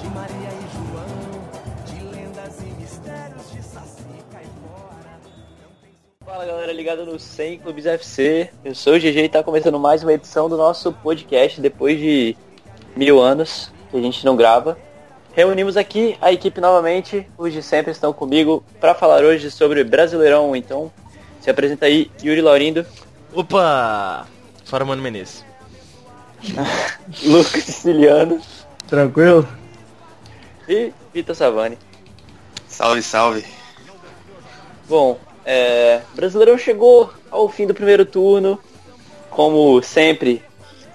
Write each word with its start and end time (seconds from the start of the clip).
De 0.00 0.08
Maria 0.08 0.48
e 0.48 0.66
João, 0.74 1.44
de 1.86 2.16
lendas 2.16 2.58
e 2.60 2.80
mistérios 2.80 3.50
de 3.52 3.62
Saci 3.62 4.04
Caipora. 4.32 5.20
Fala 6.24 6.44
galera 6.44 6.72
ligada 6.72 7.04
no 7.04 7.18
100 7.18 7.58
Clubes 7.58 7.86
FC, 7.86 8.50
eu 8.64 8.74
sou 8.74 8.94
o 8.94 8.98
GG 8.98 9.24
e 9.24 9.28
tá 9.28 9.42
começando 9.42 9.78
mais 9.78 10.02
uma 10.02 10.12
edição 10.12 10.48
do 10.48 10.56
nosso 10.56 10.92
podcast 10.92 11.60
depois 11.60 11.98
de 11.98 12.36
mil 12.96 13.20
anos 13.20 13.72
que 13.90 13.96
a 13.96 14.00
gente 14.00 14.24
não 14.24 14.36
grava. 14.36 14.76
Reunimos 15.34 15.76
aqui 15.76 16.16
a 16.20 16.32
equipe 16.32 16.60
novamente, 16.60 17.26
os 17.36 17.52
de 17.52 17.62
sempre 17.62 17.92
estão 17.92 18.12
comigo 18.12 18.64
para 18.80 18.94
falar 18.94 19.22
hoje 19.22 19.50
sobre 19.50 19.82
Brasileirão, 19.82 20.54
então 20.54 20.92
se 21.40 21.50
apresenta 21.50 21.86
aí 21.86 22.10
Yuri 22.22 22.40
Laurindo, 22.40 22.86
Opa! 23.32 24.26
Fora 24.64 24.84
Mano 24.84 25.02
Menezes. 25.02 25.44
Lucas 27.24 27.64
Siciliano 27.64 28.40
Tranquilo? 28.88 29.46
e 30.68 30.92
Vitor 31.12 31.34
Savani. 31.34 31.78
Salve, 32.68 33.02
salve. 33.02 33.44
Bom, 34.88 35.18
é, 35.44 36.00
Brasileirão 36.14 36.56
chegou 36.58 37.12
ao 37.30 37.48
fim 37.48 37.66
do 37.66 37.74
primeiro 37.74 38.04
turno. 38.06 38.58
Como 39.30 39.82
sempre, 39.82 40.42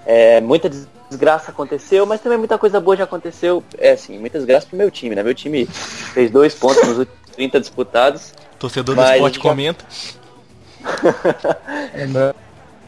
é, 0.06 0.40
muita 0.40 0.70
desgraça 1.08 1.50
aconteceu, 1.50 2.06
mas 2.06 2.20
também 2.20 2.38
muita 2.38 2.58
coisa 2.58 2.80
boa 2.80 2.96
já 2.96 3.04
aconteceu. 3.04 3.62
É 3.78 3.92
assim, 3.92 4.18
muitas 4.18 4.44
graças 4.44 4.68
pro 4.68 4.78
meu 4.78 4.90
time, 4.90 5.14
né? 5.14 5.22
Meu 5.22 5.34
time 5.34 5.66
fez 5.66 6.30
dois 6.30 6.54
pontos 6.54 6.82
nos 6.88 6.98
últimos 6.98 7.20
30 7.34 7.60
disputados. 7.60 8.34
Torcedor 8.58 8.94
do 8.96 9.02
esporte 9.02 9.36
já- 9.36 9.42
comenta. 9.42 9.84
É, 11.92 12.06
não. 12.06 12.34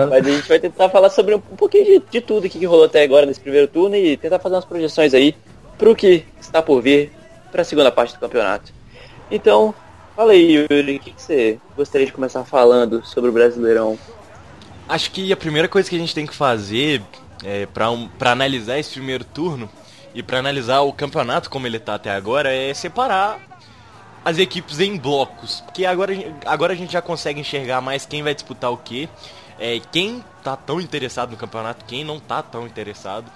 Mas 0.06 0.26
a 0.26 0.30
gente 0.30 0.48
vai 0.48 0.58
tentar 0.58 0.88
falar 0.88 1.10
sobre 1.10 1.34
um, 1.34 1.40
pouquinho 1.40 1.84
de, 1.84 2.02
de 2.10 2.20
tudo 2.20 2.48
que 2.48 2.64
rolou 2.64 2.84
até 2.84 3.02
agora 3.02 3.26
nesse 3.26 3.40
primeiro 3.40 3.68
turno 3.68 3.96
e 3.96 4.16
tentar 4.16 4.38
fazer 4.38 4.54
umas 4.54 4.64
projeções 4.64 5.14
aí 5.14 5.34
pro 5.78 5.94
que 5.94 6.24
está 6.40 6.62
por 6.62 6.80
vir 6.80 7.12
para 7.50 7.62
a 7.62 7.64
segunda 7.64 7.90
parte 7.90 8.14
do 8.14 8.20
campeonato. 8.20 8.72
Então, 9.30 9.74
fala 10.14 10.32
aí, 10.32 10.66
Yuri, 10.70 10.96
o 10.96 11.00
que, 11.00 11.10
que 11.10 11.22
você 11.22 11.58
gostaria 11.76 12.06
de 12.06 12.12
começar 12.12 12.44
falando 12.44 13.04
sobre 13.04 13.30
o 13.30 13.32
Brasileirão? 13.32 13.98
Acho 14.88 15.10
que 15.10 15.32
a 15.32 15.36
primeira 15.36 15.68
coisa 15.68 15.88
que 15.88 15.96
a 15.96 15.98
gente 15.98 16.14
tem 16.14 16.26
que 16.26 16.34
fazer 16.34 17.02
é, 17.44 17.66
para 17.66 17.90
um, 17.90 18.08
analisar 18.20 18.78
esse 18.78 18.92
primeiro 18.92 19.24
turno 19.24 19.68
e 20.14 20.22
para 20.22 20.38
analisar 20.38 20.82
o 20.82 20.92
campeonato 20.92 21.48
como 21.48 21.66
ele 21.66 21.78
tá 21.78 21.94
até 21.94 22.10
agora 22.10 22.52
é 22.52 22.72
separar 22.74 23.40
as 24.24 24.38
equipes 24.38 24.80
em 24.80 24.96
blocos. 24.96 25.60
Porque 25.62 25.84
agora, 25.84 26.12
agora 26.46 26.72
a 26.72 26.76
gente 26.76 26.92
já 26.92 27.02
consegue 27.02 27.40
enxergar 27.40 27.80
mais 27.80 28.06
quem 28.06 28.22
vai 28.22 28.34
disputar 28.34 28.70
o 28.70 28.76
quê, 28.76 29.08
é, 29.62 29.78
quem 29.78 30.24
tá 30.42 30.56
tão 30.56 30.80
interessado 30.80 31.30
no 31.30 31.36
campeonato, 31.36 31.84
quem 31.84 32.04
não 32.04 32.18
tá 32.18 32.42
tão 32.42 32.66
interessado. 32.66 33.30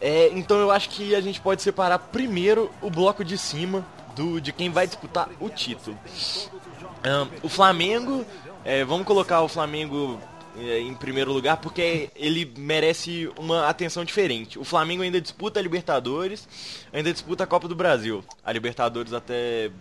É, 0.00 0.30
então 0.32 0.56
eu 0.58 0.70
acho 0.70 0.88
que 0.90 1.12
a 1.12 1.20
gente 1.20 1.40
pode 1.40 1.60
separar 1.60 1.98
primeiro 1.98 2.70
o 2.80 2.88
bloco 2.88 3.24
de 3.24 3.36
cima 3.36 3.84
do, 4.14 4.40
de 4.40 4.52
quem 4.52 4.70
vai 4.70 4.86
disputar 4.86 5.28
o 5.40 5.48
título. 5.48 5.98
Ahn, 7.02 7.26
o 7.42 7.48
Flamengo, 7.48 8.24
é, 8.64 8.84
vamos 8.84 9.04
colocar 9.04 9.40
o 9.40 9.48
Flamengo 9.48 10.20
é, 10.56 10.78
em 10.78 10.94
primeiro 10.94 11.32
lugar 11.32 11.56
porque 11.56 12.10
ele 12.14 12.54
merece 12.56 13.28
uma 13.36 13.66
atenção 13.66 14.04
diferente. 14.04 14.56
O 14.56 14.64
Flamengo 14.64 15.02
ainda 15.02 15.20
disputa 15.20 15.58
a 15.58 15.62
Libertadores, 15.62 16.48
ainda 16.92 17.12
disputa 17.12 17.42
a 17.42 17.46
Copa 17.46 17.66
do 17.66 17.74
Brasil. 17.74 18.22
A 18.44 18.52
Libertadores 18.52 19.12
até 19.12 19.72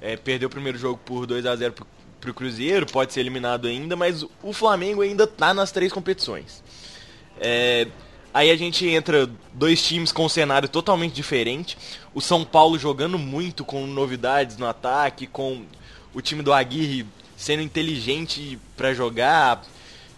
é, 0.00 0.16
perdeu 0.16 0.48
o 0.48 0.50
primeiro 0.50 0.76
jogo 0.76 0.98
por 1.04 1.26
2 1.26 1.46
a 1.46 1.54
0 1.54 1.74
pro, 2.22 2.32
Cruzeiro, 2.32 2.86
pode 2.86 3.12
ser 3.12 3.20
eliminado 3.20 3.66
ainda, 3.66 3.96
mas 3.96 4.24
o 4.42 4.52
Flamengo 4.52 5.02
ainda 5.02 5.26
tá 5.26 5.52
nas 5.52 5.72
três 5.72 5.92
competições. 5.92 6.62
É, 7.40 7.88
aí 8.32 8.50
a 8.50 8.56
gente 8.56 8.86
entra 8.86 9.28
dois 9.52 9.84
times 9.84 10.12
com 10.12 10.24
um 10.24 10.28
cenário 10.28 10.68
totalmente 10.68 11.12
diferente. 11.12 11.76
O 12.14 12.20
São 12.20 12.44
Paulo 12.44 12.78
jogando 12.78 13.18
muito 13.18 13.64
com 13.64 13.86
novidades 13.86 14.56
no 14.56 14.66
ataque, 14.66 15.26
com 15.26 15.64
o 16.14 16.22
time 16.22 16.42
do 16.42 16.52
Aguirre 16.52 17.04
sendo 17.36 17.60
inteligente 17.60 18.56
pra 18.76 18.94
jogar, 18.94 19.62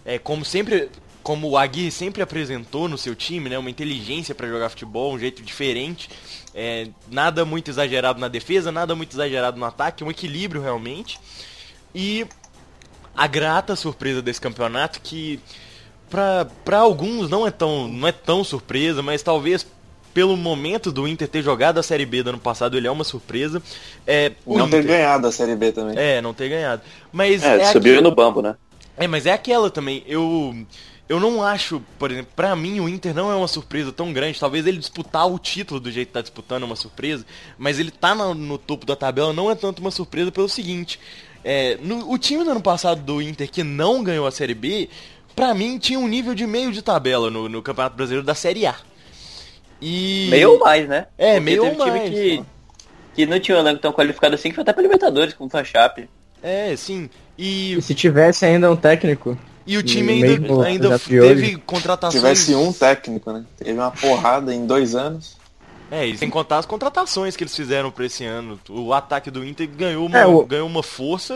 é, 0.05 0.19
como 0.19 0.45
sempre, 0.45 0.91
como 1.23 1.49
o 1.49 1.57
Aguirre 1.57 1.91
sempre 1.91 2.23
apresentou 2.23 2.87
no 2.87 2.99
seu 2.99 3.15
time, 3.15 3.49
né, 3.49 3.59
uma 3.59 3.71
inteligência 3.71 4.35
pra 4.35 4.47
jogar 4.47 4.69
futebol, 4.69 5.15
um 5.15 5.19
jeito 5.19 5.43
diferente, 5.43 6.11
é, 6.55 6.89
nada 7.11 7.47
muito 7.47 7.71
exagerado 7.71 8.21
na 8.21 8.29
defesa, 8.29 8.71
nada 8.71 8.95
muito 8.95 9.13
exagerado 9.15 9.59
no 9.59 9.65
ataque, 9.65 10.05
um 10.05 10.11
equilíbrio 10.11 10.61
realmente. 10.61 11.19
E 11.95 12.27
a 13.17 13.27
grata 13.27 13.77
surpresa 13.77 14.21
desse 14.21 14.41
campeonato 14.41 15.01
que 15.01 15.39
pra, 16.11 16.47
pra 16.65 16.79
alguns 16.79 17.29
não 17.31 17.47
é 17.47 17.51
tão 17.51 17.87
não 17.89 18.09
é 18.09 18.13
tão 18.13 18.43
surpresa, 18.43 19.03
mas 19.03 19.23
talvez 19.23 19.67
pelo 20.13 20.37
momento 20.37 20.93
do 20.93 21.09
Inter 21.09 21.27
ter 21.27 21.43
jogado 21.43 21.79
a 21.79 21.83
Série 21.83 22.07
B 22.07 22.23
do 22.23 22.31
ano 22.31 22.39
passado, 22.39 22.77
ele 22.77 22.87
é 22.87 22.91
uma 22.91 23.03
surpresa. 23.03 23.61
É, 24.07 24.33
o 24.47 24.57
Não 24.57 24.71
ter 24.71 24.79
Inter- 24.79 24.97
ganhado 24.97 25.27
a 25.27 25.33
Série 25.33 25.57
B 25.57 25.73
também. 25.73 25.97
É, 25.99 26.21
não 26.21 26.33
ter 26.33 26.49
ganhado. 26.49 26.83
Mas 27.13 27.43
É, 27.43 27.61
é, 27.63 27.73
subiu 27.73 27.95
aquilo- 27.95 28.09
no 28.11 28.15
bambo, 28.15 28.41
né? 28.41 28.55
é, 28.97 29.09
mas 29.09 29.27
é 29.27 29.33
aquela 29.33 29.71
também. 29.71 30.05
Eu 30.07 30.55
eu 31.09 31.19
não 31.21 31.43
acho, 31.43 31.83
por 31.99 32.11
exemplo, 32.13 32.33
pra 32.35 32.55
mim 32.57 32.81
o 32.81 32.89
Inter 32.89 33.13
não 33.13 33.31
é 33.31 33.35
uma 33.35 33.49
surpresa 33.49 33.93
tão 33.93 34.13
grande. 34.13 34.39
Talvez 34.41 34.67
ele 34.67 34.79
disputar 34.79 35.29
o 35.29 35.39
título 35.39 35.79
do 35.81 35.91
jeito 35.91 36.09
que 36.09 36.15
tá 36.15 36.23
disputando 36.23 36.63
é 36.63 36.67
uma 36.67 36.77
surpresa, 36.77 37.27
mas 37.59 37.79
ele 37.81 37.91
tá 37.91 38.15
no, 38.15 38.35
no 38.35 38.57
topo 38.57 38.87
da 38.87 38.95
tabela 38.97 39.33
não 39.33 39.51
é 39.51 39.55
tanto 39.57 39.81
uma 39.81 39.91
surpresa 39.91 40.31
pelo 40.33 40.49
seguinte. 40.49 40.99
É, 41.45 41.77
no- 41.83 42.11
o 42.11 42.17
time 42.19 42.43
do 42.43 42.51
ano 42.51 42.63
passado 42.63 43.03
do 43.03 43.21
Inter 43.21 43.51
que 43.51 43.63
não 43.63 44.03
ganhou 44.03 44.27
a 44.27 44.31
Série 44.31 44.55
B, 44.55 44.89
pra 45.37 45.53
mim 45.55 45.79
tinha 45.79 45.99
um 45.99 46.09
nível 46.09 46.35
de 46.35 46.47
meio 46.47 46.73
de 46.73 46.81
tabela 46.81 47.31
no, 47.31 47.49
no 47.49 47.63
Campeonato 47.63 47.97
Brasileiro 47.97 48.27
da 48.27 48.35
Série 48.35 48.65
A. 48.67 48.75
E 49.81 50.29
Meio 50.31 50.53
ou 50.53 50.59
mais, 50.61 50.89
né? 50.89 51.07
É, 51.19 51.35
Porque 51.35 51.41
meio 51.41 51.63
teve 51.63 51.77
ou 51.77 51.85
time 51.87 51.99
mais, 51.99 52.11
Que, 52.11 52.39
ó. 52.41 52.45
que 53.15 53.27
não 53.27 53.41
tinha 53.41 53.57
um 53.57 53.61
elenco 53.61 53.81
tão 53.81 53.93
qualificado 53.93 54.35
assim, 54.35 54.49
que 54.49 54.55
foi 54.55 54.63
até 54.63 54.73
pra 54.73 54.83
Libertadores, 54.83 55.35
como 55.35 55.51
foi 55.51 55.61
a 55.61 55.65
Chape. 55.65 56.09
É, 56.43 56.75
sim. 56.77 57.11
E, 57.37 57.75
E 57.75 57.83
se 57.83 57.95
tivesse 57.95 58.45
ainda 58.47 58.71
um 58.71 58.77
técnico? 58.77 59.37
e 59.67 59.79
o 59.79 59.83
time 59.83 60.13
e 60.13 60.23
ainda, 60.25 60.41
mesmo 60.41 60.61
ainda 60.61 60.99
teve 60.99 61.47
Se 61.53 61.57
contratações. 61.57 62.23
tivesse 62.23 62.55
um 62.55 62.71
técnico, 62.73 63.33
né? 63.33 63.45
Teve 63.57 63.73
uma 63.73 63.91
porrada 63.91 64.55
em 64.55 64.67
dois 64.67 64.95
anos. 64.95 65.37
É, 65.91 66.07
e 66.07 66.17
sem 66.19 66.31
contar 66.31 66.59
as 66.59 66.67
contratações 66.67 67.37
que 67.37 67.45
eles 67.45 67.55
fizeram 67.55 67.91
pra 67.91 68.07
esse 68.07 68.25
ano. 68.25 68.59
O 68.69 68.93
ataque 68.93 69.31
do 69.31 69.45
Inter 69.45 69.69
ganhou 69.69 70.07
uma, 70.07 70.19
É, 70.19 70.27
o- 70.27 70.45
ganhou 70.45 70.67
uma 70.67 70.83
força. 70.83 71.35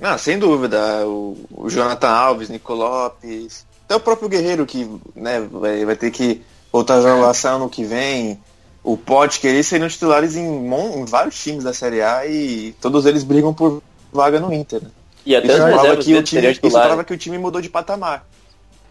Ah, 0.00 0.16
sem 0.16 0.38
dúvida. 0.38 0.78
O, 1.06 1.36
o 1.50 1.68
Jonathan 1.68 2.08
Alves, 2.08 2.48
Nico 2.48 2.72
Lopes. 2.72 3.66
Até 3.84 3.96
o 3.96 4.00
próprio 4.00 4.28
Guerreiro 4.28 4.64
que 4.64 4.88
né, 5.14 5.40
vai, 5.50 5.84
vai 5.84 5.96
ter 5.96 6.10
que 6.10 6.40
voltar 6.72 6.94
a 6.98 7.02
jogar 7.02 7.48
ano 7.52 7.68
que 7.68 7.84
vem. 7.84 8.40
O 8.82 8.96
Pote, 8.96 9.40
que 9.40 9.46
eles 9.46 9.66
seriam 9.66 9.88
titulares 9.88 10.36
em, 10.36 10.48
mon- 10.48 11.00
em 11.00 11.04
vários 11.04 11.38
times 11.42 11.64
da 11.64 11.74
Série 11.74 12.00
A 12.00 12.26
e 12.26 12.74
todos 12.80 13.04
eles 13.04 13.22
brigam 13.24 13.52
por 13.52 13.82
vaga 14.10 14.40
no 14.40 14.52
Inter. 14.54 14.82
né? 14.82 14.90
E 15.26 15.36
até 15.36 15.48
Isso 15.48 15.64
reservas 15.66 16.04
que 16.06 16.14
o 16.14 16.22
time, 16.22 16.50
isso 16.50 16.60
prova 16.70 17.04
que 17.04 17.12
o 17.12 17.18
time 17.18 17.36
mudou 17.36 17.60
de 17.60 17.68
patamar. 17.68 18.26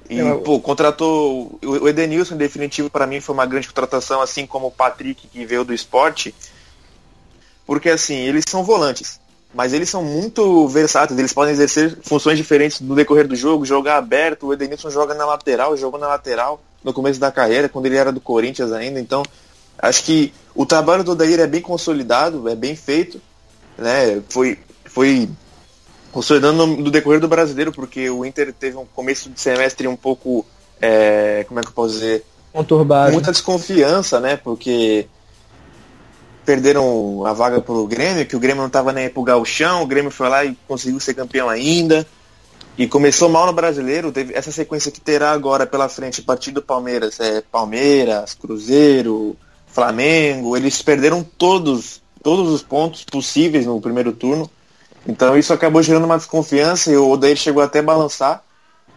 E, 0.10 0.20
É, 0.20 0.36
pô, 0.36 0.60
contratou. 0.60 1.60
O 1.64 1.70
o 1.84 1.88
Edenilson, 1.88 2.36
em 2.36 2.38
definitivo, 2.38 2.90
para 2.90 3.06
mim, 3.06 3.22
foi 3.22 3.34
uma 3.34 3.46
grande 3.46 3.68
contratação, 3.68 4.22
assim 4.22 4.46
como 4.48 4.68
o 4.68 4.72
Patrick, 4.72 5.28
que 5.28 5.46
veio 5.46 5.64
do 5.64 5.74
esporte. 5.74 6.34
Porque, 7.66 7.90
assim, 7.90 8.16
eles 8.16 8.44
são 8.48 8.64
volantes. 8.64 9.20
Mas 9.54 9.74
eles 9.74 9.90
são 9.90 10.04
muito 10.04 10.68
versáteis, 10.68 11.18
eles 11.18 11.34
podem 11.34 11.54
exercer 11.54 11.98
funções 12.04 12.38
diferentes 12.38 12.80
no 12.82 12.96
decorrer 12.96 13.28
do 13.28 13.36
jogo, 13.36 13.66
jogar 13.66 13.98
aberto. 13.98 14.48
O 14.48 14.54
Edenilson 14.54 14.90
joga 14.90 15.14
na 15.14 15.26
lateral, 15.26 15.76
jogou 15.76 16.00
na 16.00 16.08
lateral 16.08 16.62
no 16.84 16.94
começo 16.94 17.20
da 17.20 17.32
carreira, 17.32 17.68
quando 17.68 17.88
ele 17.88 17.98
era 17.98 18.12
do 18.12 18.22
Corinthians 18.22 18.72
ainda. 18.72 19.00
Então, 19.00 19.24
acho 19.78 20.04
que 20.04 20.34
o 20.54 20.66
trabalho 20.66 21.04
do 21.04 21.12
Odair 21.12 21.40
é 21.40 21.48
bem 21.48 21.62
consolidado, 21.62 22.48
é 22.48 22.56
bem 22.56 22.76
feito. 22.76 23.20
Né? 23.78 24.22
Foi, 24.30 24.58
foi 24.86 25.28
consolidando 26.12 26.66
no, 26.66 26.92
decorrer 26.92 27.20
do 27.20 27.28
brasileiro, 27.28 27.72
porque 27.72 28.10
o 28.10 28.26
Inter 28.26 28.54
teve 28.54 28.78
um 28.78 28.86
começo 28.86 29.30
de 29.30 29.40
semestre 29.40 29.88
um 29.88 29.96
pouco, 29.96 30.46
é, 30.82 31.46
como 31.48 31.60
é 31.60 31.64
que 31.64 31.70
eu 31.70 31.74
posso 31.74 31.94
dizer, 31.94 32.26
Conturbado. 32.52 33.14
muita 33.14 33.32
desconfiança, 33.32 34.20
né? 34.20 34.38
Porque 34.38 35.08
perderam 36.46 37.26
a 37.26 37.34
vaga 37.34 37.62
pro 37.62 37.86
Grêmio, 37.86 38.26
que 38.26 38.36
o 38.36 38.40
Grêmio 38.40 38.62
não 38.62 38.68
estava 38.68 38.92
nem 38.92 39.08
pro 39.08 39.22
gauchão, 39.22 39.84
o 39.84 39.86
Grêmio 39.86 40.10
foi 40.10 40.30
lá 40.30 40.44
e 40.44 40.58
conseguiu 40.68 41.00
ser 41.00 41.14
campeão 41.14 41.48
ainda. 41.48 42.08
E 42.76 42.88
começou 42.88 43.30
mal 43.30 43.46
no 43.46 43.54
brasileiro, 43.54 44.12
teve 44.12 44.34
essa 44.34 44.52
sequência 44.52 44.92
que 44.92 45.02
terá 45.02 45.32
agora 45.32 45.68
pela 45.68 45.90
frente, 45.90 46.22
a 46.22 46.24
partir 46.24 46.52
do 46.52 46.62
Palmeiras, 46.62 47.20
é 47.20 47.42
Palmeiras, 47.42 48.34
Cruzeiro, 48.34 49.36
Flamengo, 49.68 50.56
eles 50.56 50.82
perderam 50.82 51.24
todos, 51.24 52.02
todos 52.24 52.50
os 52.50 52.64
pontos 52.64 53.04
possíveis 53.04 53.66
no 53.66 53.80
primeiro 53.80 54.12
turno. 54.12 54.50
Então 55.08 55.38
isso 55.38 55.54
acabou 55.54 55.82
gerando 55.82 56.06
uma 56.06 56.18
desconfiança 56.18 56.92
e 56.92 56.98
o 56.98 57.10
Odair 57.10 57.36
chegou 57.36 57.64
até 57.64 57.80
a 57.80 57.84
balançar. 57.84 58.44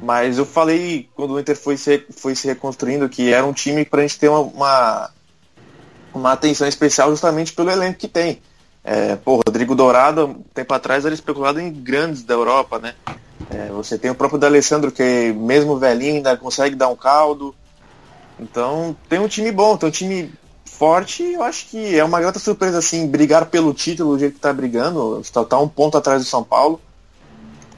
Mas 0.01 0.39
eu 0.39 0.45
falei 0.45 1.09
quando 1.15 1.35
o 1.35 1.41
Inter 1.41 1.57
foi 1.57 1.77
se, 1.77 2.05
foi 2.17 2.35
se 2.35 2.47
reconstruindo 2.49 3.09
que 3.09 3.33
era 3.33 3.47
um 3.47 3.53
time 3.53 3.85
para 3.85 4.01
a 4.01 4.03
gente 4.03 4.19
ter 4.19 4.29
uma, 4.29 4.41
uma, 4.41 5.11
uma 6.13 6.33
atenção 6.33 6.67
especial 6.67 7.11
justamente 7.11 7.53
pelo 7.53 7.71
elenco 7.71 7.99
que 7.99 8.09
tem. 8.09 8.43
É, 8.85 9.15
pô, 9.15 9.37
Rodrigo 9.37 9.77
Dourado, 9.77 10.27
um 10.27 10.43
tempo 10.55 10.75
atrás, 10.75 11.05
era 11.05 11.15
especulado 11.15 11.61
em 11.61 11.71
grandes 11.71 12.25
da 12.25 12.35
Europa, 12.35 12.81
né? 12.81 12.95
É, 13.49 13.69
você 13.69 13.97
tem 13.97 14.11
o 14.11 14.15
próprio 14.15 14.41
D'Alessandro 14.41 14.91
que 14.91 15.33
mesmo 15.37 15.79
velhinho 15.79 16.17
ainda 16.17 16.37
consegue 16.37 16.75
dar 16.75 16.89
um 16.89 16.97
caldo. 16.97 17.55
Então 18.41 18.97
tem 19.09 19.21
um 19.21 19.29
time 19.29 19.53
bom, 19.53 19.77
tem 19.77 19.89
um 19.89 19.93
time 19.93 20.33
forte. 20.79 21.23
Eu 21.23 21.43
acho 21.43 21.69
que 21.69 21.99
é 21.99 22.05
uma 22.05 22.21
grata 22.21 22.39
surpresa 22.39 22.79
assim 22.79 23.07
brigar 23.07 23.47
pelo 23.47 23.73
título 23.73 24.15
do 24.15 24.19
jeito 24.19 24.35
que 24.35 24.41
tá 24.41 24.53
brigando. 24.53 25.21
Está 25.21 25.45
tá 25.45 25.59
um 25.59 25.69
ponto 25.69 25.97
atrás 25.97 26.23
do 26.23 26.29
São 26.29 26.43
Paulo. 26.43 26.81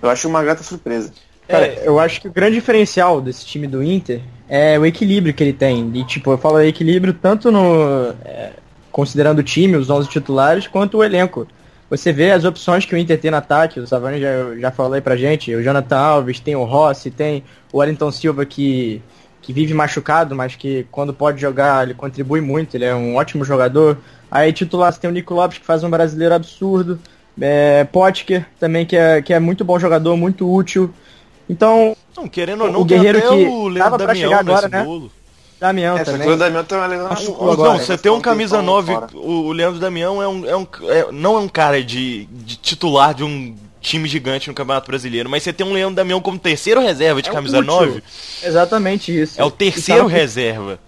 Eu 0.00 0.08
acho 0.08 0.29
uma 0.29 0.43
grata 0.43 0.62
surpresa. 0.62 1.12
Cara, 1.49 1.67
eu 1.82 1.99
acho 1.99 2.20
que 2.20 2.29
o 2.29 2.32
grande 2.32 2.55
diferencial 2.55 3.20
desse 3.20 3.44
time 3.44 3.67
do 3.67 3.82
Inter 3.82 4.23
é 4.49 4.79
o 4.79 4.87
equilíbrio 4.87 5.35
que 5.35 5.43
ele 5.43 5.52
tem. 5.52 5.91
E, 5.94 6.05
tipo, 6.05 6.31
eu 6.31 6.38
falo 6.38 6.61
equilíbrio 6.61 7.12
tanto 7.12 7.50
no. 7.50 8.14
é, 8.25 8.52
considerando 8.91 9.40
o 9.40 9.43
time, 9.43 9.76
os 9.76 9.90
11 9.90 10.08
titulares, 10.08 10.67
quanto 10.67 10.99
o 10.99 11.05
elenco. 11.05 11.47
Você 11.90 12.12
vê 12.12 12.31
as 12.31 12.44
opções 12.44 12.87
que 12.87 12.94
o 12.94 12.99
Inter 12.99 13.20
tem 13.20 13.31
no 13.31 13.37
ataque, 13.37 13.79
o 13.79 13.87
Savani 13.87 14.20
já, 14.20 14.55
já 14.58 14.70
falou 14.70 14.94
aí 14.94 15.00
pra 15.02 15.17
gente, 15.17 15.55
o 15.55 15.62
Jonathan 15.62 15.99
Alves, 15.99 16.40
tem 16.40 16.56
o 16.56 16.64
Rossi, 16.64 17.11
tem 17.11 17.44
o 17.73 17.79
Wellington 17.79 18.11
Silva 18.11 18.47
que, 18.47 19.02
que 19.44 19.52
vive 19.52 19.75
machucado, 19.75 20.35
mas 20.35 20.56
que 20.56 20.87
quando 20.91 21.12
pode 21.12 21.38
jogar 21.38 21.85
ele 21.85 21.93
contribui 21.93 22.41
muito, 22.41 22.75
ele 22.75 22.87
é 22.87 22.94
um 22.94 23.14
ótimo 23.17 23.44
jogador. 23.44 23.99
Aí 24.31 24.50
titular 24.55 24.91
você 24.91 24.99
tem 24.99 25.11
o 25.11 25.12
Nico 25.12 25.35
Lopes 25.35 25.58
que 25.58 25.67
faz 25.67 25.85
um 25.85 25.91
brasileiro 25.91 26.35
absurdo, 26.35 26.99
é, 27.38 27.85
Potker 27.85 28.46
também 28.58 28.87
que 28.87 28.96
é, 28.96 29.20
que 29.20 29.35
é 29.35 29.38
muito 29.38 29.62
bom 29.62 29.79
jogador, 29.79 30.17
muito 30.17 30.50
útil. 30.50 30.91
Então, 31.49 31.94
Não, 32.17 32.26
querendo 32.26 32.62
ou 32.64 32.70
O 32.70 32.73
não, 32.73 32.87
tem 32.87 32.99
Guerreiro 32.99 33.20
que 33.20 33.26
o 33.26 33.35
tava 33.35 33.69
Leandro 33.69 33.96
pra 33.99 34.06
Damião 34.06 34.29
chegar 34.31 34.41
agora, 34.41 34.62
nesse 34.62 34.70
né? 34.79 34.82
bolo. 34.82 35.12
Damião 35.61 35.99
É, 35.99 36.05
também. 36.05 36.29
o 36.31 36.37
Damião 36.38 36.64
na 36.70 37.08
Machucou 37.11 37.52
agora. 37.52 37.69
Não, 37.70 37.76
né? 37.79 37.85
você 37.85 37.99
tem 37.99 38.11
um 38.11 38.20
camisa 38.20 38.56
tempão 38.58 38.75
9, 38.76 38.93
fora. 38.94 39.06
o 39.14 39.47
o 39.49 39.52
Leandro 39.52 39.79
Damião 39.79 40.23
é 40.23 40.29
um, 40.29 40.47
é 40.47 40.56
um 40.56 40.67
é- 40.88 41.12
não 41.12 41.37
é 41.37 41.40
um 41.40 41.49
cara 41.49 41.85
de, 41.85 42.25
de 42.26 42.56
titular 42.56 43.12
de 43.14 43.23
um 43.25 43.55
time 43.84 44.08
gigante 44.08 44.48
no 44.48 44.54
Campeonato 44.54 44.86
Brasileiro, 44.88 45.28
mas 45.28 45.42
você 45.42 45.52
tem 45.52 45.66
um 45.66 45.72
Leandro 45.72 45.94
Damião 45.96 46.20
como 46.20 46.38
terceiro 46.38 46.81
reserva 46.81 47.20
de 47.22 47.28
É 47.28 47.32
camisa 47.32 47.58
útil. 47.58 47.66
9, 47.72 48.02
Exatamente 48.42 49.20
isso. 49.20 49.40
é 49.40 49.44
o 49.44 49.50
terceiro 49.50 50.02
tava- 50.04 50.12
reserva. 50.12 50.78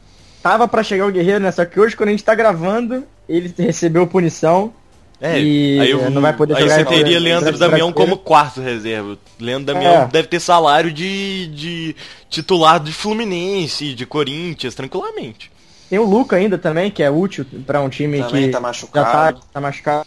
Tava 0.42 0.68
pra 0.68 0.82
chegar 0.82 1.06
o 1.06 1.10
Guerreiro, 1.12 1.40
né? 1.40 1.50
Só 1.52 1.64
que 1.64 1.78
hoje, 1.78 1.96
quando 1.96 2.08
a 2.08 2.12
gente 2.12 2.24
tá 2.24 2.34
gravando, 2.34 3.04
ele 3.28 3.52
recebeu 3.58 4.06
punição. 4.06 4.72
É, 5.20 5.40
E 5.40 5.80
aí 5.80 5.90
eu- 5.90 6.10
não 6.10 6.20
vai 6.20 6.32
poder 6.34 6.54
aí 6.54 6.60
jogar 6.62 6.74
você 6.74 6.84
contra- 6.84 6.98
teria 7.02 7.18
Leandro 7.18 7.52
Damião 7.58 7.90
brasileiro. 7.90 7.94
como 7.94 8.16
quarto 8.18 8.60
reserva. 8.60 9.16
Leandro 9.40 9.72
Damião 9.74 10.02
É. 10.02 10.06
deve 10.06 10.28
ter 10.28 10.38
salário 10.40 10.92
de, 10.92 11.46
de 11.48 11.96
titular 12.28 12.78
de 12.78 12.92
Fluminense, 12.92 13.94
de 13.94 14.04
Corinthians, 14.06 14.74
tranquilamente. 14.74 15.50
Tem 15.88 15.98
o 15.98 16.04
Luca 16.04 16.36
ainda 16.36 16.58
também, 16.58 16.90
que 16.90 17.02
é 17.02 17.10
útil 17.10 17.46
pra 17.66 17.80
um 17.80 17.88
time 17.88 18.18
Também 18.20 18.44
que 18.46 18.48
tá 18.50 18.58
já 18.58 18.60
machucado. 18.60 19.38
tá, 19.40 19.46
tá 19.54 19.60
machucado. 19.60 20.06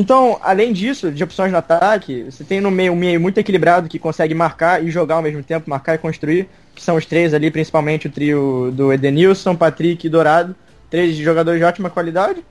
Então, 0.00 0.38
além 0.40 0.72
disso, 0.72 1.10
de 1.10 1.24
opções 1.24 1.50
no 1.50 1.58
ataque, 1.58 2.22
você 2.22 2.44
tem 2.44 2.60
no 2.60 2.70
meio 2.70 2.92
um 2.92 2.96
meio 2.96 3.20
muito 3.20 3.38
equilibrado 3.38 3.88
que 3.88 3.98
consegue 3.98 4.32
marcar 4.32 4.80
e 4.80 4.92
jogar 4.92 5.16
ao 5.16 5.22
mesmo 5.22 5.42
tempo, 5.42 5.68
marcar 5.68 5.96
e 5.96 5.98
construir, 5.98 6.48
que 6.72 6.80
são 6.80 6.94
os 6.94 7.04
três 7.04 7.34
ali, 7.34 7.50
principalmente 7.50 8.06
o 8.06 8.10
trio 8.10 8.70
do 8.72 8.92
Edenilson, 8.92 9.56
Patrick 9.56 10.06
e 10.06 10.08
Dourado, 10.08 10.54
três 10.88 11.16
jogadores 11.16 11.58
de 11.58 11.64
ótima 11.64 11.90
qualidade. 11.90 12.44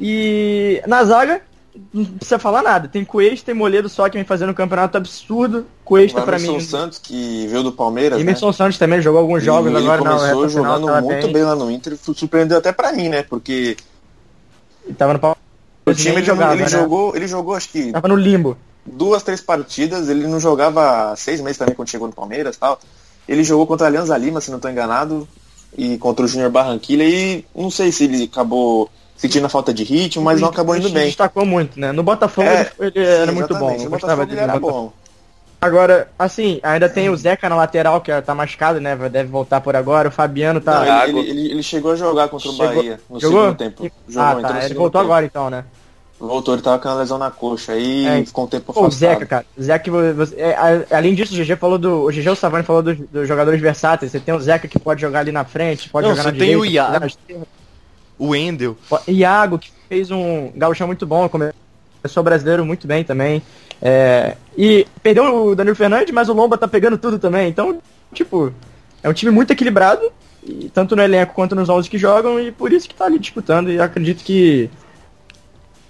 E 0.00 0.80
na 0.86 1.04
zaga, 1.04 1.42
não 1.92 2.06
precisa 2.06 2.38
falar 2.38 2.62
nada. 2.62 2.88
Tem 2.88 3.04
Cuesta, 3.04 3.44
tem 3.44 3.54
Moledo 3.54 3.90
só 3.90 4.08
que 4.08 4.16
vem 4.16 4.24
fazendo 4.24 4.50
um 4.52 4.54
campeonato 4.54 4.96
absurdo. 4.96 5.66
Cuesta 5.84 6.22
O 6.22 6.24
pra 6.24 6.38
Emerson 6.38 6.54
mim. 6.54 6.60
Santos, 6.60 6.98
que 6.98 7.46
veio 7.48 7.64
do 7.64 7.72
Palmeiras, 7.72 8.16
né? 8.16 8.22
Emerson 8.22 8.50
Santos 8.50 8.78
também 8.78 9.02
jogou 9.02 9.20
alguns 9.20 9.42
jogos 9.42 9.70
E 9.70 9.76
agora 9.76 10.02
na 10.02 10.10
começou 10.16 10.48
final, 10.48 10.48
jogando 10.48 10.86
tava 10.86 11.02
muito 11.02 11.28
bem. 11.28 11.42
lá 11.42 11.54
no 11.54 11.70
Inter, 11.70 11.98
surpreendeu 11.98 12.56
até 12.56 12.72
pra 12.72 12.92
mim, 12.92 13.10
né? 13.10 13.22
Porque 13.22 13.76
Ele 14.86 14.94
Tava 14.94 15.12
no. 15.12 15.37
O 15.90 15.94
time 15.94 16.16
ele, 16.16 16.24
jogava, 16.24 16.52
ele 16.54 16.62
né? 16.62 16.68
jogou, 16.68 17.16
ele 17.16 17.26
jogou 17.28 17.54
acho 17.54 17.68
que 17.68 17.92
Tava 17.92 18.08
no 18.08 18.16
limbo. 18.16 18.56
duas, 18.86 19.22
três 19.22 19.40
partidas, 19.40 20.08
ele 20.08 20.26
não 20.26 20.40
jogava 20.40 21.14
seis 21.16 21.40
meses 21.40 21.58
também 21.58 21.74
quando 21.74 21.88
chegou 21.88 22.06
no 22.08 22.14
Palmeiras 22.14 22.56
e 22.56 22.58
tal. 22.58 22.78
Ele 23.28 23.44
jogou 23.44 23.66
contra 23.66 23.86
a 23.86 23.88
Alianza 23.88 24.16
Lima, 24.16 24.40
se 24.40 24.50
não 24.50 24.56
estou 24.56 24.70
enganado, 24.70 25.28
e 25.76 25.98
contra 25.98 26.24
o 26.24 26.28
Júnior 26.28 26.50
Barranquilla 26.50 27.04
e 27.04 27.44
não 27.54 27.70
sei 27.70 27.92
se 27.92 28.04
ele 28.04 28.24
acabou 28.24 28.88
sentindo 29.16 29.44
a 29.46 29.48
falta 29.50 29.74
de 29.74 29.82
ritmo, 29.84 30.22
mas 30.24 30.40
não 30.40 30.48
acabou 30.48 30.76
indo 30.76 30.88
bem. 30.90 31.06
destacou 31.06 31.44
muito, 31.44 31.78
né? 31.78 31.92
No 31.92 32.02
Botafogo 32.02 32.48
É, 32.48 32.70
ele, 32.78 32.92
ele 32.94 33.04
era 33.06 33.32
muito 33.32 33.48
bom. 33.48 33.56
exatamente, 33.72 33.80
Eu 33.82 33.86
o 33.88 33.90
gostava 33.90 34.16
Botafogo 34.24 34.32
ele 34.32 34.36
no 34.36 34.42
era 34.50 34.58
Botafogo. 34.60 34.82
bom. 34.88 35.08
Agora, 35.60 36.08
assim, 36.16 36.60
ainda 36.62 36.88
tem 36.88 37.10
o 37.10 37.16
Zeca 37.16 37.48
na 37.48 37.56
lateral, 37.56 38.00
que 38.00 38.12
tá 38.22 38.32
machucado, 38.32 38.80
né? 38.80 38.94
Deve 38.94 39.28
voltar 39.28 39.60
por 39.60 39.74
agora. 39.74 40.06
O 40.08 40.12
Fabiano 40.12 40.60
tá. 40.60 40.84
Não, 40.84 41.04
ele, 41.18 41.18
ele- 41.30 41.50
ele 41.50 41.62
chegou 41.64 41.90
a 41.90 41.96
jogar 41.96 42.28
contra 42.28 42.48
o 42.48 42.52
Chegou- 42.52 42.74
Bahia 42.76 43.00
no 43.10 43.18
Jogou? 43.18 43.40
segundo 43.42 43.56
tempo. 43.58 43.90
Jogou, 44.08 44.22
ah, 44.30 44.34
no 44.36 44.42
tá. 44.42 44.64
Ele 44.64 44.74
voltou 44.74 45.00
tempo. 45.00 45.12
agora 45.12 45.26
então, 45.26 45.50
né? 45.50 45.64
Voltou, 46.20 46.54
ele 46.54 46.62
tava 46.62 46.80
com 46.80 46.88
a 46.88 46.94
lesão 46.94 47.16
na 47.16 47.30
coxa, 47.30 47.72
aí 47.72 48.04
É. 48.06 48.24
ficou 48.24 48.44
um 48.44 48.48
tempo 48.48 48.72
Pô, 48.72 48.80
o 48.80 48.86
afastado. 48.86 48.98
Zeca, 48.98 49.26
cara. 49.26 49.46
Zeca, 49.60 49.90
você- 50.14 50.34
é, 50.36 50.54
a- 50.54 50.96
além 50.98 51.14
disso, 51.14 51.32
o 51.32 51.36
GG 51.36 51.54
falou 51.56 51.78
do. 51.78 52.04
O 52.06 52.10
GG 52.10 52.28
o 52.30 52.34
Savani 52.34 52.64
falou 52.64 52.82
dos, 52.82 52.98
dos 52.98 53.28
jogadores 53.28 53.60
versáteis. 53.60 54.10
Você 54.10 54.18
tem 54.18 54.34
o 54.34 54.40
Zeca 54.40 54.66
que 54.66 54.78
pode 54.80 55.00
jogar 55.00 55.20
ali 55.20 55.30
na 55.30 55.44
frente, 55.44 55.88
pode 55.88 56.08
Não, 56.08 56.10
jogar 56.16 56.24
você 56.24 56.32
na 56.32 56.38
tem 56.38 56.48
direita, 56.58 56.60
o 56.62 56.66
Iago. 56.66 57.06
O 58.18 58.28
Wendel. 58.30 58.76
O 58.90 58.98
Iago, 59.10 59.58
que 59.60 59.70
fez 59.88 60.10
um 60.10 60.50
gauchão 60.56 60.88
muito 60.88 61.06
bom, 61.06 61.28
começou 61.28 62.22
brasileiro 62.24 62.64
muito 62.66 62.86
bem 62.86 63.04
também. 63.04 63.40
É, 63.80 64.36
e 64.56 64.88
perdeu 65.00 65.46
o 65.50 65.54
Danilo 65.54 65.76
Fernandes, 65.76 66.12
mas 66.12 66.28
o 66.28 66.32
Lomba 66.32 66.58
tá 66.58 66.66
pegando 66.66 66.98
tudo 66.98 67.16
também. 67.20 67.48
Então, 67.48 67.78
tipo, 68.12 68.52
é 69.04 69.08
um 69.08 69.12
time 69.12 69.30
muito 69.30 69.52
equilibrado, 69.52 70.02
e 70.44 70.68
tanto 70.68 70.96
no 70.96 71.02
elenco 71.02 71.32
quanto 71.32 71.54
nos 71.54 71.68
11 71.68 71.88
que 71.88 71.96
jogam, 71.96 72.40
e 72.40 72.50
por 72.50 72.72
isso 72.72 72.88
que 72.88 72.94
tá 72.96 73.04
ali 73.04 73.20
disputando. 73.20 73.70
E 73.70 73.80
acredito 73.80 74.24
que 74.24 74.68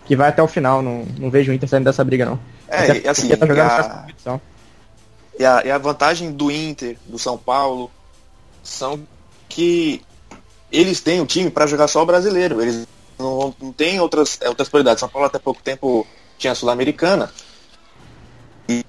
que 0.08 0.16
vai 0.16 0.30
até 0.30 0.42
o 0.42 0.48
final. 0.48 0.82
Não, 0.82 1.04
não 1.18 1.30
vejo 1.30 1.52
o 1.52 1.54
Inter 1.54 1.68
saindo 1.68 1.84
dessa 1.84 2.02
briga, 2.02 2.24
não. 2.24 2.40
É, 2.66 2.78
Até 2.90 2.98
e 3.00 3.08
assim, 3.08 3.28
tá 3.28 3.46
jogando 3.46 3.58
e 3.58 3.60
a- 3.60 3.82
competição. 4.00 4.40
E 5.38 5.44
a, 5.44 5.62
e 5.66 5.70
a 5.70 5.78
vantagem 5.78 6.32
do 6.32 6.50
Inter, 6.50 6.96
do 7.06 7.18
São 7.18 7.38
Paulo, 7.38 7.90
são 8.64 8.98
que 9.48 10.02
eles 10.72 11.00
têm 11.00 11.20
o 11.20 11.26
time 11.26 11.50
para 11.50 11.66
jogar 11.66 11.86
só 11.88 12.02
o 12.02 12.06
brasileiro. 12.06 12.60
Eles 12.60 12.88
não, 13.18 13.54
não 13.60 13.72
têm 13.72 14.00
outras, 14.00 14.38
é, 14.40 14.48
outras 14.48 14.68
prioridades. 14.68 15.00
São 15.00 15.08
Paulo 15.08 15.26
até 15.26 15.38
pouco 15.38 15.62
tempo 15.62 16.06
tinha 16.38 16.52
a 16.52 16.56
Sul-Americana 16.56 17.30
e, 18.68 18.84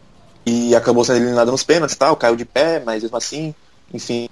e 0.45 0.75
acabou 0.75 1.03
sendo 1.03 1.17
eliminado 1.17 1.51
nos 1.51 1.63
pênaltis 1.63 1.95
e 1.95 1.99
tal, 1.99 2.15
caiu 2.15 2.35
de 2.35 2.45
pé, 2.45 2.81
mas 2.83 3.03
mesmo 3.03 3.17
assim, 3.17 3.53
enfim. 3.93 4.29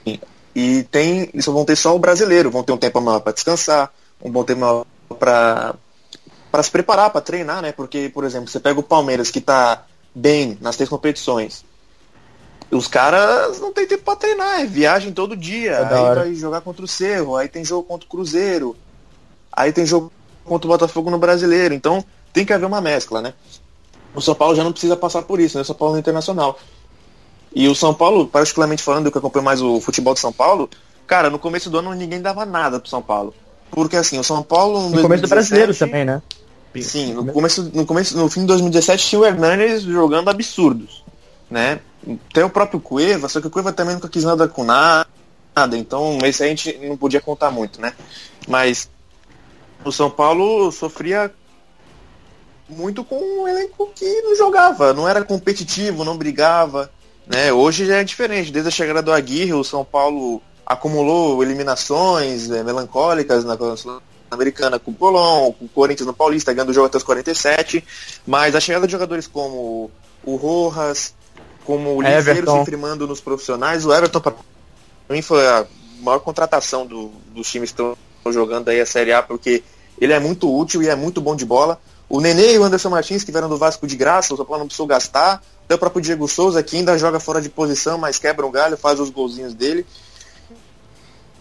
E 0.56 0.84
tem, 0.90 1.30
eles 1.34 1.46
só 1.46 1.52
vão 1.52 1.66
ter 1.66 1.76
só 1.76 1.96
o 1.96 2.00
brasileiro, 2.00 2.50
vão 2.50 2.64
ter 2.64 2.72
um 2.74 2.78
tempo 2.78 3.00
maior 3.02 3.20
para 3.20 3.34
descansar, 3.34 3.92
um 4.24 4.32
bom 4.32 4.44
tempo 4.44 4.62
maior 4.62 4.86
para 5.20 5.76
para 6.52 6.64
se 6.64 6.72
preparar, 6.72 7.10
para 7.10 7.22
treinar, 7.22 7.62
né? 7.62 7.72
Porque, 7.72 8.10
por 8.14 8.24
exemplo, 8.24 8.48
você 8.48 8.60
pega 8.60 8.80
o 8.80 8.84
Palmeiras 8.84 9.30
que 9.30 9.42
tá 9.42 9.86
bem 10.14 10.58
nas 10.62 10.76
três 10.76 10.90
competições. 10.90 11.64
Os 12.70 12.88
caras 12.88 13.60
não 13.60 13.72
tem 13.72 13.88
tempo 13.88 14.04
pra 14.04 14.16
treinar, 14.16 14.62
é 14.62 14.66
viagem 14.66 15.14
todo 15.14 15.38
dia. 15.38 15.72
É 15.72 15.94
aí 15.94 16.16
vai 16.16 16.36
jogar 16.36 16.62
contra 16.62 16.84
o 16.84 16.88
Cerro, 16.88 17.36
aí 17.36 17.48
tem 17.48 17.64
jogo 17.64 17.84
contra 17.84 18.06
o 18.06 18.10
Cruzeiro, 18.10 18.76
aí 19.52 19.72
tem 19.72 19.86
jogo 19.86 20.12
contra 20.44 20.68
o 20.68 20.72
Botafogo 20.72 21.10
no 21.10 21.18
Brasileiro. 21.18 21.74
Então 21.74 22.04
tem 22.34 22.46
que 22.46 22.52
haver 22.52 22.66
uma 22.66 22.82
mescla, 22.82 23.22
né? 23.22 23.34
O 24.14 24.22
São 24.22 24.36
Paulo 24.36 24.56
já 24.56 24.64
não 24.64 24.72
precisa 24.72 24.98
passar 24.98 25.22
por 25.22 25.40
isso, 25.40 25.58
né? 25.58 25.62
O 25.62 25.66
São 25.66 25.76
Paulo 25.76 25.96
é 25.96 26.00
internacional. 26.00 26.60
E 27.54 27.68
o 27.68 27.76
São 27.76 27.94
Paulo, 27.94 28.28
particularmente 28.28 28.84
falando, 28.84 29.12
que 29.12 29.18
acompanho 29.18 29.46
mais 29.46 29.62
o 29.62 29.80
futebol 29.80 30.14
de 30.14 30.20
São 30.20 30.34
Paulo, 30.34 30.70
cara, 31.06 31.30
no 31.30 31.40
começo 31.40 31.70
do 31.70 31.78
ano 31.78 31.94
ninguém 31.94 32.22
dava 32.22 32.46
nada 32.46 32.80
pro 32.80 32.90
São 32.90 33.02
Paulo. 33.02 33.34
Porque 33.72 33.96
assim, 33.96 34.18
o 34.18 34.24
São 34.24 34.42
Paulo. 34.44 34.90
No 34.90 35.02
começo 35.02 35.24
do 35.24 35.28
2017, 35.28 35.30
brasileiro 35.30 35.76
também, 35.76 36.06
né? 36.06 36.22
Sim, 36.82 37.14
no 37.14 37.26
começo, 37.26 37.72
no 37.74 37.86
começo, 37.86 38.18
no 38.18 38.30
fim 38.30 38.42
de 38.42 38.48
2017 38.48 39.08
tinha 39.08 39.20
o 39.20 39.26
Hernanes 39.26 39.82
jogando 39.82 40.30
absurdos, 40.30 41.04
né? 41.50 41.80
Tem 42.34 42.44
o 42.44 42.50
próprio 42.50 42.80
Cueva, 42.80 43.28
só 43.28 43.42
que 43.42 43.48
o 43.48 43.50
Cueva 43.50 43.74
também 43.74 43.96
nunca 43.96 44.10
quis 44.10 44.24
nada 44.24 44.48
com 44.48 44.64
nada, 44.64 45.08
então 45.72 46.20
esse 46.24 46.44
a 46.44 46.48
gente 46.48 46.78
não 46.78 46.96
podia 46.96 47.20
contar 47.20 47.52
muito, 47.52 47.82
né? 47.82 47.94
Mas 48.48 48.90
o 49.84 49.92
São 49.92 50.10
Paulo 50.10 50.72
sofria 50.72 51.32
muito 52.70 53.04
com 53.04 53.18
um 53.18 53.48
elenco 53.48 53.90
que 53.96 54.22
não 54.22 54.36
jogava, 54.36 54.94
não 54.94 55.08
era 55.08 55.24
competitivo, 55.24 56.04
não 56.04 56.18
brigava, 56.18 56.92
né? 57.26 57.52
Hoje 57.52 57.86
já 57.86 57.98
é 57.98 58.04
diferente, 58.04 58.52
desde 58.52 58.68
a 58.68 58.72
chegada 58.72 59.02
do 59.02 59.12
Aguirre, 59.12 59.54
o 59.54 59.64
São 59.64 59.84
Paulo 59.84 60.42
acumulou 60.68 61.42
eliminações 61.42 62.52
eh, 62.52 62.62
melancólicas 62.62 63.46
na 63.46 63.58
Sul-Americana 63.78 64.78
com 64.78 64.92
o 64.92 64.94
Colón, 64.94 65.54
com 65.54 65.66
o 65.66 65.70
Corinthians 65.70 66.06
no 66.06 66.14
Paulista, 66.14 66.52
ganhando 66.54 66.70
o 66.70 66.74
jogo 66.74 66.88
até 66.88 66.98
os 66.98 67.04
47, 67.04 67.84
mas 68.28 68.54
a 68.54 68.60
chegada 68.60 68.86
de 68.86 68.92
jogadores 68.92 69.26
como 69.28 69.90
o 70.26 70.36
Rojas, 70.36 71.14
como 71.66 71.96
o 71.96 72.02
Liceiro 72.02 72.24
se 72.24 72.30
Everton. 72.32 72.66
firmando 72.66 73.08
nos 73.08 73.22
profissionais, 73.22 73.86
o 73.86 73.94
Everton 73.94 74.20
para 74.20 74.34
mim 75.10 75.22
foi 75.22 75.48
a 75.48 75.66
maior 76.02 76.20
contratação 76.20 76.86
do- 76.86 77.12
dos 77.34 77.50
times 77.50 77.72
que 77.72 77.82
estão 77.82 77.98
jogando 78.34 78.68
aí 78.70 78.82
a 78.82 78.86
Série 78.86 79.14
A, 79.14 79.24
porque 79.24 79.64
ele 80.00 80.12
é 80.12 80.20
muito 80.20 80.54
útil 80.54 80.84
e 80.84 80.90
é 80.90 80.96
muito 80.96 81.22
bom 81.22 81.34
de 81.36 81.46
bola. 81.46 81.80
O 82.10 82.20
Nenê 82.22 82.54
e 82.56 82.60
o 82.60 82.64
Anderson 82.64 82.90
Martins, 82.90 83.24
que 83.24 83.32
vieram 83.32 83.50
do 83.50 83.58
Vasco 83.58 83.88
de 83.88 83.96
graça, 83.96 84.34
o 84.34 84.38
São 84.38 84.46
Paulo 84.46 84.60
não 84.60 84.68
precisou 84.68 84.86
gastar. 84.88 85.42
Até 85.66 85.76
o 85.76 85.78
próprio 85.78 86.02
Diego 86.02 86.26
Souza, 86.28 86.62
que 86.64 86.78
ainda 86.78 86.98
joga 86.98 87.20
fora 87.20 87.42
de 87.42 87.50
posição, 87.50 87.98
mas 87.98 88.18
quebra 88.18 88.46
um 88.46 88.52
galho, 88.52 88.78
faz 88.78 89.00
os 89.00 89.10
golzinhos 89.10 89.54
dele. 89.54 89.86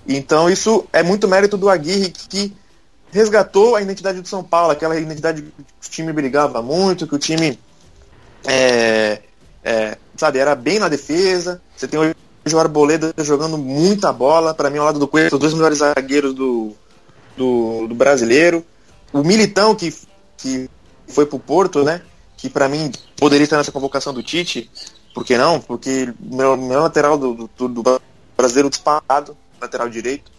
Então 0.06 0.48
isso 0.48 0.86
é 0.92 1.02
muito 1.02 1.28
mérito 1.28 1.56
do 1.56 1.68
Aguirre, 1.68 2.10
que 2.10 2.54
resgatou 3.10 3.76
a 3.76 3.82
identidade 3.82 4.20
do 4.20 4.28
São 4.28 4.42
Paulo, 4.42 4.72
aquela 4.72 4.98
identidade 4.98 5.42
que 5.42 5.88
o 5.88 5.90
time 5.90 6.12
brigava 6.12 6.62
muito, 6.62 7.06
que 7.06 7.14
o 7.14 7.18
time 7.18 7.58
é, 8.46 9.20
É, 9.68 9.98
sabe, 10.16 10.38
era 10.38 10.54
bem 10.54 10.78
na 10.78 10.88
defesa. 10.88 11.60
Você 11.76 11.88
tem 11.88 11.98
hoje 11.98 12.14
o 12.54 12.58
Arboleda 12.58 13.12
jogando 13.18 13.58
muita 13.58 14.12
bola. 14.12 14.54
Para 14.54 14.70
mim, 14.70 14.78
ao 14.78 14.84
lado 14.84 15.00
do 15.00 15.08
Coelho, 15.08 15.28
os 15.32 15.40
dois 15.40 15.52
melhores 15.52 15.78
zagueiros 15.78 16.32
do, 16.32 16.72
do, 17.36 17.88
do, 17.88 17.94
brasileiro. 17.96 18.64
O 19.12 19.24
Militão, 19.24 19.74
que, 19.74 19.92
que 20.36 20.70
foi 21.08 21.26
pro 21.26 21.40
Porto, 21.40 21.82
né? 21.82 22.00
Que 22.36 22.48
para 22.48 22.68
mim 22.68 22.92
poderia 23.16 23.42
estar 23.42 23.56
nessa 23.56 23.72
convocação 23.72 24.14
do 24.14 24.22
Tite. 24.22 24.70
Por 25.12 25.24
que 25.24 25.36
não? 25.36 25.60
Porque 25.60 26.14
meu, 26.20 26.56
meu 26.56 26.82
lateral 26.82 27.18
do, 27.18 27.50
do, 27.56 27.68
do 27.68 28.00
brasileiro 28.36 28.70
disparado, 28.70 29.36
lateral 29.60 29.88
direito. 29.88 30.30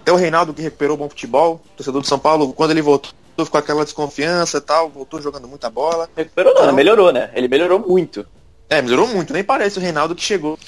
Até 0.00 0.12
o 0.12 0.16
Reinaldo 0.16 0.52
que 0.52 0.62
recuperou 0.62 0.96
bom 0.96 1.08
futebol, 1.08 1.60
torcedor 1.76 2.00
do 2.00 2.06
São 2.06 2.18
Paulo, 2.18 2.52
quando 2.52 2.72
ele 2.72 2.82
voltou, 2.82 3.12
ficou 3.44 3.58
aquela 3.58 3.84
desconfiança 3.84 4.58
e 4.58 4.60
tal, 4.60 4.90
voltou 4.90 5.20
jogando 5.20 5.46
muita 5.46 5.70
bola. 5.70 6.08
Recuperou 6.16 6.54
não, 6.54 6.62
então, 6.62 6.74
melhorou, 6.74 7.12
né? 7.12 7.30
Ele 7.34 7.48
melhorou 7.48 7.78
muito. 7.78 8.26
É, 8.68 8.82
melhorou 8.82 9.06
muito. 9.06 9.32
Nem 9.32 9.44
parece 9.44 9.78
o 9.78 9.80
Reinaldo 9.82 10.14
que 10.14 10.22
chegou 10.22 10.58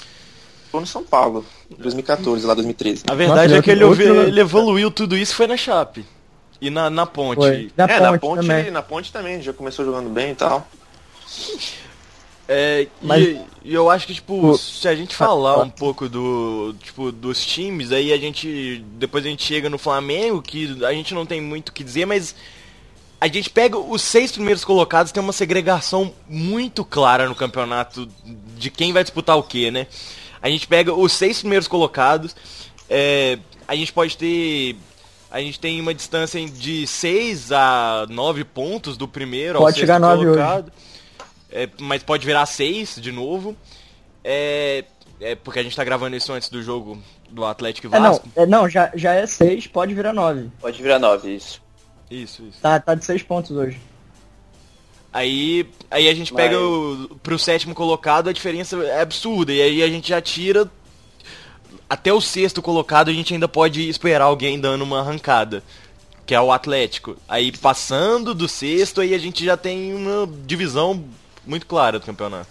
no 0.79 0.85
São 0.85 1.03
Paulo, 1.03 1.45
em 1.71 1.81
2014, 1.81 2.45
lá 2.45 2.53
2013. 2.53 3.03
A 3.07 3.15
verdade 3.15 3.53
Nossa, 3.53 3.59
é 3.59 3.61
que 3.61 3.71
ele, 3.71 3.83
ele, 4.27 4.41
evoluiu 4.41 4.91
tudo 4.91 5.17
isso 5.17 5.35
foi 5.35 5.47
na 5.47 5.57
Chape. 5.57 6.05
E 6.59 6.69
na, 6.69 6.89
na 6.89 7.05
ponte. 7.05 7.37
Foi. 7.37 7.71
Na 7.75 7.85
é, 7.85 7.87
ponte 7.87 8.01
na 8.01 8.17
ponte, 8.17 8.41
também. 8.41 8.71
na 8.71 8.81
ponte 8.81 9.13
também, 9.13 9.41
já 9.41 9.53
começou 9.53 9.85
jogando 9.85 10.09
bem 10.09 10.31
e 10.31 10.35
tal. 10.35 10.67
É, 12.47 12.87
Mas... 13.01 13.23
e, 13.23 13.41
e, 13.63 13.73
eu 13.73 13.89
acho 13.89 14.05
que, 14.05 14.13
tipo, 14.13 14.51
o... 14.51 14.57
se 14.57 14.87
a 14.87 14.95
gente 14.95 15.15
falar 15.15 15.61
um 15.61 15.69
pouco 15.69 16.07
do, 16.07 16.75
tipo, 16.81 17.11
dos 17.11 17.43
times, 17.43 17.91
aí 17.91 18.13
a 18.13 18.17
gente, 18.17 18.83
depois 18.93 19.25
a 19.25 19.29
gente 19.29 19.43
chega 19.43 19.69
no 19.69 19.77
Flamengo, 19.77 20.41
que 20.41 20.77
a 20.85 20.93
gente 20.93 21.13
não 21.13 21.25
tem 21.25 21.41
muito 21.41 21.69
o 21.69 21.71
que 21.71 21.83
dizer, 21.83 22.05
mas 22.05 22.35
a 23.19 23.27
gente 23.27 23.49
pega 23.49 23.77
os 23.77 24.01
seis 24.01 24.31
primeiros 24.31 24.63
colocados, 24.63 25.11
tem 25.11 25.23
uma 25.23 25.33
segregação 25.33 26.13
muito 26.29 26.85
clara 26.85 27.27
no 27.27 27.33
campeonato 27.33 28.07
de 28.57 28.69
quem 28.69 28.93
vai 28.93 29.03
disputar 29.03 29.37
o 29.37 29.43
que, 29.43 29.71
né? 29.71 29.87
A 30.41 30.49
gente 30.49 30.67
pega 30.67 30.93
os 30.93 31.11
seis 31.11 31.39
primeiros 31.39 31.67
colocados, 31.67 32.35
é, 32.87 33.39
a 33.67 33.75
gente 33.75 33.91
pode 33.91 34.15
ter. 34.17 34.75
A 35.31 35.41
gente 35.41 35.59
tem 35.59 35.81
uma 35.81 35.93
distância 35.93 36.45
de 36.47 36.87
6 36.87 37.51
a 37.51 38.05
9 38.09 38.43
pontos 38.45 38.95
do 38.95 39.07
primeiro 39.07 39.59
pode 39.59 39.75
ao 39.75 39.79
chegar 39.79 39.99
sexto 39.99 40.23
colocado. 40.23 40.71
É, 41.55 41.69
mas 41.79 42.03
pode 42.03 42.25
virar 42.25 42.45
6 42.45 42.97
de 42.97 43.13
novo. 43.13 43.55
É, 44.21 44.83
é, 45.21 45.35
porque 45.35 45.59
a 45.59 45.63
gente 45.63 45.75
tá 45.75 45.85
gravando 45.85 46.17
isso 46.17 46.33
antes 46.33 46.49
do 46.49 46.61
jogo 46.61 47.01
do 47.29 47.45
Atlético 47.45 47.87
e 47.87 47.89
Vasco. 47.89 48.27
É, 48.35 48.39
não, 48.39 48.43
é, 48.43 48.45
não 48.63 48.69
já, 48.69 48.91
já 48.93 49.13
é 49.13 49.25
6, 49.25 49.67
pode 49.67 49.93
virar 49.93 50.11
9. 50.11 50.49
Pode 50.59 50.83
virar 50.83 50.99
9, 50.99 51.33
isso. 51.33 51.61
Isso, 52.11 52.43
isso. 52.43 52.59
Tá, 52.61 52.77
tá 52.77 52.93
de 52.93 53.05
6 53.05 53.23
pontos 53.23 53.51
hoje. 53.51 53.79
Aí, 55.13 55.65
aí 55.89 56.09
a 56.09 56.13
gente 56.13 56.33
Mas... 56.33 56.43
pega 56.43 56.59
o, 56.59 57.17
pro 57.23 57.39
sétimo 57.39 57.73
colocado, 57.73 58.29
a 58.29 58.33
diferença 58.33 58.75
é 58.83 58.99
absurda. 58.99 59.53
E 59.53 59.61
aí 59.61 59.81
a 59.81 59.87
gente 59.87 60.09
já 60.09 60.19
tira. 60.21 60.69
Até 61.89 62.11
o 62.11 62.19
sexto 62.19 62.61
colocado 62.61 63.09
a 63.09 63.13
gente 63.13 63.33
ainda 63.33 63.47
pode 63.47 63.87
esperar 63.87 64.25
alguém 64.25 64.59
dando 64.59 64.81
uma 64.81 64.99
arrancada. 64.99 65.63
Que 66.25 66.35
é 66.35 66.41
o 66.41 66.51
Atlético. 66.51 67.15
Aí 67.29 67.55
passando 67.55 68.35
do 68.35 68.49
sexto, 68.49 68.99
aí 68.99 69.13
a 69.13 69.17
gente 69.17 69.45
já 69.45 69.55
tem 69.55 69.93
uma 69.93 70.27
divisão 70.45 71.01
muito 71.45 71.65
clara 71.65 71.99
do 71.99 72.05
campeonato. 72.05 72.49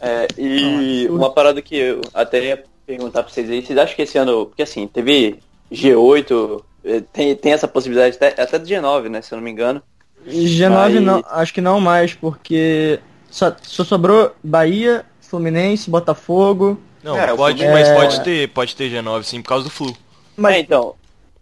É, 0.00 0.28
e 0.36 1.06
uma 1.08 1.30
parada 1.30 1.62
que 1.62 1.76
eu 1.76 2.00
até 2.12 2.44
ia 2.44 2.64
perguntar 2.86 3.22
pra 3.22 3.32
vocês 3.32 3.50
aí, 3.50 3.64
vocês 3.64 3.78
acham 3.78 3.96
que 3.96 4.02
esse 4.02 4.18
ano. 4.18 4.46
Porque 4.46 4.62
assim, 4.62 4.86
teve 4.86 5.38
G8, 5.72 6.62
eh, 6.84 7.02
tem, 7.12 7.34
tem 7.34 7.52
essa 7.52 7.66
possibilidade 7.66 8.16
até, 8.16 8.40
até 8.40 8.58
do 8.58 8.66
G9, 8.66 9.08
né? 9.08 9.22
Se 9.22 9.32
eu 9.32 9.36
não 9.36 9.42
me 9.42 9.50
engano. 9.50 9.82
G9 10.26 10.70
Mas... 10.70 11.02
não, 11.02 11.24
acho 11.30 11.52
que 11.52 11.60
não 11.60 11.80
mais, 11.80 12.14
porque 12.14 12.98
só, 13.30 13.54
só 13.62 13.84
sobrou 13.84 14.34
Bahia, 14.42 15.04
Fluminense, 15.20 15.90
Botafogo. 15.90 16.80
Não, 17.02 17.18
é, 17.18 17.34
pode, 17.34 17.66
mas 17.66 17.88
é... 17.88 17.94
pode 17.94 18.20
ter, 18.22 18.48
pode 18.48 18.74
ter 18.74 18.90
G9 18.90 19.22
sim, 19.24 19.42
por 19.42 19.48
causa 19.48 19.64
do 19.64 19.70
Flu. 19.70 19.94
Mas, 20.36 20.56
é, 20.56 20.58
então. 20.60 20.94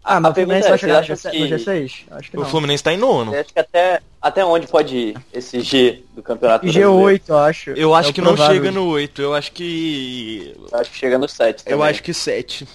Ah, 0.03 0.19
mas 0.19 0.31
o 0.31 0.35
Fluminense 0.35 0.67
é, 0.67 0.69
vai 0.69 0.77
chegar 0.77 1.01
no 1.01 1.07
G6? 1.07 2.03
Acho 2.11 2.31
que 2.31 2.37
o 2.37 2.41
não. 2.41 2.49
Fluminense 2.49 2.83
tá 2.83 2.93
em 2.93 2.97
nono. 2.97 3.33
Acho 3.33 3.53
que 3.53 3.59
até, 3.59 4.01
até 4.21 4.43
onde 4.43 4.67
pode 4.67 4.95
ir 4.97 5.17
esse 5.31 5.61
G 5.61 6.03
do 6.13 6.21
campeonato 6.21 6.65
G8, 6.67 7.21
eu 7.27 7.37
acho. 7.37 7.69
Eu 7.71 7.95
acho 7.95 8.09
é 8.09 8.13
que 8.13 8.21
não 8.21 8.35
chega 8.35 8.69
no 8.69 8.85
8, 8.87 9.21
eu 9.21 9.33
acho 9.33 9.51
que... 9.53 10.53
Eu 10.71 10.79
acho 10.79 10.91
que 10.91 10.97
chega 10.97 11.17
no 11.17 11.27
7 11.27 11.63
também. 11.63 11.79
Eu 11.79 11.83
acho 11.83 12.03
que 12.03 12.13
7. 12.13 12.67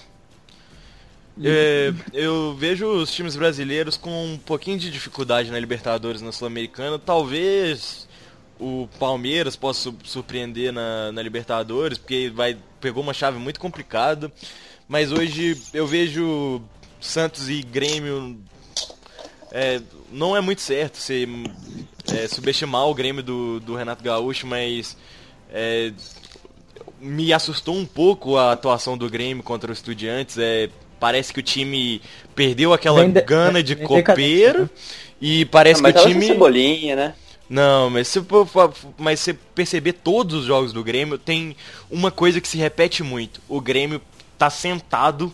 É, 1.41 1.93
eu 2.13 2.53
vejo 2.55 2.85
os 2.85 3.13
times 3.13 3.35
brasileiros 3.35 3.95
com 3.95 4.33
um 4.33 4.37
pouquinho 4.37 4.77
de 4.77 4.91
dificuldade 4.91 5.51
na 5.51 5.59
Libertadores, 5.59 6.21
na 6.21 6.31
Sul-Americana. 6.31 6.99
Talvez 6.99 8.07
o 8.59 8.89
Palmeiras 8.99 9.55
possa 9.55 9.93
surpreender 10.03 10.73
na, 10.73 11.11
na, 11.13 11.21
Libertadores, 11.21 11.97
porque 11.97 12.29
vai, 12.29 12.57
pegou 12.81 13.01
uma 13.01 13.13
chave 13.13 13.37
muito 13.37 13.59
complicada. 13.59 14.31
Mas 14.87 15.11
hoje 15.11 15.55
eu 15.73 15.87
vejo 15.87 16.61
Santos 16.99 17.49
e 17.49 17.61
Grêmio. 17.61 18.37
É, 19.51 19.81
não 20.11 20.35
é 20.35 20.41
muito 20.41 20.61
certo 20.61 20.97
você 20.97 21.27
é, 22.13 22.27
subestimar 22.27 22.87
o 22.87 22.93
Grêmio 22.93 23.23
do, 23.23 23.59
do 23.59 23.75
Renato 23.75 24.03
Gaúcho, 24.03 24.45
mas 24.45 24.95
é, 25.51 25.91
me 26.99 27.33
assustou 27.33 27.75
um 27.75 27.85
pouco 27.85 28.37
a 28.37 28.51
atuação 28.51 28.97
do 28.97 29.09
Grêmio 29.09 29.43
contra 29.43 29.71
os 29.71 29.79
Estudiantes. 29.79 30.37
É, 30.37 30.69
Parece 30.99 31.31
que 31.31 31.39
o 31.39 31.43
time 31.43 32.01
perdeu 32.35 32.73
aquela 32.73 33.07
de, 33.07 33.21
gana 33.21 33.63
de 33.63 33.75
copeiro 33.75 34.69
e 35.21 35.45
parece 35.45 35.81
não, 35.81 35.91
que 35.91 35.99
o 35.99 36.07
time 36.07 36.27
cebolinha, 36.27 36.95
né? 36.95 37.13
Não, 37.49 37.89
mas 37.89 38.07
se 38.09 38.21
mas 38.97 39.21
você 39.21 39.33
perceber 39.33 39.93
todos 39.93 40.41
os 40.41 40.45
jogos 40.45 40.73
do 40.73 40.83
Grêmio, 40.83 41.17
tem 41.17 41.55
uma 41.89 42.11
coisa 42.11 42.41
que 42.41 42.47
se 42.47 42.57
repete 42.57 43.01
muito. 43.01 43.41
O 43.47 43.61
Grêmio 43.61 44.01
tá 44.37 44.49
sentado 44.49 45.33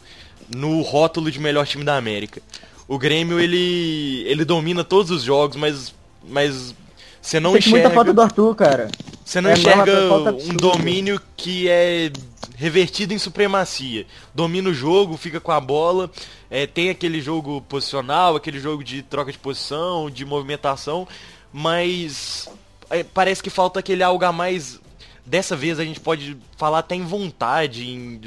no 0.50 0.82
rótulo 0.82 1.32
de 1.32 1.40
melhor 1.40 1.66
time 1.66 1.84
da 1.84 1.98
América. 1.98 2.42
O 2.88 2.98
Grêmio 2.98 3.40
ele 3.40 4.24
ele 4.28 4.46
domina 4.46 4.84
todos 4.84 5.12
os 5.12 5.24
jogos, 5.24 5.56
mas 5.56 5.94
mas 6.28 6.76
você 7.22 7.40
não 7.40 7.52
tem 7.52 7.60
enxerga. 7.60 7.78
muita 7.78 7.96
falta 7.96 8.14
do 8.14 8.22
Arthur, 8.22 8.56
cara. 8.56 8.92
Você 9.24 9.42
não 9.42 9.50
é 9.50 9.54
enxerga 9.54 10.14
um 10.14 10.56
domínio 10.56 11.20
que 11.36 11.68
é 11.68 12.12
revertido 12.56 13.14
em 13.14 13.18
supremacia. 13.18 14.06
Domina 14.34 14.70
o 14.70 14.74
jogo, 14.74 15.18
fica 15.18 15.40
com 15.40 15.52
a 15.52 15.60
bola, 15.60 16.10
é, 16.50 16.66
tem 16.68 16.90
aquele 16.90 17.20
jogo 17.22 17.62
posicional, 17.62 18.36
aquele 18.36 18.60
jogo 18.60 18.84
de 18.84 19.02
troca 19.02 19.32
de 19.32 19.38
posição, 19.38 20.10
de 20.10 20.24
movimentação, 20.24 21.08
mas 21.52 22.48
é, 22.90 23.04
parece 23.04 23.42
que 23.42 23.50
falta 23.50 23.80
aquele 23.80 24.04
algo 24.04 24.24
a 24.24 24.32
mais. 24.32 24.80
Dessa 25.26 25.56
vez 25.56 25.80
a 25.80 25.84
gente 25.84 26.00
pode 26.00 26.38
falar 26.56 26.80
até 26.80 26.96
em 26.96 27.04
vontade, 27.04 27.90
em 27.90 28.22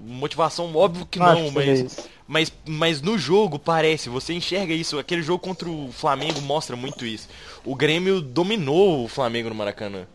motivação, 0.00 0.74
óbvio 0.74 1.06
que 1.06 1.18
não, 1.18 1.50
mas, 1.50 2.08
mas, 2.28 2.52
mas 2.64 3.02
no 3.02 3.18
jogo 3.18 3.58
parece, 3.58 4.08
você 4.08 4.32
enxerga 4.34 4.72
isso. 4.72 4.98
Aquele 4.98 5.22
jogo 5.22 5.40
contra 5.40 5.68
o 5.68 5.90
Flamengo 5.92 6.40
mostra 6.42 6.76
muito 6.76 7.04
isso. 7.04 7.28
O 7.64 7.74
Grêmio 7.74 8.20
dominou 8.20 9.04
o 9.04 9.08
Flamengo 9.08 9.48
no 9.48 9.54
Maracanã 9.54 10.06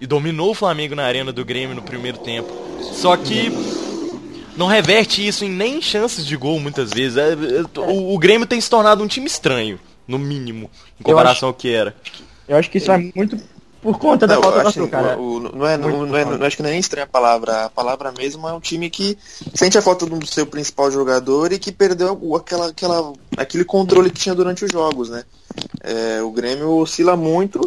e 0.00 0.06
dominou 0.06 0.50
o 0.50 0.54
Flamengo 0.54 0.94
na 0.94 1.04
arena 1.04 1.32
do 1.32 1.44
Grêmio 1.44 1.74
no 1.74 1.82
primeiro 1.82 2.18
tempo. 2.18 2.52
Só 2.92 3.16
que 3.16 3.50
não 4.56 4.66
reverte 4.66 5.26
isso 5.26 5.44
em 5.44 5.50
nem 5.50 5.80
chances 5.80 6.26
de 6.26 6.36
gol 6.36 6.60
muitas 6.60 6.90
vezes. 6.90 7.16
É, 7.16 7.32
é, 7.32 7.80
o, 7.80 8.14
o 8.14 8.18
Grêmio 8.18 8.46
tem 8.46 8.60
se 8.60 8.68
tornado 8.68 9.02
um 9.02 9.06
time 9.06 9.26
estranho, 9.26 9.78
no 10.06 10.18
mínimo, 10.18 10.70
em 11.00 11.02
comparação 11.02 11.32
acho, 11.32 11.46
ao 11.46 11.54
que 11.54 11.72
era. 11.72 11.96
Eu 12.48 12.56
acho 12.56 12.70
que 12.70 12.78
isso 12.78 12.90
é 12.90 12.98
muito 13.14 13.38
por 13.82 13.98
conta 13.98 14.26
da 14.28 14.40
falta 14.40 14.70
do 14.70 14.88
cara. 14.88 15.18
O, 15.18 15.40
não, 15.40 15.66
é, 15.66 15.76
não, 15.76 16.06
não, 16.06 16.16
é, 16.16 16.24
não, 16.24 16.46
acho 16.46 16.56
que 16.56 16.62
não 16.62 16.68
é 16.68 16.72
nem 16.72 16.80
estranha 16.80 17.04
a 17.04 17.08
palavra. 17.08 17.64
A 17.64 17.68
palavra 17.68 18.12
mesmo 18.16 18.48
é 18.48 18.52
um 18.52 18.60
time 18.60 18.88
que 18.88 19.18
sente 19.52 19.76
a 19.76 19.82
falta 19.82 20.06
do 20.06 20.24
seu 20.24 20.46
principal 20.46 20.90
jogador 20.90 21.52
e 21.52 21.58
que 21.58 21.72
perdeu 21.72 22.36
aquela, 22.36 22.68
aquela, 22.68 23.12
aquele 23.36 23.64
controle 23.64 24.10
que 24.10 24.20
tinha 24.20 24.34
durante 24.34 24.64
os 24.64 24.70
jogos, 24.70 25.10
né? 25.10 25.24
É, 25.82 26.22
o 26.22 26.30
Grêmio 26.30 26.70
oscila 26.76 27.16
muito 27.16 27.60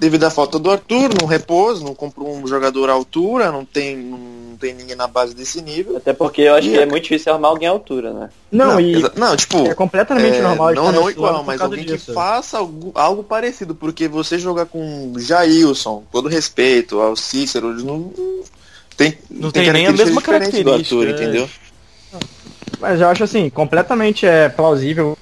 devido 0.00 0.24
à 0.24 0.30
falta 0.30 0.58
do 0.58 0.70
Arthur, 0.70 1.10
não 1.20 1.28
repouso, 1.28 1.84
não 1.84 1.94
comprou 1.94 2.34
um 2.34 2.46
jogador 2.46 2.88
à 2.88 2.94
altura, 2.94 3.52
não 3.52 3.66
tem, 3.66 3.94
não 3.98 4.56
tem 4.58 4.72
ninguém 4.72 4.96
na 4.96 5.06
base 5.06 5.34
desse 5.34 5.60
nível. 5.60 5.98
Até 5.98 6.14
porque 6.14 6.40
eu 6.40 6.54
acho 6.54 6.68
e 6.68 6.70
que 6.70 6.78
é, 6.78 6.82
é 6.82 6.86
muito 6.86 7.02
difícil 7.02 7.30
arrumar 7.30 7.48
alguém 7.48 7.68
à 7.68 7.70
altura, 7.70 8.10
né? 8.14 8.30
Não, 8.50 8.72
não, 8.72 8.80
e, 8.80 9.02
não 9.14 9.36
tipo, 9.36 9.58
é 9.66 9.74
completamente 9.74 10.38
é, 10.38 10.40
normal. 10.40 10.72
Não, 10.72 10.90
não 10.90 11.10
igual, 11.10 11.44
mas 11.44 11.60
alguém 11.60 11.84
disso. 11.84 12.06
que 12.06 12.12
faça 12.14 12.56
algo, 12.56 12.90
algo, 12.94 13.22
parecido, 13.22 13.74
porque 13.74 14.08
você 14.08 14.38
jogar 14.38 14.64
com 14.64 15.12
Jailson, 15.18 16.02
todo 16.10 16.30
respeito 16.30 16.98
ao 16.98 17.14
Cícero, 17.14 17.74
não 17.84 18.10
tem, 18.96 19.18
não 19.30 19.50
tem, 19.50 19.64
tem 19.64 19.72
nem 19.74 19.86
a 19.86 19.92
mesma 19.92 20.22
característica, 20.22 20.76
Arthur, 20.76 21.08
é. 21.08 21.10
entendeu? 21.10 21.50
Mas 22.80 23.02
eu 23.02 23.08
acho 23.08 23.22
assim, 23.22 23.50
completamente 23.50 24.24
é 24.24 24.48
plausível 24.48 25.16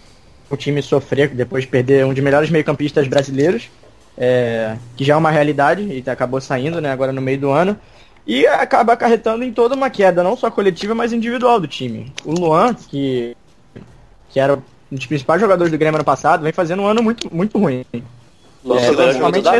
o 0.48 0.56
time 0.56 0.80
sofrer 0.80 1.30
depois 1.30 1.64
de 1.64 1.68
perder 1.68 2.06
um 2.06 2.14
dos 2.14 2.22
melhores 2.22 2.48
meio-campistas 2.48 3.08
brasileiros 3.08 3.68
é, 4.18 4.76
que 4.96 5.04
já 5.04 5.14
é 5.14 5.16
uma 5.16 5.30
realidade 5.30 5.82
e 5.82 6.10
acabou 6.10 6.40
saindo 6.40 6.80
né, 6.80 6.90
agora 6.90 7.12
no 7.12 7.22
meio 7.22 7.38
do 7.38 7.50
ano. 7.50 7.78
E 8.26 8.46
acaba 8.46 8.92
acarretando 8.92 9.42
em 9.42 9.52
toda 9.52 9.74
uma 9.74 9.88
queda, 9.88 10.22
não 10.22 10.36
só 10.36 10.50
coletiva, 10.50 10.94
mas 10.94 11.14
individual 11.14 11.58
do 11.58 11.66
time. 11.66 12.12
O 12.24 12.32
Luan, 12.32 12.74
que, 12.74 13.34
que 14.28 14.38
era 14.38 14.56
um 14.56 14.96
dos 14.96 15.06
principais 15.06 15.40
jogadores 15.40 15.72
do 15.72 15.78
Grêmio 15.78 15.96
ano 15.96 16.04
passado, 16.04 16.42
vem 16.42 16.52
fazendo 16.52 16.82
um 16.82 16.86
ano 16.86 17.02
muito, 17.02 17.34
muito 17.34 17.56
ruim. 17.58 17.86
Nossa, 18.62 18.86
é, 18.86 18.92
principalmente 18.92 19.44
da 19.44 19.58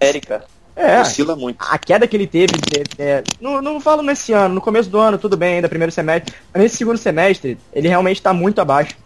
América. 0.00 0.44
É, 0.74 1.00
Oscila 1.00 1.36
muito. 1.36 1.58
a 1.60 1.76
queda 1.76 2.06
que 2.06 2.16
ele 2.16 2.26
teve, 2.26 2.52
é, 2.98 3.02
é, 3.02 3.24
não, 3.40 3.60
não 3.60 3.80
falo 3.80 4.00
nesse 4.00 4.32
ano, 4.32 4.54
no 4.54 4.60
começo 4.60 4.88
do 4.88 4.98
ano, 4.98 5.18
tudo 5.18 5.36
bem, 5.36 5.56
ainda 5.56 5.68
primeiro 5.68 5.90
semestre, 5.90 6.32
mas 6.52 6.62
nesse 6.62 6.76
segundo 6.76 6.96
semestre, 6.96 7.58
ele 7.72 7.88
realmente 7.88 8.22
tá 8.22 8.32
muito 8.32 8.60
abaixo. 8.60 8.96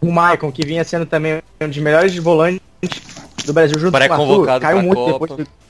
O 0.00 0.10
Maicon, 0.10 0.50
que 0.50 0.64
vinha 0.64 0.82
sendo 0.84 1.04
também 1.06 1.42
um 1.60 1.68
dos 1.68 1.78
melhores 1.78 2.16
volantes 2.16 2.60
do 3.44 3.52
Brasil, 3.52 3.78
junto 3.78 3.92
com 3.92 3.98
o 3.98 4.12
Arthur, 4.12 4.60
caiu 4.60 4.82
muito 4.82 4.96
Copa. 4.98 5.12
depois 5.12 5.30
do, 5.48 5.60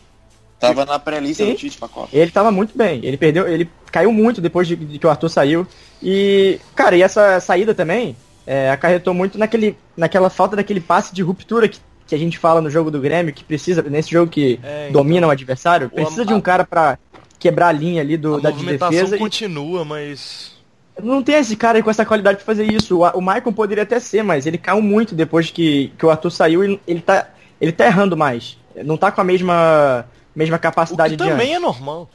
Tava 0.58 0.84
na 0.84 0.98
pré-lista 0.98 1.44
do 1.44 1.54
Tite 1.54 1.78
pra 1.78 1.88
Copa. 1.88 2.08
Ele 2.12 2.30
tava 2.30 2.50
muito 2.52 2.76
bem. 2.76 3.00
Ele 3.02 3.16
perdeu, 3.16 3.48
ele 3.48 3.68
caiu 3.90 4.12
muito 4.12 4.40
depois 4.42 4.68
de, 4.68 4.76
de 4.76 4.98
que 4.98 5.06
o 5.06 5.10
Arthur 5.10 5.28
saiu. 5.30 5.66
E, 6.02 6.58
cara, 6.76 6.96
e 6.96 7.02
essa 7.02 7.40
saída 7.40 7.74
também 7.74 8.14
é, 8.46 8.70
acarretou 8.70 9.14
muito 9.14 9.38
naquele, 9.38 9.74
naquela 9.96 10.28
falta 10.28 10.56
daquele 10.56 10.80
passe 10.80 11.14
de 11.14 11.22
ruptura 11.22 11.66
que, 11.66 11.78
que 12.06 12.14
a 12.14 12.18
gente 12.18 12.36
fala 12.38 12.60
no 12.60 12.68
jogo 12.68 12.90
do 12.90 13.00
Grêmio, 13.00 13.32
que 13.32 13.42
precisa, 13.42 13.80
nesse 13.82 14.10
jogo 14.10 14.30
que 14.30 14.60
É, 14.62 14.88
então. 14.90 15.02
domina 15.02 15.26
o 15.26 15.30
adversário, 15.30 15.86
O 15.86 15.90
precisa 15.90 16.22
am- 16.22 16.26
de 16.26 16.34
um 16.34 16.40
cara 16.42 16.64
pra 16.64 16.98
quebrar 17.38 17.68
a 17.68 17.72
linha 17.72 18.02
ali 18.02 18.18
do, 18.18 18.34
A 18.36 18.40
da 18.40 18.50
de 18.50 18.56
movimentação 18.56 18.90
defesa. 18.90 19.16
E 19.16 19.18
continua, 19.18 19.82
mas. 19.84 20.59
Não 21.02 21.22
tem 21.22 21.36
esse 21.36 21.56
cara 21.56 21.78
aí 21.78 21.82
com 21.82 21.90
essa 21.90 22.04
qualidade 22.04 22.36
pra 22.38 22.46
fazer 22.46 22.64
isso. 22.70 22.98
O, 23.02 23.08
o 23.10 23.20
Maicon 23.20 23.52
poderia 23.52 23.82
até 23.82 23.98
ser, 24.00 24.22
mas 24.22 24.46
ele 24.46 24.58
caiu 24.58 24.80
muito 24.82 25.14
depois 25.14 25.50
que, 25.50 25.92
que 25.98 26.04
o 26.06 26.10
Arthur 26.10 26.30
saiu 26.30 26.64
e 26.64 26.80
ele 26.86 27.00
tá, 27.00 27.28
ele 27.60 27.72
tá 27.72 27.86
errando 27.86 28.16
mais. 28.16 28.56
Não 28.84 28.96
tá 28.96 29.10
com 29.10 29.20
a 29.20 29.24
mesma, 29.24 30.06
mesma 30.34 30.56
O 30.56 30.60
capacidade 30.60 31.10
que 31.10 31.16
de 31.16 31.22
antes. 31.24 31.36
também 31.36 31.54
é 31.54 31.58
normal. 31.58 32.08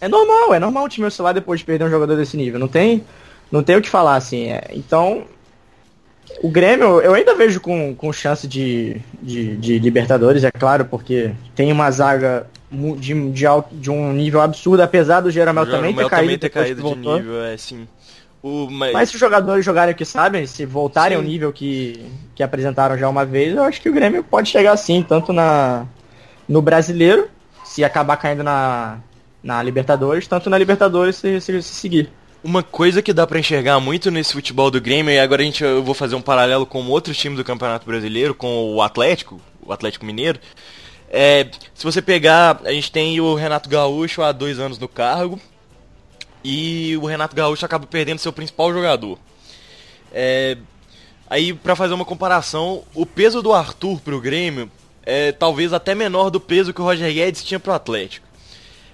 É 0.00 0.08
normal, 0.08 0.54
é 0.54 0.58
normal 0.58 0.84
o 0.84 0.88
time 0.88 1.06
oscilar 1.06 1.32
depois 1.34 1.60
de 1.60 1.66
perder 1.66 1.84
um 1.84 1.90
jogador 1.90 2.16
desse 2.16 2.36
nível. 2.36 2.58
Não 2.58 2.68
tem, 2.68 3.04
não 3.52 3.62
tem 3.62 3.76
o 3.76 3.82
que 3.82 3.88
falar, 3.88 4.16
assim. 4.16 4.50
é. 4.50 4.64
Então, 4.72 5.24
o 6.42 6.48
Grêmio, 6.48 7.00
eu 7.00 7.12
ainda 7.14 7.34
vejo 7.34 7.60
com, 7.60 7.94
com 7.94 8.12
chance 8.12 8.46
de, 8.48 8.96
de, 9.22 9.56
de 9.56 9.78
Libertadores, 9.78 10.42
é 10.44 10.50
claro, 10.50 10.84
porque 10.86 11.32
tem 11.54 11.70
uma 11.72 11.90
zaga 11.90 12.46
mu- 12.70 12.96
de, 12.96 13.30
de, 13.30 13.44
alto, 13.46 13.74
de 13.74 13.90
um 13.90 14.12
nível 14.12 14.40
absurdo, 14.40 14.80
apesar 14.82 15.20
do 15.20 15.30
Jeromel 15.30 15.66
também 15.66 15.94
ter 15.94 16.08
caído, 16.08 16.10
também 16.22 16.38
ter 16.38 16.48
caído 16.48 16.76
de 16.76 16.82
voltou. 16.82 17.16
nível, 17.16 17.42
é 17.42 17.54
assim. 17.54 17.86
O, 18.42 18.68
mas, 18.70 18.92
Mas 18.92 19.08
se 19.10 19.16
os 19.16 19.20
jogadores 19.20 19.64
jogarem 19.64 19.92
o 19.92 19.96
que 19.96 20.04
sabem, 20.04 20.46
se 20.46 20.64
voltarem 20.64 21.16
Sim. 21.16 21.22
ao 21.22 21.28
nível 21.28 21.52
que, 21.52 22.04
que 22.34 22.42
apresentaram 22.42 22.96
já 22.96 23.08
uma 23.08 23.24
vez, 23.24 23.54
eu 23.54 23.62
acho 23.62 23.80
que 23.80 23.88
o 23.88 23.92
Grêmio 23.92 24.24
pode 24.24 24.48
chegar 24.48 24.76
sim, 24.78 25.04
tanto 25.06 25.32
na, 25.32 25.86
no 26.48 26.62
brasileiro, 26.62 27.28
se 27.64 27.84
acabar 27.84 28.16
caindo 28.16 28.42
na, 28.42 28.98
na 29.42 29.62
Libertadores, 29.62 30.26
tanto 30.26 30.48
na 30.48 30.56
Libertadores 30.56 31.16
se, 31.16 31.40
se, 31.40 31.62
se 31.62 31.74
seguir. 31.74 32.10
Uma 32.42 32.62
coisa 32.62 33.02
que 33.02 33.12
dá 33.12 33.26
pra 33.26 33.38
enxergar 33.38 33.78
muito 33.78 34.10
nesse 34.10 34.32
futebol 34.32 34.70
do 34.70 34.80
Grêmio, 34.80 35.12
e 35.12 35.18
agora 35.18 35.42
a 35.42 35.44
gente, 35.44 35.62
eu 35.62 35.82
vou 35.82 35.94
fazer 35.94 36.14
um 36.14 36.22
paralelo 36.22 36.64
com 36.64 36.82
outros 36.88 37.18
times 37.18 37.36
do 37.36 37.44
Campeonato 37.44 37.84
Brasileiro, 37.84 38.34
com 38.34 38.74
o 38.74 38.80
Atlético, 38.80 39.38
o 39.62 39.70
Atlético 39.70 40.06
Mineiro. 40.06 40.40
É, 41.10 41.46
se 41.74 41.84
você 41.84 42.00
pegar, 42.00 42.60
a 42.64 42.72
gente 42.72 42.90
tem 42.90 43.20
o 43.20 43.34
Renato 43.34 43.68
Gaúcho 43.68 44.22
há 44.22 44.32
dois 44.32 44.58
anos 44.58 44.78
no 44.78 44.88
cargo, 44.88 45.38
e 46.44 46.96
o 47.00 47.06
Renato 47.06 47.34
Gaúcho 47.36 47.64
acaba 47.64 47.86
perdendo 47.86 48.18
seu 48.18 48.32
principal 48.32 48.72
jogador. 48.72 49.18
É, 50.12 50.56
aí, 51.28 51.52
pra 51.52 51.76
fazer 51.76 51.94
uma 51.94 52.04
comparação, 52.04 52.82
o 52.94 53.04
peso 53.06 53.42
do 53.42 53.52
Arthur 53.52 54.00
pro 54.00 54.20
Grêmio 54.20 54.70
é 55.02 55.32
talvez 55.32 55.72
até 55.72 55.94
menor 55.94 56.30
do 56.30 56.40
peso 56.40 56.72
que 56.74 56.80
o 56.80 56.84
Roger 56.84 57.12
Guedes 57.12 57.44
tinha 57.44 57.60
pro 57.60 57.72
Atlético. 57.72 58.26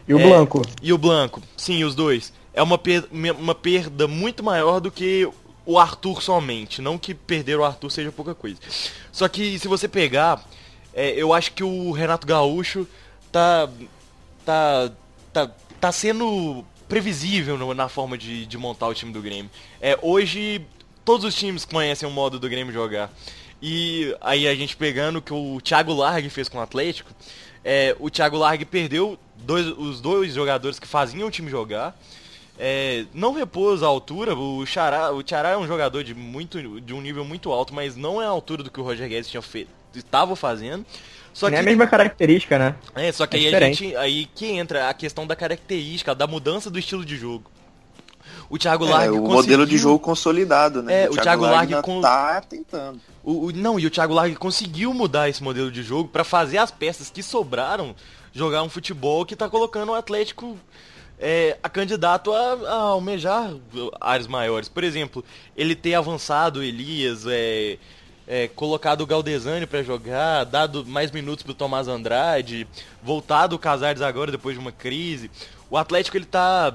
E 0.08 0.14
o 0.14 0.20
É, 0.20 0.22
Blanco? 0.22 0.62
E 0.82 0.92
o 0.92 0.98
Blanco, 0.98 1.42
sim, 1.56 1.82
os 1.84 1.94
dois. 1.94 2.32
É 2.54 2.62
uma, 2.62 2.78
per- 2.78 3.08
uma 3.12 3.54
perda 3.54 4.06
muito 4.06 4.42
maior 4.42 4.80
do 4.80 4.90
que 4.90 5.28
o 5.64 5.78
Arthur 5.78 6.22
somente. 6.22 6.80
Não 6.80 6.96
que 6.96 7.12
perder 7.12 7.58
o 7.58 7.64
Arthur 7.64 7.90
seja 7.90 8.12
pouca 8.12 8.34
coisa. 8.34 8.56
Só 9.10 9.26
que 9.28 9.58
se 9.58 9.66
você 9.68 9.88
pegar, 9.88 10.42
é, 10.94 11.10
eu 11.10 11.32
acho 11.34 11.52
que 11.52 11.64
o 11.64 11.90
Renato 11.90 12.26
Gaúcho 12.26 12.86
tá. 13.32 13.68
tá. 14.44 14.90
tá, 15.32 15.50
tá 15.80 15.92
sendo 15.92 16.64
previsível 16.88 17.56
no- 17.58 17.74
na 17.74 17.88
forma 17.88 18.16
de, 18.16 18.46
de 18.46 18.58
montar 18.58 18.86
o 18.88 18.94
time 18.94 19.12
do 19.12 19.20
Grêmio. 19.20 19.50
É, 19.80 19.98
hoje, 20.02 20.64
todos 21.04 21.24
os 21.24 21.34
times 21.34 21.64
conhecem 21.64 22.08
o 22.08 22.12
modo 22.12 22.38
do 22.38 22.48
Grêmio 22.48 22.72
jogar. 22.72 23.10
E 23.60 24.14
aí 24.20 24.46
a 24.46 24.54
gente 24.54 24.76
pegando 24.76 25.18
o 25.18 25.22
que 25.22 25.32
o 25.32 25.60
Thiago 25.62 25.92
Largue 25.94 26.28
fez 26.30 26.48
com 26.48 26.58
o 26.58 26.60
Atlético, 26.60 27.10
é, 27.64 27.96
o 27.98 28.10
Thiago 28.10 28.36
Largue 28.36 28.64
perdeu 28.64 29.18
dois- 29.36 29.66
os 29.78 30.00
dois 30.00 30.34
jogadores 30.34 30.78
que 30.78 30.86
faziam 30.86 31.26
o 31.28 31.30
time 31.30 31.50
jogar. 31.50 31.98
É, 32.58 33.04
não 33.12 33.34
repôs 33.34 33.82
a 33.82 33.86
altura, 33.86 34.34
o 34.34 34.64
Xará, 34.64 35.12
o 35.12 35.22
Xará 35.26 35.50
é 35.50 35.56
um 35.58 35.66
jogador 35.66 36.02
de, 36.02 36.14
muito, 36.14 36.80
de 36.80 36.94
um 36.94 37.00
nível 37.02 37.24
muito 37.24 37.52
alto, 37.52 37.74
mas 37.74 37.96
não 37.96 38.20
é 38.22 38.24
a 38.24 38.28
altura 38.30 38.62
do 38.62 38.70
que 38.70 38.80
o 38.80 38.82
Roger 38.82 39.08
Guedes 39.08 39.30
estava 39.94 40.34
fazendo. 40.36 40.84
Só 41.36 41.50
que 41.50 41.56
a 41.56 41.62
mesma 41.62 41.86
característica, 41.86 42.58
né? 42.58 42.74
é, 42.94 43.12
só 43.12 43.26
que 43.26 43.36
É 43.36 43.40
aí 43.40 43.46
a 43.46 43.50
diferente. 43.50 43.84
gente. 43.84 43.96
Aí 43.96 44.24
que 44.34 44.46
entra 44.46 44.88
a 44.88 44.94
questão 44.94 45.26
da 45.26 45.36
característica, 45.36 46.14
da 46.14 46.26
mudança 46.26 46.70
do 46.70 46.78
estilo 46.78 47.04
de 47.04 47.16
jogo. 47.16 47.50
O 48.48 48.56
Thiago 48.56 48.86
É, 48.86 48.90
Largue 48.90 49.08
o 49.10 49.12
conseguiu- 49.22 49.34
modelo 49.36 49.66
de 49.66 49.76
jogo 49.76 49.98
consolidado, 49.98 50.82
né? 50.82 51.04
É, 51.04 51.10
o 51.10 51.16
Thiago 51.16 51.42
Largue 51.44 51.74
ainda 51.74 51.82
com- 51.82 52.00
tá 52.00 52.40
tentando. 52.40 53.00
O, 53.22 53.46
o- 53.48 53.52
não, 53.52 53.78
e 53.78 53.86
o 53.86 53.90
Thiago 53.90 54.14
Largue 54.14 54.36
conseguiu 54.36 54.94
mudar 54.94 55.28
esse 55.28 55.42
modelo 55.42 55.70
de 55.70 55.82
jogo 55.82 56.08
pra 56.08 56.24
fazer 56.24 56.58
as 56.58 56.70
peças 56.70 57.10
que 57.10 57.22
sobraram 57.22 57.94
jogar 58.32 58.62
um 58.62 58.68
futebol 58.68 59.26
que 59.26 59.34
tá 59.36 59.48
colocando 59.48 59.90
o 59.90 59.94
Atlético 59.94 60.56
é, 61.18 61.56
a 61.62 61.68
candidato 61.68 62.32
a, 62.32 62.52
a 62.68 62.74
almejar 62.90 63.50
áreas 64.00 64.26
maiores. 64.26 64.68
Por 64.68 64.84
exemplo, 64.84 65.24
ele 65.56 65.74
ter 65.74 65.94
avançado 65.94 66.60
o 66.60 66.62
Elias, 66.62 67.24
é, 67.26 67.78
é, 68.26 68.48
colocado 68.48 69.02
o 69.02 69.06
Galdesani 69.06 69.66
pra 69.66 69.82
jogar, 69.82 70.44
dado 70.44 70.84
mais 70.84 71.10
minutos 71.10 71.44
pro 71.44 71.54
Tomás 71.54 71.88
Andrade, 71.88 72.66
voltado 73.02 73.54
o 73.54 73.58
Casares 73.58 74.02
agora 74.02 74.32
depois 74.32 74.54
de 74.54 74.60
uma 74.60 74.72
crise. 74.72 75.30
O 75.70 75.76
Atlético 75.76 76.16
ele 76.16 76.26
tá 76.26 76.74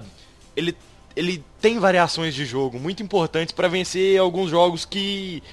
ele 0.56 0.76
ele 1.16 1.44
tem 1.60 1.78
variações 1.78 2.34
de 2.34 2.46
jogo 2.46 2.80
muito 2.80 3.04
importantes 3.04 3.54
pra 3.54 3.68
vencer 3.68 4.18
alguns 4.18 4.50
jogos 4.50 4.86
que 4.86 5.44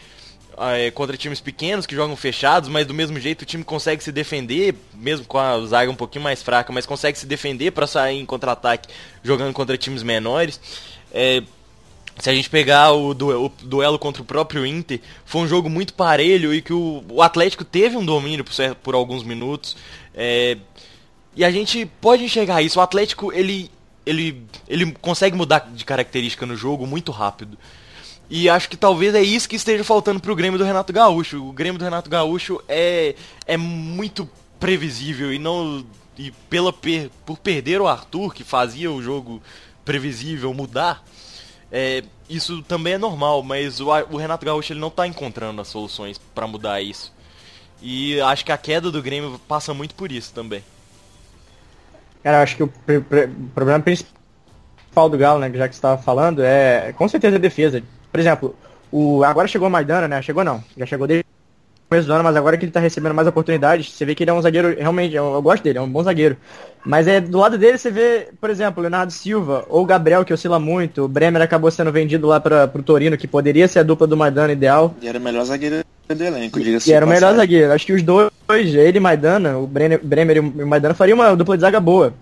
é, 0.57 0.91
contra 0.91 1.17
times 1.17 1.41
pequenos 1.41 1.87
que 1.87 1.95
jogam 1.95 2.17
fechados, 2.17 2.69
mas 2.69 2.87
do 2.87 2.95
mesmo 2.95 3.19
jeito 3.19 3.43
o 3.43 3.45
time 3.45 3.65
consegue 3.65 4.03
se 4.03 4.13
defender, 4.13 4.75
mesmo 4.95 5.27
com 5.27 5.39
a 5.39 5.61
zaga 5.67 5.91
um 5.91 5.97
pouquinho 5.97 6.25
mais 6.25 6.43
fraca, 6.43 6.73
mas 6.73 6.87
consegue 6.87 7.19
se 7.19 7.27
defender 7.27 7.73
para 7.73 7.87
sair 7.87 8.19
em 8.19 8.27
contra-ataque 8.27 8.89
jogando 9.23 9.53
contra 9.53 9.77
times 9.77 10.03
menores. 10.03 10.61
É, 11.13 11.43
se 12.18 12.28
a 12.28 12.35
gente 12.35 12.50
pegar 12.50 12.92
o, 12.92 13.11
o 13.11 13.48
duelo 13.62 13.98
contra 13.98 14.22
o 14.22 14.24
próprio 14.24 14.66
Inter, 14.66 15.00
foi 15.24 15.42
um 15.42 15.48
jogo 15.48 15.70
muito 15.70 15.94
parelho 15.94 16.52
e 16.52 16.61
que 16.61 16.72
o, 16.72 17.04
o 17.09 17.22
Atlético 17.22 17.64
teve 17.64 17.96
um 17.96 18.04
domínio 18.04 18.44
por, 18.44 18.54
por 18.83 18.94
alguns 18.94 19.22
minutos. 19.22 19.76
É, 20.14 20.59
e 21.37 21.44
a 21.44 21.50
gente 21.50 21.87
pode 22.00 22.24
enxergar 22.24 22.62
isso. 22.62 22.78
O 22.78 22.83
Atlético 22.83 23.33
ele, 23.33 23.70
ele, 24.04 24.42
ele 24.66 24.92
consegue 25.00 25.37
mudar 25.37 25.70
de 25.72 25.85
característica 25.85 26.44
no 26.44 26.57
jogo 26.57 26.87
muito 26.87 27.12
rápido. 27.12 27.57
E 28.31 28.48
acho 28.48 28.68
que 28.68 28.76
talvez 28.76 29.14
é 29.14 29.22
isso 29.22 29.48
que 29.48 29.57
esteja 29.57 29.83
faltando 29.83 30.20
pro 30.20 30.37
Grêmio 30.37 30.59
do 30.59 30.64
Renato 30.64 30.92
Gaúcho. 30.92 31.42
O 31.48 31.52
Grêmio 31.52 31.78
do 31.78 31.85
Renato 31.85 32.11
Gaúcho 32.11 32.61
é, 32.68 33.14
é 33.46 33.57
muito 33.57 34.28
previsível 34.61 35.33
e 35.33 35.38
não 35.38 35.87
e 36.18 36.33
pela 36.50 36.72
per, 36.72 37.11
por 37.24 37.38
perder 37.38 37.81
o 37.81 37.87
Arthur 37.87 38.35
que 38.35 38.42
fazia 38.42 38.90
o 38.90 39.00
jogo 39.00 39.40
previsível 39.85 40.52
mudar. 40.52 41.02
É, 41.70 42.02
isso 42.28 42.62
também 42.62 42.94
é 42.94 42.98
normal, 42.98 43.42
mas 43.42 43.81
o, 43.81 43.92
A- 43.92 44.04
o 44.11 44.16
Renato 44.16 44.44
Gaúcho 44.46 44.72
ele 44.72 44.81
não 44.81 44.90
tá 44.90 45.07
encontrando 45.07 45.61
as 45.61 45.68
soluções 45.68 46.18
pra 46.18 46.46
mudar 46.46 46.81
isso. 46.83 47.12
E 47.83 48.20
acho 48.22 48.44
que 48.44 48.52
a 48.52 48.59
queda 48.59 48.90
do 48.90 49.02
Grêmio 49.02 49.40
passa 49.48 49.74
muito 49.74 49.94
por 49.94 50.12
isso 50.12 50.33
também. 50.35 50.64
Cara, 52.22 52.38
eu 52.38 52.42
acho 52.42 52.57
que 52.57 52.62
o 52.62 52.68
pr- 52.68 53.00
pr- 53.09 53.28
problema 53.54 53.81
principal 53.83 55.09
do 55.11 55.18
Galo, 55.18 55.40
né, 55.40 55.50
já 55.52 55.68
que 55.68 55.74
você 55.74 55.78
estava 55.78 56.00
falando, 56.02 56.42
é 56.42 56.92
com 56.94 57.09
certeza 57.09 57.37
a 57.37 57.40
defesa. 57.40 57.83
Por 58.11 58.20
exemplo, 58.20 58.57
o 58.90 59.22
agora 59.24 59.48
chegou 59.48 59.68
o 59.68 59.70
Maidana, 59.70 60.09
né? 60.09 60.22
Chegou 60.22 60.44
não, 60.44 60.62
já 60.76 60.87
chegou 60.87 61.07
desde 61.07 61.24
começo 61.88 62.07
do 62.07 62.12
ano, 62.12 62.22
mas 62.22 62.37
agora 62.37 62.57
que 62.59 62.64
ele 62.64 62.72
tá 62.72 62.81
recebendo 62.81 63.14
mais 63.14 63.27
oportunidades, 63.27 63.90
você 63.90 64.05
vê 64.05 64.14
que 64.14 64.22
ele 64.22 64.31
é 64.31 64.35
um 64.35 64.42
zagueiro, 64.42 64.77
realmente, 64.79 65.14
eu, 65.14 65.33
eu 65.33 65.40
gosto 65.40 65.62
dele, 65.62 65.79
é 65.79 65.81
um 65.81 65.88
bom 65.88 66.03
zagueiro. 66.03 66.37
Mas 66.85 67.09
é 67.09 67.20
do 67.20 67.38
lado 67.38 67.57
dele 67.57 67.79
você 67.79 67.90
vê, 67.90 68.29
por 68.40 68.51
exemplo, 68.51 68.81
o 68.81 68.83
Leonardo 68.83 69.12
Silva 69.12 69.64
ou 69.68 69.83
o 69.83 69.87
Gabriel, 69.87 70.24
que 70.24 70.33
oscila 70.33 70.59
muito, 70.59 71.05
o 71.05 71.09
Bremer 71.09 71.40
acabou 71.40 71.70
sendo 71.70 71.90
vendido 71.90 72.27
lá 72.27 72.38
para 72.38 72.68
pro 72.68 72.83
Torino, 72.83 73.16
que 73.16 73.27
poderia 73.27 73.66
ser 73.66 73.79
a 73.79 73.83
dupla 73.83 74.07
do 74.07 74.16
Maidana 74.16 74.53
ideal. 74.53 74.94
E 75.01 75.09
era 75.09 75.18
o 75.18 75.20
melhor 75.20 75.44
zagueiro 75.44 75.83
do 76.07 76.24
elenco, 76.24 76.61
diga-se 76.61 76.90
E 76.90 76.92
era 76.92 77.05
o 77.05 77.09
melhor 77.09 77.35
zagueiro. 77.35 77.72
Acho 77.72 77.87
que 77.87 77.92
os 77.92 78.03
dois, 78.03 78.31
ele 78.51 78.98
e 78.98 79.01
Maidana, 79.01 79.59
o 79.59 79.66
Bremer, 79.66 80.01
Bremer 80.03 80.37
e 80.37 80.40
o 80.40 80.66
Maidana, 80.66 80.94
fariam 80.94 81.16
uma 81.16 81.35
dupla 81.35 81.57
de 81.57 81.62
zaga 81.62 81.81
boa. 81.81 82.12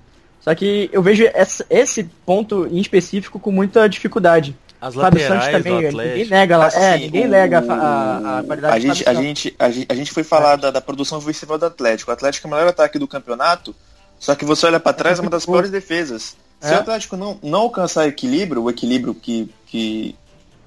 Só 0.41 0.55
que 0.55 0.89
eu 0.93 1.03
vejo 1.03 1.25
esse 1.69 2.05
ponto 2.25 2.69
em 2.71 2.79
específico 2.79 3.39
com 3.41 3.51
muita 3.51 3.89
dificuldade. 3.89 4.57
As 4.81 4.95
Fábio 4.95 5.21
laterais 5.23 5.45
Santos 5.45 5.47
do 5.65 5.65
também, 5.65 5.93
ninguém 5.93 6.27
nega 6.29 6.57
lá. 6.59 6.67
Assim, 6.67 6.79
é, 6.81 6.99
ninguém 6.99 7.27
o- 7.27 7.29
nega 7.29 7.59
a, 7.69 8.39
a, 8.39 8.43
qualidade 8.43 8.75
A 8.77 8.79
gente, 8.79 9.09
a, 9.09 9.15
gente, 9.15 9.57
a, 9.59 9.71
gente, 9.71 9.87
a 9.91 9.95
gente 9.95 10.13
foi 10.13 10.23
falar 10.23 10.57
da, 10.57 10.71
da 10.71 10.81
produção 10.81 11.19
ofensiva 11.19 11.57
do 11.59 11.67
Atlético. 11.67 12.11
O 12.11 12.15
Atlético 12.15 12.47
é 12.47 12.49
o 12.51 12.55
melhor 12.55 12.69
ataque 12.69 12.99
do 12.99 13.09
campeonato, 13.09 13.75
só 14.19 14.35
que 14.35 14.45
você 14.45 14.67
olha 14.67 14.79
pra 14.79 14.93
trás, 14.93 15.19
é 15.19 15.23
uma 15.23 15.31
das 15.31 15.45
piores 15.47 15.71
defesas. 15.71 16.37
Se 16.61 16.73
É. 16.73 16.77
o 16.77 16.81
Atlético 16.81 17.17
não, 17.17 17.39
não 17.43 17.61
alcançar 17.61 18.07
equilíbrio, 18.07 18.63
o 18.63 18.71
equilíbrio 18.71 19.15
que, 19.15 19.53
que, 19.67 20.15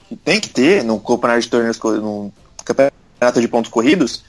que 0.07 0.15
tem 0.15 0.39
que 0.39 0.49
ter 0.49 0.83
no 0.83 0.99
campeonato 0.99 1.41
de 1.41 1.47
torneios, 1.49 1.77
no 1.79 2.31
campeonato 2.65 3.39
de 3.41 3.47
pontos 3.47 3.71
corridos, 3.71 4.23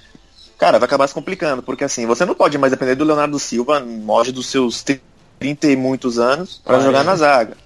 cara, 0.59 0.79
vai 0.79 0.87
acabar 0.87 1.07
se 1.09 1.14
complicando, 1.14 1.62
porque 1.62 1.85
assim, 1.85 2.07
você 2.07 2.25
não 2.25 2.35
pode 2.35 2.57
mais 2.59 2.71
depender 2.71 2.95
do 2.95 3.05
Leonardo 3.05 3.38
Silva, 3.38 3.81
moge 3.81 4.31
dos 4.33 4.47
seus 4.47 4.83
30 4.83 5.69
e 5.69 5.77
muitos 5.77 6.19
anos, 6.19 6.61
para 6.64 6.77
Ah, 6.79 6.81
jogar 6.81 7.01
é. 7.01 7.05
na 7.05 7.16
zaga. 7.16 7.57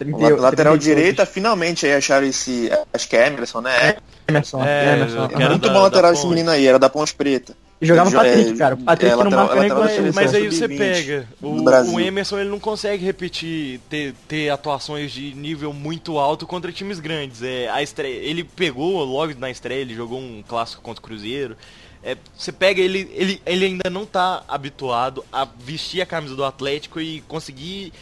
30, 0.00 0.16
O 0.16 0.20
la- 0.20 0.28
lateral 0.48 0.72
30 0.78 0.90
e 0.90 0.94
direita, 0.94 1.26
finalmente 1.26 1.86
aí 1.86 1.92
acharam 1.94 2.26
esse. 2.26 2.70
Acho 2.92 3.08
que 3.08 3.16
é 3.16 3.26
Emerson, 3.28 3.60
né? 3.60 3.96
Emerson, 4.26 4.64
É, 4.64 4.96
Emerson. 4.96 5.28
É 5.38 5.48
muito 5.48 5.68
da- 5.68 5.72
bom 5.74 5.80
lateral 5.82 6.12
esse 6.12 6.26
menino 6.26 6.50
aí, 6.50 6.66
era 6.66 6.78
da 6.78 6.88
Ponte 6.88 7.14
Preta. 7.14 7.54
E 7.80 7.86
jogava 7.86 8.10
o 8.10 8.12
É, 8.12 8.16
Patrick, 8.16 8.58
cara. 8.58 8.74
O 8.74 8.78
Patrick 8.78 9.12
é, 9.12 9.16
não 9.16 9.24
lateral- 9.24 9.46
marca 9.46 9.60
nem 9.60 9.68
lateral 9.70 9.90
ele. 10.04 10.12
Mas, 10.12 10.34
aí 10.34 10.50
você 10.50 10.58
sub-20 10.68 10.78
pega. 10.78 11.28
O, 11.40 11.94
o 11.94 12.00
Emerson 12.00 12.38
ele 12.38 12.50
não 12.50 12.60
consegue 12.60 13.04
repetir, 13.04 13.80
ter, 13.88 14.14
ter 14.28 14.50
atuações 14.50 15.10
de 15.12 15.32
nível 15.34 15.72
muito 15.72 16.18
alto 16.18 16.46
contra 16.46 16.70
times 16.72 17.00
grandes. 17.00 17.42
É, 17.42 17.68
a 17.70 17.82
estreia, 17.82 18.16
ele 18.22 18.44
pegou 18.44 19.02
logo 19.04 19.32
na 19.38 19.50
estreia, 19.50 19.80
ele 19.80 19.94
jogou 19.94 20.18
um 20.18 20.42
clássico 20.46 20.82
contra 20.82 21.00
o 21.00 21.02
Cruzeiro. 21.06 21.56
É, 22.02 22.16
você 22.36 22.50
pega 22.52 22.80
ele, 22.80 23.10
ele, 23.14 23.42
ele 23.46 23.64
ainda 23.66 23.90
não 23.90 24.04
tá 24.06 24.42
habituado 24.48 25.22
a 25.32 25.46
vestir 25.58 26.00
a 26.02 26.06
camisa 26.06 26.34
do 26.34 26.44
Atlético 26.44 26.98
e 27.00 27.20
conseguir 27.28 27.92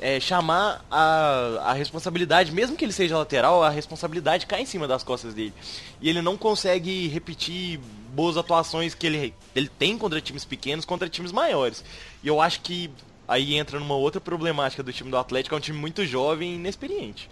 é, 0.00 0.20
chamar 0.20 0.84
a, 0.90 1.70
a 1.70 1.72
responsabilidade, 1.72 2.52
mesmo 2.52 2.76
que 2.76 2.84
ele 2.84 2.92
seja 2.92 3.18
lateral, 3.18 3.62
a 3.62 3.70
responsabilidade 3.70 4.46
cai 4.46 4.62
em 4.62 4.66
cima 4.66 4.86
das 4.86 5.02
costas 5.02 5.34
dele. 5.34 5.52
E 6.00 6.08
ele 6.08 6.22
não 6.22 6.36
consegue 6.36 7.08
repetir 7.08 7.80
boas 8.12 8.36
atuações 8.36 8.94
que 8.94 9.06
ele, 9.06 9.34
ele 9.54 9.68
tem 9.68 9.98
contra 9.98 10.20
times 10.20 10.44
pequenos, 10.44 10.84
contra 10.84 11.08
times 11.08 11.32
maiores. 11.32 11.84
E 12.22 12.28
eu 12.28 12.40
acho 12.40 12.60
que 12.60 12.90
aí 13.26 13.56
entra 13.56 13.78
numa 13.78 13.94
outra 13.94 14.20
problemática 14.20 14.82
do 14.82 14.92
time 14.92 15.10
do 15.10 15.16
Atlético, 15.16 15.54
é 15.54 15.58
um 15.58 15.60
time 15.60 15.78
muito 15.78 16.06
jovem 16.06 16.52
e 16.52 16.54
inexperiente. 16.54 17.28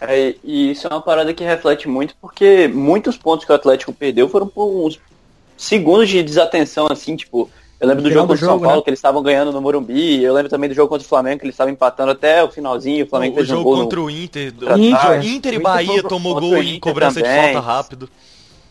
É, 0.00 0.34
e 0.42 0.70
isso 0.70 0.86
é 0.86 0.90
uma 0.90 1.02
parada 1.02 1.34
que 1.34 1.44
reflete 1.44 1.88
muito, 1.88 2.14
porque 2.20 2.68
muitos 2.68 3.16
pontos 3.16 3.44
que 3.44 3.52
o 3.52 3.54
Atlético 3.54 3.92
perdeu 3.92 4.28
foram 4.28 4.46
por 4.46 4.86
uns 4.86 5.00
segundos 5.56 6.08
de 6.08 6.22
desatenção, 6.22 6.86
assim, 6.90 7.16
tipo, 7.16 7.50
eu 7.84 7.88
lembro 7.88 8.02
do 8.02 8.10
jogo 8.10 8.26
do 8.26 8.28
contra 8.28 8.34
o 8.34 8.38
São 8.38 8.48
jogo, 8.54 8.64
Paulo, 8.64 8.76
né? 8.78 8.82
que 8.84 8.90
eles 8.90 8.98
estavam 8.98 9.22
ganhando 9.22 9.52
no 9.52 9.60
Morumbi, 9.60 10.22
eu 10.22 10.32
lembro 10.34 10.50
também 10.50 10.68
do 10.68 10.74
jogo 10.74 10.88
contra 10.88 11.04
o 11.04 11.08
Flamengo, 11.08 11.38
que 11.40 11.44
eles 11.46 11.54
estavam 11.54 11.72
empatando 11.72 12.10
até 12.12 12.42
o 12.42 12.50
finalzinho, 12.50 13.04
o 13.04 13.08
Flamengo 13.08 13.32
o 13.34 13.36
fez 13.36 13.50
um 13.50 13.52
jogo 13.52 13.64
gol 13.64 13.76
no- 13.76 13.82
contra 13.84 14.00
o 14.00 14.10
Inter, 14.10 14.52
do- 14.52 14.64
Inter, 14.66 14.78
Inter, 15.18 15.24
Inter 15.26 15.54
e 15.54 15.58
Bahia 15.58 16.02
tomou 16.02 16.38
gol 16.40 16.50
o 16.54 16.56
em 16.62 16.80
cobrança 16.80 17.20
de 17.22 17.28
também. 17.28 17.52
falta 17.54 17.60
rápido. 17.66 18.08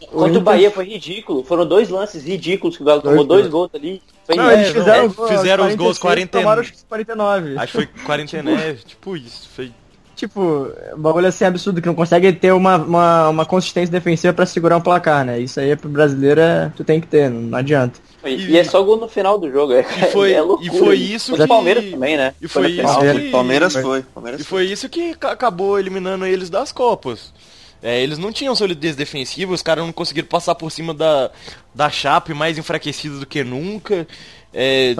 Contra 0.01 0.19
o 0.25 0.27
Inter- 0.29 0.41
Bahia 0.41 0.69
foi 0.71 0.85
ridículo, 0.85 1.43
foram 1.43 1.65
dois 1.65 1.89
lances 1.89 2.23
ridículos 2.25 2.75
que 2.75 2.83
o 2.83 2.85
Galo 2.85 3.01
tomou 3.01 3.23
Dois 3.23 3.41
dois 3.43 3.51
gols 3.51 3.69
ali. 3.73 4.01
Foi 4.25 4.35
Não, 4.35 4.51
eles 4.51 4.67
fizeram, 4.69 5.03
é, 5.03 5.07
os 5.07 5.15
gols 5.15 5.29
fizeram 5.31 5.67
os 5.67 5.75
gols 5.75 5.97
46, 5.97 5.99
40 5.99 6.39
tomaram 6.39 6.61
os 6.61 6.83
49. 6.87 7.57
Acho 7.57 7.65
que 7.67 7.73
foi 7.73 7.87
49, 8.05 8.73
tipo 8.85 9.17
isso. 9.17 9.49
Foi 9.55 9.71
Tipo, 10.15 10.71
um 10.95 11.01
bagulho 11.01 11.27
assim 11.27 11.43
absurdo, 11.43 11.81
que 11.81 11.87
não 11.87 11.95
consegue 11.95 12.31
ter 12.33 12.51
uma, 12.53 12.77
uma, 12.77 13.29
uma 13.29 13.45
consistência 13.45 13.91
defensiva 13.91 14.31
pra 14.31 14.45
segurar 14.45 14.77
um 14.77 14.81
placar, 14.81 15.25
né? 15.25 15.39
Isso 15.39 15.59
aí 15.59 15.75
pro 15.75 15.89
brasileiro 15.89 16.39
é, 16.39 16.71
tu 16.77 16.83
tem 16.83 17.01
que 17.01 17.07
ter, 17.07 17.29
não, 17.31 17.41
não 17.41 17.57
adianta. 17.57 17.99
E, 18.23 18.51
e 18.51 18.57
é 18.57 18.63
só 18.63 18.81
gol 18.83 18.97
no 18.97 19.07
final 19.07 19.39
do 19.39 19.51
jogo. 19.51 19.73
É, 19.73 19.81
E 19.81 20.11
foi- 20.11 20.31
é 20.33 20.37
e 20.37 20.41
loucura. 20.41 20.71
foi 20.71 20.95
isso 20.97 21.31
Contra 21.31 21.43
o 21.45 21.47
que- 21.47 21.53
Palmeiras 21.53 21.85
também, 21.91 22.15
né? 22.15 22.33
e 22.39 22.47
foi 22.47 22.61
no 22.61 22.69
isso 22.69 22.77
que- 22.77 22.83
Palmeiras, 22.93 23.31
Palmeiras 23.31 23.73
Foi. 23.73 23.81
foi. 23.81 24.01
Palmeiras 24.13 24.41
E 24.41 24.43
foi 24.43 24.65
isso 24.65 24.87
que 24.87 25.15
ca- 25.15 25.31
acabou 25.31 25.79
eliminando 25.79 26.25
eles 26.25 26.49
das 26.49 26.71
Copas. 26.71 27.33
É, 27.81 28.01
eles 28.01 28.17
não 28.17 28.31
tinham 28.31 28.55
solidez 28.55 28.95
defensiva, 28.95 29.51
os 29.51 29.61
caras 29.63 29.83
não 29.83 29.91
conseguiram 29.91 30.27
passar 30.29 30.55
por 30.55 30.71
cima 30.71 30.93
da, 30.93 31.31
da 31.75 31.89
Chape 31.89 32.33
mais 32.33 32.57
enfraquecida 32.57 33.17
do 33.17 33.25
que 33.25 33.43
nunca. 33.43 34.07
É, 34.53 34.93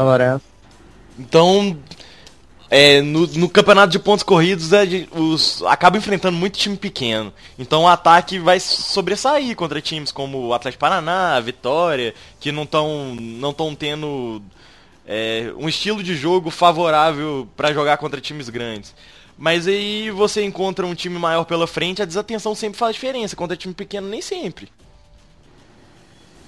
então, 1.17 1.78
é, 2.76 3.04
no, 3.04 3.28
no 3.28 3.48
campeonato 3.48 3.92
de 3.92 4.00
pontos 4.00 4.24
corridos, 4.24 4.70
gente- 4.70 5.08
os, 5.16 5.62
acaba 5.68 5.96
enfrentando 5.96 6.36
muito 6.36 6.58
time 6.58 6.76
pequeno. 6.76 7.32
Então 7.60 7.84
o 7.84 7.88
ataque 7.88 8.40
vai 8.40 8.60
sobressair 8.60 9.56
contra 9.56 9.80
times 9.80 10.12
como 10.12 10.48
o 10.48 10.54
Atlético 10.56 10.82
Paraná, 10.82 11.36
a 11.36 11.40
Vitória, 11.40 12.16
que 12.40 12.52
não 12.52 12.64
estão 12.64 13.14
não 13.14 13.54
tão 13.54 13.76
tendo 13.76 14.42
é, 15.08 15.54
um 15.56 15.70
estilo 15.70 16.02
de 16.02 16.16
jogo 16.16 16.50
favorável 16.50 17.48
para 17.56 17.72
jogar 17.72 17.98
contra 17.98 18.20
times 18.20 18.50
grandes. 18.50 18.96
Mas 19.38 19.68
aí 19.68 20.10
você 20.10 20.44
encontra 20.44 20.84
um 20.84 20.96
time 20.96 21.20
maior 21.20 21.44
pela 21.44 21.68
frente, 21.68 22.02
a 22.02 22.06
desatenção 22.06 22.56
sempre 22.56 22.80
faz 22.80 22.96
diferença. 22.96 23.36
Contra 23.36 23.56
time 23.56 23.76
pequeno, 23.76 24.08
nem 24.08 24.22
sempre. 24.22 24.68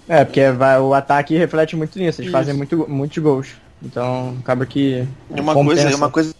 É, 0.10 0.26
porque 0.26 0.50
vai, 0.50 0.80
o 0.80 0.92
ataque 0.92 1.38
reflete 1.38 1.76
muito 1.76 2.00
nisso, 2.00 2.20
eles 2.20 2.30
Isso. 2.30 2.32
fazem 2.32 2.56
muito, 2.56 2.90
muitos 2.90 3.18
gols. 3.20 3.50
Então 3.86 4.36
acaba 4.39 4.65
que. 4.65 5.08
E 5.36 5.39
uma 5.39 5.54
compensa. 5.54 5.84
coisa, 5.84 5.98
uma 5.98 6.10
coisa 6.10 6.34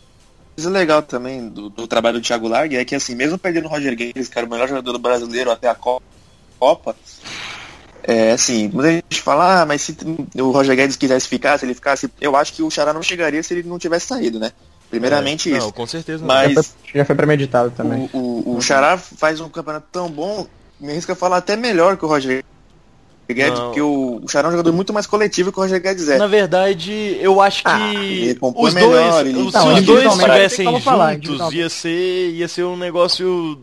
legal 0.58 1.01
também 1.03 1.47
do, 1.47 1.69
do 1.69 1.86
trabalho 1.88 2.19
do 2.19 2.23
Thiago 2.25 2.47
Largue 2.47 2.77
é 2.77 2.84
que 2.86 2.95
assim, 2.95 3.13
mesmo 3.15 3.38
perdendo 3.38 3.65
o 3.65 3.69
Roger 3.69 3.95
Guedes, 3.95 4.27
que 4.27 4.38
era 4.38 4.47
o 4.47 4.49
melhor 4.49 4.67
jogador 4.67 4.93
do 4.93 4.99
brasileiro 4.99 5.51
até 5.51 5.67
a 5.69 5.75
Co- 5.75 6.01
Copa, 6.58 6.95
é 8.03 8.31
assim, 8.31 8.69
muita 8.73 8.91
gente 8.91 9.21
fala, 9.21 9.62
ah, 9.62 9.65
mas 9.65 9.81
se 9.81 9.95
o 10.36 10.51
Roger 10.51 10.75
Guedes 10.75 10.95
quisesse 10.95 11.27
ficar, 11.27 11.58
se 11.60 11.65
ele 11.65 11.73
ficasse, 11.73 12.10
eu 12.21 12.36
acho 12.36 12.53
que 12.53 12.63
o 12.63 12.69
Xará 12.71 12.93
não 12.93 13.03
chegaria 13.03 13.41
se 13.43 13.53
ele 13.53 13.67
não 13.67 13.77
tivesse 13.77 14.08
saído, 14.08 14.39
né? 14.39 14.51
Primeiramente 14.89 15.51
É, 15.51 15.58
isso. 15.58 15.65
Não, 15.67 15.71
com 15.73 15.86
certeza 15.88 16.19
não. 16.19 16.27
Mas- 16.27 16.53
Já 16.53 16.63
foi, 16.63 16.73
já 16.95 17.05
foi 17.05 17.15
premeditado 17.15 17.71
também. 17.71 18.10
O, 18.13 18.17
o, 18.51 18.55
o 18.58 18.62
Xará 18.62 18.97
faz 18.97 19.39
um 19.41 19.49
campeonato 19.49 19.88
tão 19.91 20.10
bom, 20.10 20.47
me 20.79 20.91
arrisca 20.91 21.15
falar 21.15 21.38
até 21.38 21.55
melhor 21.58 21.97
que 21.97 22.05
o 22.05 22.08
Roger 22.08 22.43
Guedes, 23.33 23.59
porque 23.59 23.81
o, 23.81 24.21
o 24.23 24.27
Xará 24.27 24.47
é 24.47 24.49
um 24.49 24.51
jogador 24.51 24.71
muito 24.73 24.93
mais 24.93 25.07
coletivo 25.07 25.51
que 25.51 25.57
o 25.57 25.61
Roger 25.61 25.81
Guedes 25.81 26.07
é. 26.09 26.17
Na 26.17 26.27
verdade, 26.27 27.17
eu 27.19 27.41
acho 27.41 27.63
que 27.63 27.69
Ah, 27.69 28.51
os 28.55 28.73
melhor, 28.73 28.89
dois, 28.91 29.27
ele- 29.27 29.39
os- 29.39 29.53
Não, 29.53 29.61
se 29.61 29.67
os 29.67 29.81
dois 29.85 30.05
individualmente 30.05 30.21
estivessem 30.45 30.79
falar, 30.81 31.13
juntos, 31.13 31.17
individualmente. 31.29 31.57
ia 31.59 31.69
ser, 31.69 32.29
ia 32.31 32.47
ser 32.47 32.63
um 32.63 32.77
negócio 32.77 33.59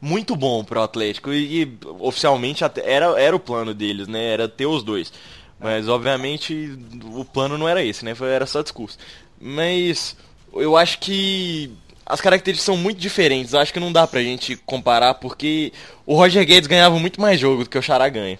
muito 0.00 0.34
bom 0.36 0.64
pro 0.64 0.82
Atlético. 0.82 1.32
E, 1.32 1.62
e, 1.62 1.78
oficialmente 2.00 2.64
até 2.64 2.88
era, 2.90 3.06
era 3.20 3.34
o 3.36 3.40
plano 3.40 3.72
deles, 3.74 4.08
né? 4.08 4.32
Era 4.32 4.48
ter 4.48 4.66
os 4.66 4.82
dois. 4.82 5.12
Mas 5.60 5.88
obviamente 5.88 6.78
o 7.14 7.24
plano 7.24 7.58
não 7.58 7.68
era 7.68 7.82
esse, 7.84 8.04
né? 8.04 8.14
Foi, 8.14 8.28
era 8.28 8.46
só 8.46 8.62
discurso. 8.62 8.96
Mas 9.40 10.16
eu 10.54 10.76
acho 10.76 10.98
que 11.00 11.70
as 12.06 12.20
características 12.20 12.64
são 12.64 12.76
muito 12.76 12.98
diferentes. 12.98 13.52
Eu 13.52 13.60
acho 13.60 13.72
que 13.72 13.80
não 13.80 13.92
dá 13.92 14.06
pra 14.06 14.22
gente 14.22 14.56
comparar, 14.64 15.14
porque 15.14 15.72
o 16.06 16.14
Roger 16.14 16.44
Guedes 16.46 16.66
ganhava 16.68 16.98
muito 16.98 17.20
mais 17.20 17.38
jogo 17.40 17.64
do 17.64 17.70
que 17.70 17.76
o 17.78 17.82
Xará 17.82 18.08
ganha. 18.08 18.38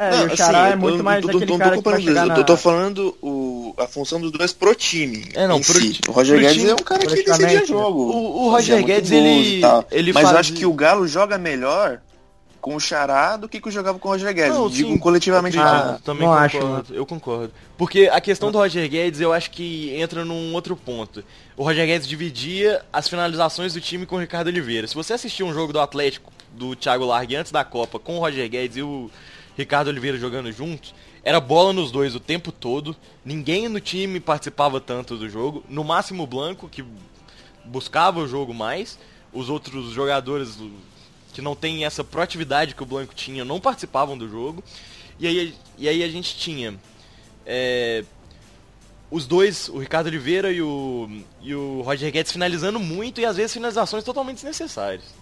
É, 0.00 0.10
Não, 0.12 0.28
e 0.28 0.32
o 0.32 0.36
Xará 0.36 0.62
assim, 0.66 0.72
é 0.72 0.76
muito 0.76 0.98
eu 0.98 1.02
mais 1.04 1.20
tô- 1.20 1.26
daquele 1.26 1.46
não 1.50 1.58
tô 1.58 1.82
cara 1.82 1.96
que 1.98 2.04
chegar 2.04 2.26
na... 2.26 2.36
Eu 2.38 2.44
tô 2.44 2.56
falando 2.56 3.16
o, 3.20 3.74
a 3.76 3.86
função 3.88 4.20
dos 4.20 4.30
dois 4.30 4.52
pro 4.52 4.72
time. 4.72 5.26
É, 5.34 5.44
não, 5.48 5.60
pro 5.60 5.80
si. 5.80 5.94
ti- 5.94 6.00
O 6.08 6.12
Roger 6.12 6.36
pro 6.36 6.40
Guedes 6.46 6.56
time, 6.58 6.70
é 6.70 6.74
um 6.74 6.76
cara 6.78 7.00
que 7.04 7.22
decidia 7.24 7.66
jogo. 7.66 8.00
O- 8.02 8.44
o 8.46 8.50
Roger 8.50 8.84
Guedes, 8.84 9.10
ele- 9.10 9.60
ele 9.90 10.12
Mas 10.12 10.22
eu 10.22 10.28
fazia- 10.28 10.38
acho 10.38 10.52
que 10.52 10.64
o 10.64 10.72
Galo 10.72 11.08
joga 11.08 11.36
melhor 11.36 12.00
com 12.60 12.76
o 12.76 12.80
Xará 12.80 13.36
do 13.36 13.48
que 13.48 13.60
que 13.60 13.70
jogava 13.72 13.98
com 13.98 14.08
o 14.08 14.12
Roger 14.12 14.32
Guedes. 14.32 14.54
Não, 14.56 14.68
Digo 14.70 14.92
sim, 14.92 14.98
coletivamente. 14.98 15.58
Ah, 15.58 15.98
também 16.04 16.28
não 16.28 16.34
concordo, 16.48 16.76
acho, 16.82 16.94
eu 16.94 17.04
concordo. 17.06 17.52
Porque 17.76 18.08
a 18.12 18.20
questão 18.20 18.52
do 18.52 18.58
Roger 18.58 18.88
Guedes, 18.88 19.20
eu 19.20 19.32
acho 19.32 19.50
que 19.50 19.92
entra 19.96 20.24
num 20.24 20.54
outro 20.54 20.76
ponto. 20.76 21.24
O 21.56 21.64
Roger 21.64 21.84
Guedes 21.86 22.06
dividia 22.06 22.82
as 22.92 23.08
finalizações 23.08 23.74
do 23.74 23.80
time 23.80 24.06
com 24.06 24.14
o 24.14 24.20
Ricardo 24.20 24.46
Oliveira. 24.46 24.86
Se 24.86 24.94
você 24.94 25.12
assistir 25.12 25.42
um 25.42 25.52
jogo 25.52 25.72
do 25.72 25.80
Atlético, 25.80 26.32
do 26.52 26.76
Thiago 26.76 27.04
Largue 27.04 27.34
antes 27.36 27.50
da 27.50 27.64
Copa, 27.64 27.98
com 27.98 28.16
o 28.16 28.20
Roger 28.20 28.48
Guedes 28.48 28.76
e 28.76 28.82
o 28.82 29.10
Ricardo 29.58 29.88
Oliveira 29.88 30.16
jogando 30.16 30.52
juntos, 30.52 30.94
era 31.24 31.40
bola 31.40 31.72
nos 31.72 31.90
dois 31.90 32.14
o 32.14 32.20
tempo 32.20 32.52
todo. 32.52 32.94
Ninguém 33.24 33.68
no 33.68 33.80
time 33.80 34.20
participava 34.20 34.80
tanto 34.80 35.16
do 35.16 35.28
jogo. 35.28 35.64
No 35.68 35.82
máximo 35.82 36.22
o 36.22 36.26
Blanco, 36.28 36.68
que 36.68 36.84
buscava 37.64 38.20
o 38.20 38.28
jogo 38.28 38.54
mais. 38.54 38.96
Os 39.32 39.50
outros 39.50 39.90
jogadores 39.90 40.56
que 41.34 41.42
não 41.42 41.56
têm 41.56 41.84
essa 41.84 42.04
proatividade 42.04 42.72
que 42.72 42.82
o 42.84 42.86
Blanco 42.86 43.12
tinha 43.16 43.44
não 43.44 43.58
participavam 43.58 44.16
do 44.16 44.28
jogo. 44.28 44.62
E 45.18 45.26
aí, 45.26 45.54
e 45.76 45.88
aí 45.88 46.04
a 46.04 46.08
gente 46.08 46.36
tinha 46.36 46.78
é, 47.44 48.04
os 49.10 49.26
dois, 49.26 49.68
o 49.68 49.78
Ricardo 49.78 50.06
Oliveira 50.06 50.52
e 50.52 50.62
o, 50.62 51.10
e 51.42 51.52
o 51.52 51.82
Roger 51.82 52.12
Guedes 52.12 52.30
finalizando 52.30 52.78
muito 52.78 53.20
e 53.20 53.26
às 53.26 53.36
vezes 53.36 53.54
finalizações 53.54 54.04
totalmente 54.04 54.36
desnecessárias. 54.36 55.17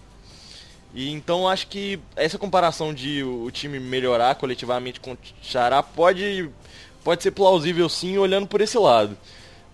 E 0.96 1.12
então 1.12 1.46
acho 1.46 1.66
que 1.66 2.00
essa 2.16 2.38
comparação 2.38 2.94
de 2.94 3.22
o, 3.22 3.50
time 3.50 3.78
melhorar 3.78 4.34
coletivamente 4.36 4.98
com 4.98 5.12
o 5.12 5.18
Xará 5.42 5.82
pode, 5.82 6.48
pode 7.04 7.22
ser 7.22 7.32
plausível 7.32 7.86
sim 7.86 8.16
olhando 8.16 8.46
por 8.46 8.62
esse 8.62 8.78
lado. 8.78 9.14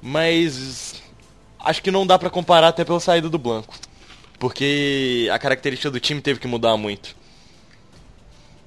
Mas 0.03 1.01
acho 1.61 1.81
que 1.81 1.93
não 1.93 2.05
dá 2.05 2.19
pra 2.19 2.29
comparar 2.29 2.67
até 2.69 2.85
pela 2.85 2.99
saída 2.99 3.29
do 3.29 3.39
Blanco. 3.39 3.73
Porque 4.37 5.29
a 5.33 5.39
característica 5.39 5.93
do 5.93 6.01
time 6.01 6.21
teve 6.21 6.41
que 6.41 6.49
mudar 6.49 6.77
muito. 6.77 7.15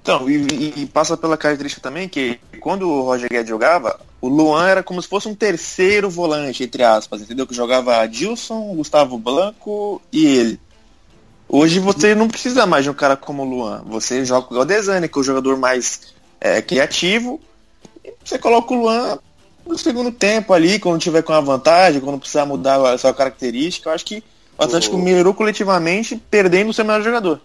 Então, 0.01 0.29
e, 0.29 0.45
e- 0.83 0.85
passa 0.85 1.17
pela 1.17 1.35
característica 1.35 1.81
também 1.81 2.07
que 2.07 2.39
quando 2.61 2.87
o 2.87 3.01
Roger 3.01 3.27
Guedes 3.29 3.49
jogava, 3.49 3.99
o 4.21 4.29
Luan 4.29 4.65
era 4.65 4.81
como 4.81 5.01
se 5.01 5.09
fosse 5.09 5.27
um 5.27 5.35
terceiro 5.35 6.09
volante, 6.09 6.63
entre 6.63 6.83
aspas, 6.83 7.21
entendeu? 7.21 7.45
Que 7.45 7.53
jogava 7.53 7.97
Adilson, 7.97 8.75
Gustavo 8.75 9.17
Blanco 9.17 10.01
e 10.13 10.25
ele. 10.25 10.59
Hoje 11.47 11.79
você 11.79 12.15
não 12.15 12.27
precisa 12.27 12.65
mais 12.65 12.83
de 12.83 12.89
um 12.89 12.93
cara 12.93 13.15
como 13.15 13.43
o 13.43 13.45
Luan. 13.45 13.83
Você 13.87 14.25
joga 14.25 14.47
com 14.47 14.55
o 14.55 14.65
Desani, 14.65 15.07
que 15.07 15.17
é 15.17 15.21
o 15.21 15.23
jogador 15.23 15.57
mais 15.57 16.13
é, 16.41 16.61
criativo. 16.61 17.39
E 18.03 18.11
você 18.23 18.37
coloca 18.37 18.73
o 18.73 18.77
Luan 18.81 19.19
no 19.65 19.77
segundo 19.77 20.11
tempo 20.11 20.53
ali, 20.53 20.79
quando 20.79 20.99
tiver 20.99 21.21
com 21.21 21.33
a 21.33 21.39
vantagem, 21.41 22.01
quando 22.01 22.19
precisar 22.19 22.45
mudar 22.45 22.83
a 22.85 22.97
sua 22.97 23.13
característica. 23.13 23.89
Eu 23.89 23.93
acho 23.93 24.05
que 24.05 24.23
o 24.57 24.63
Atlético 24.63 24.97
melhorou 24.97 25.33
coletivamente, 25.33 26.15
perdendo 26.29 26.69
o 26.69 26.73
seu 26.73 26.83
melhor 26.85 27.03
jogador. 27.03 27.39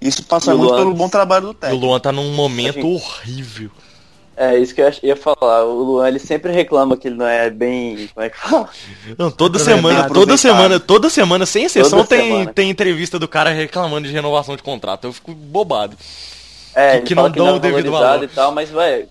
Isso 0.00 0.22
passa 0.24 0.54
muito 0.54 0.70
Luan- 0.70 0.78
pelo 0.78 0.94
bom 0.94 1.08
trabalho 1.08 1.46
do 1.46 1.48
E 1.48 1.50
o 1.52 1.54
técnico. 1.54 1.86
Luan 1.86 2.00
tá 2.00 2.12
num 2.12 2.34
momento 2.34 2.74
Gente. 2.74 2.86
horrível. 2.86 3.70
É, 4.36 4.58
isso 4.58 4.74
que 4.74 4.82
eu 4.82 4.92
ia 5.02 5.16
falar. 5.16 5.64
O 5.64 5.82
Luan, 5.82 6.08
ele 6.08 6.18
sempre 6.18 6.52
reclama 6.52 6.96
que 6.96 7.08
ele 7.08 7.16
não 7.16 7.26
é 7.26 7.48
bem. 7.48 8.08
Como 8.12 8.26
é 8.26 8.28
que 8.28 8.36
fala? 8.38 8.68
Não, 9.18 9.30
toda 9.30 9.58
semana, 9.58 10.08
toda 10.10 10.36
semana, 10.36 10.78
toda 10.78 11.08
semana, 11.08 11.46
sem 11.46 11.64
exceção, 11.64 11.98
Toda 12.00 12.08
tem, 12.08 12.30
semana. 12.30 12.52
tem 12.52 12.68
entrevista 12.70 13.18
do 13.18 13.26
cara 13.26 13.50
reclamando 13.50 14.06
de 14.06 14.12
renovação 14.12 14.54
de 14.54 14.62
contrato. 14.62 15.04
Eu 15.06 15.12
fico 15.14 15.32
bobado. 15.32 15.96
É, 16.74 16.90
Que- 16.90 16.96
ele 16.98 17.06
que 17.06 17.14
fala 17.14 17.28
não 17.28 17.32
que 17.32 17.38
dão 17.38 17.46
não 17.46 17.54
é 17.54 17.56
o 17.56 17.60
devido 17.60 17.90
valor. 17.90 18.22
e 18.24 18.28
tal, 18.28 18.52
mas, 18.52 18.68
velho, 18.68 19.08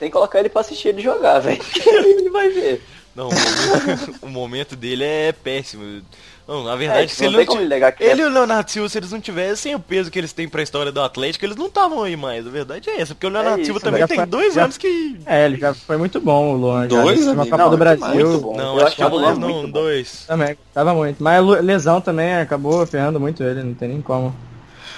tem 0.00 0.08
que 0.08 0.12
colocar 0.14 0.40
ele 0.40 0.48
pra 0.48 0.62
assistir 0.62 0.88
ele 0.88 1.02
jogar, 1.02 1.40
velho. 1.40 1.60
ele 1.86 2.30
vai 2.30 2.48
ver. 2.48 2.82
Não, 3.14 3.28
o 3.28 3.32
momento, 3.32 4.14
o 4.22 4.28
momento 4.28 4.76
dele 4.76 5.04
é 5.04 5.32
péssimo. 5.32 6.02
Não, 6.46 6.62
na 6.64 6.76
verdade, 6.76 7.04
É, 7.04 7.08
se 7.08 7.22
não 7.22 7.28
ele 7.28 7.36
não 7.46 7.60
ele 7.60 7.92
que 7.92 8.04
é. 8.04 8.10
ele 8.10 8.20
e 8.22 8.24
o 8.26 8.28
Leonardo 8.28 8.70
Silva, 8.70 8.88
se 8.88 8.98
eles 8.98 9.10
não 9.12 9.20
tivessem 9.20 9.74
o 9.74 9.80
peso 9.80 10.10
que 10.10 10.18
eles 10.18 10.32
têm 10.32 10.46
pra 10.46 10.62
história 10.62 10.92
do 10.92 11.00
Atlético, 11.00 11.44
eles 11.46 11.56
não 11.56 11.66
estavam 11.68 12.02
aí 12.02 12.16
mais. 12.16 12.46
A 12.46 12.50
verdade 12.50 12.90
é 12.90 13.00
essa, 13.00 13.14
porque 13.14 13.26
o 13.26 13.30
Leonardo 13.30 13.60
isso, 13.60 13.66
Silva 13.66 13.80
também 13.80 14.00
já 14.00 14.08
tem 14.08 14.16
foi- 14.18 14.26
dois 14.26 14.52
já- 14.54 14.64
anos 14.64 14.76
que. 14.76 15.16
É, 15.24 15.46
ele 15.46 15.56
já 15.56 15.72
foi 15.72 15.96
muito 15.96 16.20
bom, 16.20 16.54
o 16.54 16.56
Luan. 16.56 16.82
já. 16.82 16.88
Dois, 16.88 17.20
Nesse 17.20 17.22
uma 17.30 17.42
amigo? 17.42 17.50
Copa 17.50 17.62
Não, 17.62 17.70
do 17.70 17.76
Brasil. 17.78 18.06
muito 18.28 18.38
bom. 18.42 18.56
Não, 18.56 18.78
Eu 18.78 18.86
acho 18.86 18.96
que 18.96 19.02
achava 19.02 19.14
o 19.14 19.18
Luan 19.18 19.34
não, 19.36 19.70
dois. 19.70 20.24
Também, 20.26 20.58
tava 20.74 20.92
muito. 20.92 21.22
Mas 21.22 21.42
lesão 21.62 22.00
também 22.00 22.34
acabou 22.34 22.84
ferrando 22.86 23.18
muito 23.18 23.42
ele, 23.42 23.62
não 23.62 23.72
tem 23.74 23.88
nem 23.88 24.02
como. 24.02 24.34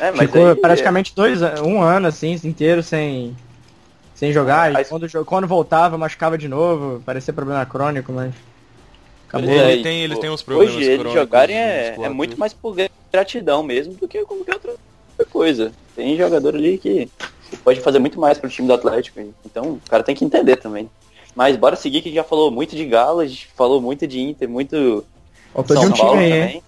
É, 0.01 0.11
mas 0.11 0.21
Ficou 0.23 0.49
aí, 0.49 0.55
praticamente 0.57 1.13
dois, 1.15 1.41
um 1.65 1.81
ano 1.81 2.09
assim, 2.09 2.33
inteiro 2.45 2.83
sem, 2.83 3.37
sem 4.17 4.33
jogar. 4.33 4.75
Aí- 4.77 4.83
E 4.83 4.85
quando, 4.87 5.25
quando 5.25 5.47
voltava, 5.47 5.97
machucava 5.97 6.37
de 6.37 6.49
novo. 6.49 7.01
Parecia 7.07 7.33
problema 7.33 7.65
crônico, 7.65 8.11
mas. 8.13 8.35
Acabou. 9.29 9.49
Ele 9.49 9.61
aí, 9.61 9.83
tem- 9.83 10.03
eles 10.03 10.17
pô, 10.17 10.21
têm 10.23 10.31
uns 10.31 10.43
problemas 10.43 10.75
Hoje 10.75 10.85
eles 10.85 11.13
jogarem 11.13 11.57
é, 11.57 11.97
é 12.01 12.09
muito 12.09 12.39
mais 12.39 12.53
por 12.53 12.75
gratidão 13.13 13.63
mesmo 13.63 13.95
do 13.95 14.09
que 14.09 14.25
qualquer 14.25 14.55
outra 14.55 14.73
coisa. 15.31 15.73
Tem 15.95 16.17
jogador 16.17 16.55
ali 16.55 16.79
que 16.79 17.09
pode 17.65 17.81
fazer 17.81 17.99
muito 17.99 18.19
mais 18.21 18.39
pro 18.39 18.49
time 18.51 18.67
do 18.69 18.75
Atlético. 18.75 19.21
Então 19.45 19.73
o 19.73 19.81
cara 19.89 20.03
tem 20.03 20.15
que 20.15 20.25
entender 20.25 20.57
também. 20.57 20.89
Mas 21.35 21.57
bora 21.57 21.77
seguir 21.77 22.01
que 22.03 22.13
já 22.15 22.25
falou 22.25 22.51
muito 22.51 22.75
de 22.75 22.85
Galo, 22.87 23.21
a 23.21 23.27
gente 23.27 23.49
falou 23.55 23.81
muito 23.81 24.07
de 24.07 24.21
Inter, 24.21 24.49
muito 24.49 25.05
Faltou 25.53 25.77
de 25.77 25.83
São 25.83 25.91
um 25.91 25.93
time 25.93 26.07
Paulo 26.07 26.21
hein? 26.21 26.31
também. 26.41 26.63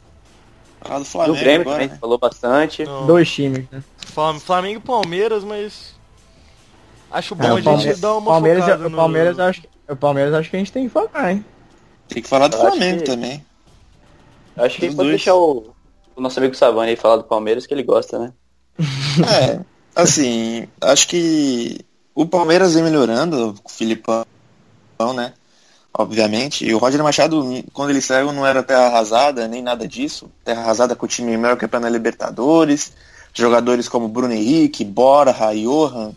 Falar 0.80 0.98
do 0.98 1.04
Do 1.04 1.06
Flamengo 1.10 1.38
Grêmio 1.38 1.60
agora, 1.62 1.76
também 1.76 1.88
né? 1.88 1.98
falou 2.00 2.18
bastante. 2.18 2.84
Não, 2.84 3.06
Dois 3.06 3.30
times, 3.30 3.64
né? 3.70 3.82
Flam- 3.98 4.38
Flamengo 4.40 4.78
e 4.78 4.86
Palmeiras, 4.86 5.42
mas. 5.44 5.97
Acho 7.10 7.34
bom 7.34 7.44
É, 7.44 7.48
a 7.48 7.52
o 7.52 7.56
gente 7.56 7.64
Palmeiras, 7.64 8.00
dar 8.00 8.14
uma 8.16 8.30
Palmeiras, 8.32 8.64
focada 8.64 8.86
o 8.86 8.90
no- 8.90 8.96
Palmeiras 8.96 9.38
acho 9.38 9.62
que 9.62 9.68
o 9.88 9.96
Palmeiras 9.96 10.34
acho 10.34 10.50
que 10.50 10.56
a 10.56 10.58
gente 10.58 10.72
tem 10.72 10.84
que 10.84 10.90
focar, 10.90 11.30
hein? 11.30 11.44
Tem 12.08 12.22
que 12.22 12.28
falar 12.28 12.48
do 12.48 12.56
Eu 12.56 12.62
acho 12.66 12.70
Flamengo 12.76 12.98
que- 12.98 13.04
também. 13.04 13.44
Acho 14.56 14.76
que 14.78 14.86
Os 14.88 14.94
pode 14.94 15.08
dois. 15.08 15.16
deixar 15.20 15.34
o, 15.34 15.72
o 16.16 16.20
nosso 16.20 16.38
amigo 16.38 16.54
Savani 16.54 16.90
aí 16.90 16.96
falar 16.96 17.16
do 17.16 17.24
Palmeiras, 17.24 17.66
que 17.66 17.72
ele 17.72 17.82
gosta, 17.82 18.18
né? 18.18 18.32
É, 19.26 19.60
assim, 19.96 20.68
acho 20.80 21.08
que 21.08 21.80
o 22.14 22.26
Palmeiras 22.26 22.74
vem 22.74 22.82
melhorando, 22.82 23.54
o 23.64 23.68
Filipão, 23.68 24.24
né? 25.14 25.32
Obviamente. 25.96 26.64
E 26.66 26.74
o 26.74 26.78
Roger 26.78 27.02
Machado, 27.02 27.42
quando 27.72 27.90
ele 27.90 28.00
saiu, 28.00 28.32
não 28.32 28.46
era 28.46 28.62
terra 28.62 28.86
arrasada, 28.86 29.48
nem 29.48 29.62
nada 29.62 29.88
disso. 29.88 30.30
Terra 30.44 30.60
arrasada 30.60 30.94
com 30.94 31.06
o 31.06 31.08
time 31.08 31.36
melhor 31.36 31.56
campeão 31.56 31.80
na 31.80 31.88
Libertadores. 31.88 32.92
Jogadores 33.34 33.88
como 33.88 34.08
Bruno 34.08 34.32
Henrique, 34.34 34.84
Borja, 34.84 35.52
Johan, 35.54 36.12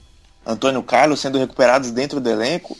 Antônio 0.46 0.82
Carlos 0.84 1.20
sendo 1.20 1.38
recuperados 1.38 1.92
dentro 1.92 2.20
do 2.20 2.30
elenco. 2.30 2.78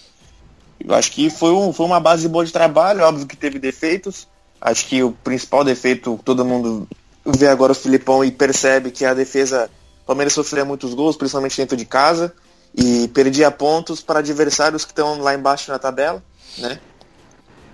Eu 0.80 0.96
acho 0.96 1.12
que 1.12 1.30
foi, 1.30 1.52
um, 1.52 1.72
foi 1.72 1.86
uma 1.86 2.00
base 2.00 2.28
boa 2.28 2.46
de 2.46 2.52
trabalho, 2.52 3.04
óbvio 3.04 3.28
que 3.28 3.38
teve 3.38 3.60
defeitos. 3.60 4.28
Acho 4.60 4.86
que 4.88 5.04
o 5.04 5.12
principal 5.12 5.64
defeito, 5.64 6.20
todo 6.24 6.46
mundo 6.46 6.88
vê 7.26 7.48
agora 7.48 7.72
o 7.72 7.76
Filipão 7.76 8.24
e 8.24 8.32
percebe 8.32 8.92
que 8.92 9.06
a 9.06 9.14
defesa 9.14 9.70
o 10.04 10.06
Palmeiras 10.06 10.34
sofria 10.34 10.66
muitos 10.66 10.94
gols, 10.94 11.16
principalmente 11.16 11.58
dentro 11.58 11.78
de 11.78 11.86
casa, 11.86 12.34
e 12.76 13.08
perdia 13.10 13.52
pontos 13.52 14.02
para 14.02 14.20
adversários 14.20 14.84
que 14.84 14.92
estão 14.92 15.20
lá 15.20 15.34
embaixo 15.34 15.72
na 15.72 15.78
tabela, 15.78 16.24
né? 16.58 16.80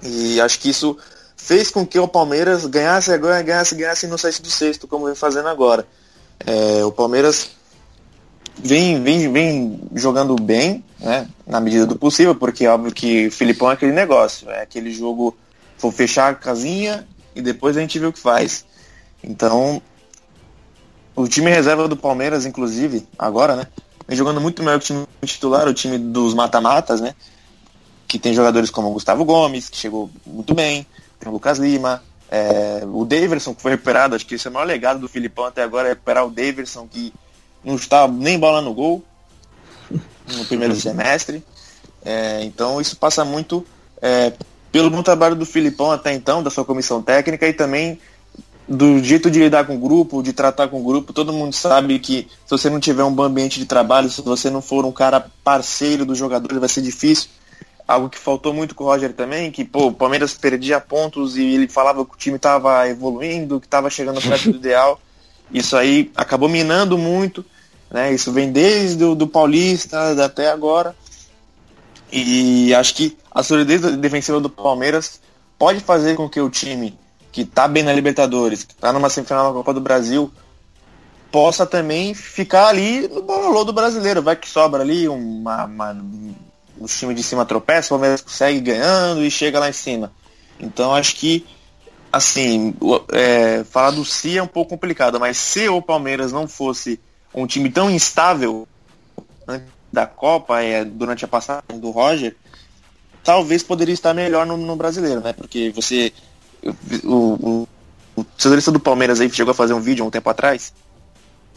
E 0.04 0.40
acho 0.42 0.60
que 0.60 0.70
isso 0.70 0.98
fez 1.36 1.72
com 1.72 1.86
que 1.86 1.98
o 1.98 2.08
Palmeiras 2.08 2.66
ganhasse 2.66 3.12
agora, 3.12 3.42
ganhasse, 3.42 3.76
ganhasse 3.76 4.08
não 4.08 4.18
saísse 4.18 4.42
do 4.42 4.50
sexto, 4.50 4.88
como 4.88 5.06
vem 5.06 5.16
fazendo 5.16 5.48
agora. 5.48 5.88
É, 6.46 6.84
o 6.84 6.92
Palmeiras 6.92 7.52
vem, 8.60 9.02
vem, 9.02 9.32
vem 9.32 9.80
jogando 9.94 10.36
bem, 10.36 10.84
né? 11.00 11.28
Na 11.46 11.60
medida 11.60 11.86
do 11.86 11.98
possível, 11.98 12.36
porque 12.36 12.66
é 12.66 12.70
óbvio 12.70 12.92
que 12.92 13.28
o 13.28 13.32
Filipão 13.32 13.70
é 13.70 13.74
aquele 13.74 13.92
negócio, 13.92 14.50
é 14.50 14.62
aquele 14.62 14.92
jogo, 14.92 15.36
vou 15.80 15.92
fechar 15.92 16.32
a 16.32 16.36
casinha 16.36 17.08
e 17.36 17.42
depois 17.42 17.78
a 17.78 17.82
gente 17.82 18.00
vê 18.00 18.06
o 18.06 18.14
que 18.14 18.20
faz. 18.20 18.66
Então, 19.24 19.82
o 21.16 21.28
time 21.28 21.50
reserva 21.50 21.88
do 21.88 21.98
Palmeiras, 21.98 22.46
inclusive, 22.46 23.08
agora, 23.18 23.56
né? 23.56 23.68
Vem 24.08 24.18
jogando 24.18 24.40
muito 24.40 24.64
melhor 24.64 24.80
que 24.80 24.86
o 24.86 24.88
time 24.88 25.08
titular, 25.26 25.68
o 25.68 25.74
time 25.74 25.98
dos 25.98 26.34
mata-matas, 26.34 27.02
né? 27.02 27.14
Que 28.08 28.18
tem 28.18 28.34
jogadores 28.34 28.70
como 28.70 28.90
o 28.90 28.94
Gustavo 28.94 29.26
Gomes, 29.26 29.70
que 29.70 29.78
chegou 29.78 30.10
muito 30.26 30.54
bem, 30.54 30.86
tem 31.20 31.30
o 31.30 31.34
Lucas 31.34 31.58
Lima, 31.58 32.02
é, 32.30 32.82
o 32.86 33.06
Daverson, 33.06 33.54
que 33.54 33.62
foi 33.62 33.72
recuperado, 33.72 34.16
acho 34.16 34.26
que 34.26 34.36
esse 34.36 34.48
é 34.48 34.50
o 34.50 34.54
maior 34.54 34.66
legado 34.66 35.00
do 35.00 35.10
Filipão 35.10 35.46
até 35.46 35.64
agora, 35.64 35.88
é 35.88 35.92
recuperar 35.92 36.26
o 36.26 36.30
Daverson, 36.30 36.88
que 36.88 37.14
não 37.64 37.76
está 37.76 38.08
nem 38.08 38.38
bola 38.40 38.62
no 38.62 38.74
gol 38.74 39.04
no 40.36 40.46
primeiro 40.46 40.76
semestre. 40.76 41.44
É, 42.04 42.44
então 42.44 42.80
isso 42.80 42.96
passa 42.98 43.26
muito 43.26 43.66
é, 44.02 44.34
pelo 44.72 44.90
bom 44.90 45.02
trabalho 45.02 45.36
do 45.36 45.46
Filipão 45.46 45.92
até 45.92 46.14
então, 46.14 46.44
da 46.44 46.50
sua 46.50 46.66
comissão 46.66 47.02
técnica 47.02 47.48
e 47.48 47.54
também 47.54 48.00
do 48.68 49.02
jeito 49.02 49.32
de 49.32 49.40
lidar 49.40 49.66
com 49.66 49.76
o 49.76 49.80
grupo, 49.80 50.22
de 50.22 50.34
tratar 50.34 50.68
com 50.68 50.82
o 50.82 50.84
grupo. 50.84 51.14
Todo 51.14 51.32
mundo 51.32 51.54
sabe 51.54 51.98
que 52.00 52.28
se 52.46 52.52
você 52.52 52.70
não 52.70 52.80
tiver 52.80 53.04
um 53.04 53.14
bom 53.14 53.24
ambiente 53.24 53.60
de 53.60 53.66
trabalho, 53.66 54.10
se 54.10 54.22
você 54.22 54.50
não 54.50 54.62
for 54.62 54.86
um 54.86 54.92
cara 54.92 55.26
parceiro 55.44 56.06
dos 56.06 56.18
jogadores, 56.18 56.58
vai 56.58 56.70
ser 56.70 56.82
difícil. 56.82 57.30
Algo 57.88 58.10
que 58.10 58.18
faltou 58.18 58.54
muito 58.54 58.76
com 58.76 58.84
o 58.84 58.88
Roger 58.88 59.14
também, 59.14 59.50
que 59.50 59.64
pô, 59.64 59.88
o 59.88 59.94
Palmeiras 59.94 60.34
perdia 60.34 60.82
pontos 60.82 61.38
e 61.38 61.44
ele 61.44 61.70
falava 61.70 62.06
que 62.06 62.14
o 62.14 62.18
time 62.18 62.36
estava 62.36 62.88
evoluindo, 62.90 63.62
que 63.62 63.68
estava 63.68 63.90
chegando 63.90 64.22
perto 64.22 64.52
do 64.52 64.58
ideal. 64.60 65.00
Isso 65.52 65.78
aí 65.78 66.12
acabou 66.16 66.50
minando 66.50 66.98
muito, 66.98 67.46
né? 67.90 68.14
Isso 68.14 68.32
vem 68.32 68.52
desde 68.52 69.04
o 69.04 69.16
do 69.16 69.28
Paulista 69.28 70.24
até 70.24 70.52
agora. 70.52 70.96
E 72.12 72.74
acho 72.74 72.96
que 72.96 73.18
a 73.32 73.44
solidez 73.44 73.82
defensiva 73.98 74.40
do 74.40 74.50
Palmeiras 74.50 75.22
pode 75.58 75.80
fazer 75.80 76.16
com 76.16 76.30
que 76.30 76.40
o 76.40 76.50
time 76.50 76.98
que 77.32 77.42
está 77.42 77.68
bem 77.68 77.84
na 77.84 77.94
Libertadores, 77.94 78.64
que 78.64 78.74
está 78.74 78.92
numa 78.92 79.10
semifinal 79.10 79.48
da 79.48 79.54
Copa 79.54 79.74
do 79.74 79.82
Brasil, 79.82 80.32
possa 81.32 81.66
também 81.66 82.14
ficar 82.14 82.68
ali 82.68 83.08
no 83.08 83.22
bololô 83.22 83.64
do 83.64 83.74
brasileiro. 83.74 84.22
Vai 84.22 84.36
que 84.36 84.50
sobra 84.50 84.82
ali 84.82 85.08
uma, 85.08 85.66
uma, 85.66 86.06
o 86.80 86.86
time 86.88 87.14
de 87.14 87.24
cima 87.24 87.46
tropeça, 87.46 87.88
o 87.88 87.98
Palmeiras 87.98 88.22
consegue 88.22 88.60
ganhando 88.60 89.24
e 89.24 89.30
chega 89.30 89.60
lá 89.60 89.70
em 89.70 89.74
cima. 89.74 90.12
Então 90.60 90.96
acho 90.96 91.16
que 91.16 91.46
assim, 92.12 92.74
é, 93.12 93.64
falar 93.64 93.92
do 93.92 94.04
si 94.06 94.38
é 94.38 94.44
um 94.44 94.48
pouco 94.48 94.72
complicado, 94.72 95.20
mas 95.20 95.38
se 95.38 95.68
o 95.70 95.82
Palmeiras 95.82 96.32
não 96.32 96.48
fosse 96.48 97.00
um 97.34 97.46
time 97.46 97.70
tão 97.70 97.90
instável 97.90 98.68
antes 99.48 99.68
da 99.92 100.06
Copa, 100.06 100.62
é, 100.62 100.84
durante 100.84 101.26
a 101.26 101.28
passagem 101.28 101.80
do 101.80 101.92
Roger, 101.92 102.36
talvez 103.24 103.64
poderia 103.64 103.94
estar 103.94 104.14
melhor 104.14 104.46
no, 104.46 104.58
no 104.58 104.76
brasileiro, 104.76 105.22
né? 105.22 105.34
Porque 105.34 105.72
você. 105.72 106.14
O, 107.04 107.66
o, 107.66 107.68
o 108.16 108.72
do 108.72 108.80
Palmeiras 108.80 109.22
aí 109.22 109.30
chegou 109.30 109.52
a 109.52 109.56
fazer 109.56 109.74
um 109.74 109.80
vídeo 109.80 110.04
há 110.04 110.08
um 110.08 110.12
tempo 110.12 110.30
atrás 110.30 110.74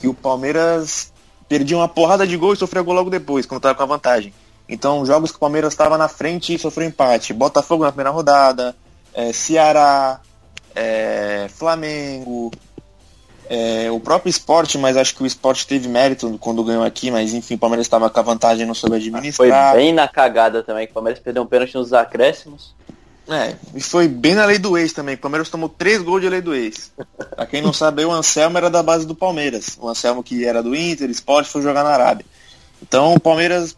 que 0.00 0.08
o 0.08 0.14
Palmeiras 0.14 1.12
perdia 1.48 1.76
uma 1.76 1.88
porrada 1.88 2.26
de 2.26 2.36
gol 2.36 2.54
e 2.54 2.56
sofreu 2.56 2.82
gol 2.82 2.94
logo 2.94 3.10
depois, 3.10 3.44
quando 3.44 3.58
estava 3.58 3.74
com 3.74 3.82
a 3.82 3.86
vantagem. 3.86 4.32
Então, 4.68 5.04
jogos 5.04 5.30
que 5.30 5.36
o 5.36 5.40
Palmeiras 5.40 5.72
estava 5.72 5.98
na 5.98 6.08
frente 6.08 6.54
e 6.54 6.58
sofreu 6.58 6.86
empate. 6.86 7.32
Botafogo 7.32 7.84
na 7.84 7.90
primeira 7.90 8.10
rodada, 8.10 8.74
é, 9.12 9.32
Ceará, 9.32 10.20
é, 10.74 11.46
Flamengo, 11.48 12.50
é, 13.48 13.90
o 13.90 13.98
próprio 13.98 14.30
esporte, 14.30 14.78
mas 14.78 14.96
acho 14.96 15.14
que 15.16 15.22
o 15.22 15.26
esporte 15.26 15.66
teve 15.66 15.88
mérito 15.88 16.38
quando 16.38 16.62
ganhou 16.62 16.84
aqui, 16.84 17.10
mas 17.10 17.34
enfim, 17.34 17.54
o 17.54 17.58
Palmeiras 17.58 17.86
estava 17.86 18.08
com 18.08 18.20
a 18.20 18.22
vantagem 18.22 18.64
não 18.64 18.74
soube 18.74 18.96
Foi 18.96 19.00
administrar. 19.00 19.74
bem 19.74 19.92
na 19.92 20.06
cagada 20.06 20.62
também, 20.62 20.86
que 20.86 20.92
o 20.92 20.94
Palmeiras 20.94 21.20
perdeu 21.20 21.42
um 21.42 21.46
pênalti 21.46 21.74
nos 21.74 21.92
acréscimos. 21.92 22.74
É, 23.28 23.54
e 23.74 23.80
foi 23.80 24.08
bem 24.08 24.34
na 24.34 24.44
lei 24.44 24.58
do 24.58 24.76
ex 24.78 24.92
também. 24.92 25.14
O 25.14 25.18
Palmeiras 25.18 25.48
tomou 25.48 25.68
três 25.68 26.02
gols 26.02 26.20
de 26.20 26.28
lei 26.28 26.40
do 26.40 26.54
ex. 26.54 26.92
Pra 27.36 27.46
quem 27.46 27.62
não 27.62 27.72
sabe, 27.72 28.04
o 28.04 28.10
Anselmo 28.10 28.58
era 28.58 28.68
da 28.68 28.82
base 28.82 29.06
do 29.06 29.14
Palmeiras. 29.14 29.78
O 29.80 29.88
Anselmo 29.88 30.22
que 30.22 30.44
era 30.44 30.62
do 30.62 30.74
Inter, 30.74 31.08
Esporte, 31.10 31.48
foi 31.48 31.62
jogar 31.62 31.84
na 31.84 31.90
Arábia. 31.90 32.26
Então 32.82 33.14
o 33.14 33.20
Palmeiras 33.20 33.76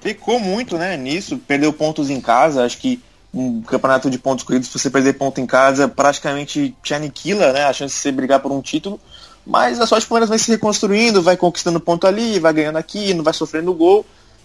ficou 0.00 0.38
muito 0.38 0.76
né, 0.76 0.96
nisso, 0.96 1.38
perdeu 1.38 1.72
pontos 1.72 2.10
em 2.10 2.20
casa. 2.20 2.64
Acho 2.64 2.78
que 2.78 3.02
um 3.36 3.60
campeonato 3.60 4.08
de 4.08 4.18
pontos 4.18 4.44
corridos, 4.44 4.68
se 4.68 4.78
você 4.78 4.88
perder 4.88 5.12
ponto 5.12 5.40
em 5.40 5.46
casa, 5.46 5.86
praticamente 5.86 6.74
te 6.82 6.94
aniquila 6.94 7.52
né, 7.52 7.64
a 7.64 7.72
chance 7.72 7.94
de 7.94 8.00
você 8.00 8.10
brigar 8.10 8.40
por 8.40 8.50
um 8.50 8.62
título. 8.62 8.98
Mas 9.46 9.78
a 9.78 9.86
sorte 9.86 10.06
do 10.06 10.08
Palmeiras 10.08 10.30
vai 10.30 10.38
se 10.38 10.50
reconstruindo, 10.50 11.22
vai 11.22 11.36
conquistando 11.36 11.78
ponto 11.78 12.06
ali, 12.06 12.40
vai 12.40 12.52
ganhando 12.52 12.78
aqui, 12.78 13.12
não 13.12 13.22
vai 13.22 13.34
sofrendo 13.34 13.74
gol. 13.74 14.04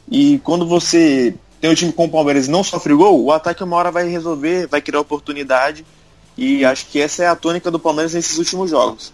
E 0.10 0.39
quando 0.39 0.67
você 0.67 1.34
tem 1.62 1.71
um 1.71 1.73
time 1.73 1.93
com 1.93 2.06
o 2.06 2.10
Palmeiras 2.10 2.47
e 2.47 2.51
não 2.51 2.63
sofre 2.63 2.93
gol, 2.93 3.23
o 3.23 3.32
ataque 3.32 3.63
uma 3.63 3.77
hora 3.77 3.91
vai 3.91 4.08
resolver, 4.08 4.67
vai 4.67 4.82
criar 4.82 4.99
oportunidade. 4.99 5.86
E 6.38 6.65
acho 6.65 6.86
que 6.88 6.99
essa 6.99 7.23
é 7.23 7.27
a 7.27 7.36
tônica 7.36 7.71
do 7.71 7.80
Palmeiras 7.80 8.13
nesses 8.13 8.38
últimos 8.38 8.69
jogos. 8.69 9.13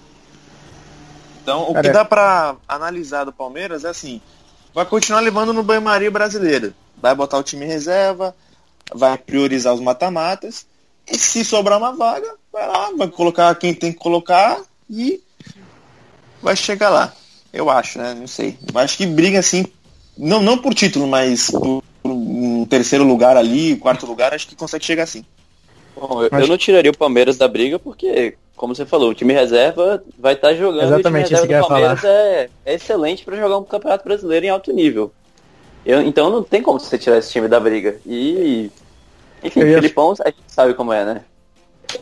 Então, 1.42 1.70
o 1.70 1.74
Cara, 1.74 1.88
que 1.88 1.94
dá 1.94 2.04
pra 2.04 2.56
analisar 2.68 3.24
do 3.24 3.32
Palmeiras 3.32 3.86
é 3.86 3.90
assim, 3.90 4.22
vai 4.74 4.86
continuar 4.86 5.22
levando 5.22 5.54
no 5.54 5.64
banho-maria 5.64 6.12
brasileiro. 6.12 6.74
Vai 7.00 7.14
botar 7.16 7.38
o 7.38 7.44
time 7.44 7.66
em 7.66 7.70
reserva, 7.70 8.36
vai 8.94 9.18
priorizar 9.18 9.74
os 9.74 9.82
mata-matas, 9.82 10.66
e 11.10 11.18
se 11.18 11.44
sobrar 11.46 11.78
uma 11.78 11.94
vaga, 11.94 12.28
vai 12.52 12.68
lá, 12.68 12.92
vai 12.98 13.08
colocar 13.08 13.54
quem 13.56 13.74
tem 13.74 13.92
que 13.92 14.00
colocar 14.00 14.62
e 14.90 15.22
vai 16.42 16.56
chegar 16.56 16.90
lá. 16.90 17.14
Eu 17.54 17.70
acho, 17.70 17.98
né? 17.98 18.14
Não 18.14 18.28
sei. 18.28 18.58
Eu 18.74 18.80
acho 18.80 18.98
que 18.98 19.06
briga 19.06 19.40
assim, 19.40 19.66
não, 20.18 20.42
não 20.42 20.58
por 20.58 20.74
título, 20.74 21.08
mas 21.08 21.50
por, 21.50 21.84
por 22.04 22.12
um 22.12 22.66
terceiro 22.66 23.06
lugar 23.06 23.38
ali, 23.38 23.78
quarto 23.78 24.06
lugar, 24.06 24.34
acho 24.34 24.48
que 24.48 24.56
consegue 24.56 24.86
chegar 24.86 25.04
assim. 25.04 25.24
Bom, 25.96 26.24
eu, 26.24 26.30
Mas- 26.32 26.42
eu 26.42 26.48
não 26.48 26.58
tiraria 26.58 26.92
o 26.92 26.98
Palmeiras 26.98 27.38
da 27.38 27.48
briga 27.48 27.80
porque, 27.80 28.36
como 28.56 28.76
você 28.76 28.86
falou, 28.86 29.10
o 29.12 29.16
time 29.16 29.34
reserva 29.34 30.04
vai 30.18 30.34
estar 30.34 30.54
jogando 30.54 30.94
Exatamente 30.94 31.32
e 31.32 31.36
o 31.36 31.38
time 31.38 31.40
reserva 31.40 31.64
do 31.64 31.68
Palmeiras 31.68 32.04
é, 32.04 32.50
é 32.66 32.74
excelente 32.76 33.24
para 33.24 33.38
jogar 33.38 33.58
um 33.58 33.64
campeonato 33.64 34.04
brasileiro 34.04 34.46
em 34.46 34.50
alto 34.50 34.72
nível. 34.72 35.12
Eu- 35.88 36.02
então 36.02 36.30
não 36.30 36.44
tem 36.44 36.62
como 36.62 36.80
você 36.80 36.98
tirar 36.98 37.18
esse 37.18 37.32
time 37.32 37.48
da 37.48 37.60
briga. 37.60 37.96
E. 38.06 38.70
Enfim, 39.44 39.62
ia- 39.62 39.76
Filipão 39.78 40.14
a 40.20 40.26
gente 40.28 40.38
sabe 40.48 40.74
como 40.74 40.92
é, 40.92 41.06
né? 41.06 41.22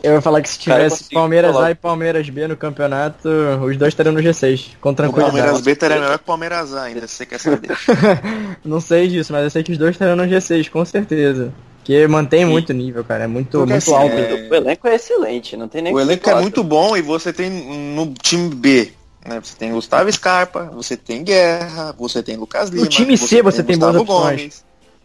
Eu 0.02 0.14
ia 0.14 0.20
falar 0.20 0.42
que 0.42 0.48
se 0.48 0.58
tivesse 0.58 0.98
consigo 1.04 1.14
Palmeiras 1.14 1.52
falar. 1.52 1.66
A 1.66 1.70
e 1.70 1.74
Palmeiras 1.76 2.28
B 2.28 2.48
no 2.48 2.56
campeonato, 2.56 3.28
os 3.64 3.76
dois 3.76 3.92
estariam 3.92 4.12
no 4.12 4.20
G6, 4.20 4.70
com 4.80 4.90
O 4.90 4.94
Palmeiras 4.94 5.14
tranquilidade. 5.62 5.62
B 5.62 5.76
é 5.80 5.88
melhor 6.00 6.18
que 6.18 6.24
o 6.24 6.26
Palmeiras 6.26 6.74
A 6.74 6.82
ainda, 6.82 7.06
se 7.06 7.14
você 7.14 7.26
quer 7.26 7.38
saber. 7.38 7.70
Não 8.64 8.80
sei 8.80 9.06
disso, 9.06 9.32
mas 9.32 9.44
eu 9.44 9.50
sei 9.50 9.62
que 9.62 9.70
os 9.70 9.78
dois 9.78 9.92
estariam 9.92 10.16
no 10.16 10.24
G6, 10.24 10.68
com 10.68 10.84
certeza. 10.84 11.52
Porque 11.78 12.04
mantém 12.08 12.40
Sim. 12.44 12.50
muito 12.50 12.72
nível, 12.72 13.04
cara. 13.04 13.24
É 13.24 13.26
muito, 13.28 13.58
Porque, 13.58 13.72
muito 13.74 13.76
assim, 13.76 13.94
alto. 13.94 14.12
é- 14.16 14.48
O 14.50 14.54
elenco 14.56 14.88
é 14.88 14.94
excelente, 14.96 15.56
não 15.56 15.68
tem 15.68 15.82
nem 15.82 15.92
O 15.92 15.96
que 15.96 16.02
elenco 16.02 16.30
é 16.30 16.34
muito 16.40 16.64
bom 16.64 16.96
e 16.96 17.00
você 17.02 17.32
tem 17.32 17.48
no 17.48 18.12
time 18.20 18.52
B, 18.52 18.92
né? 19.26 19.40
Você 19.42 19.56
tem 19.56 19.72
Gustavo 19.72 20.10
Scarpa, 20.12 20.70
você 20.74 20.96
tem 20.96 21.22
Guerra, 21.24 21.92
você 21.98 22.22
tem 22.22 22.36
Lucas 22.36 22.70
Lima. 22.70 22.86
time 22.86 23.16
C 23.16 23.42
você 23.42 23.62
tem 23.62 23.76
boas 23.78 23.96
opções. 23.96 24.64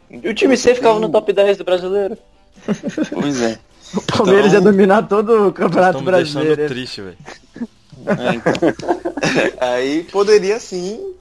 E 0.09 0.27
o 0.27 0.33
time 0.33 0.55
C 0.57 0.75
ficava 0.75 0.99
no 0.99 1.09
top 1.09 1.31
10 1.31 1.57
do 1.57 1.63
brasileiro. 1.63 2.17
Pois 3.13 3.41
é. 3.41 3.57
O 3.95 4.01
Palmeiras 4.01 4.47
Então- 4.47 4.59
ia 4.59 4.61
dominar 4.61 5.01
todo 5.07 5.47
o 5.47 5.53
Campeonato 5.53 6.01
me 6.01 6.11
deixando 6.11 6.43
Brasileiro. 6.45 6.67
triste, 6.73 7.01
velho. 7.01 7.17
É, 8.05 8.35
então. 8.35 8.53
Aí 9.59 10.03
poderia 10.03 10.59
sim, 10.59 11.13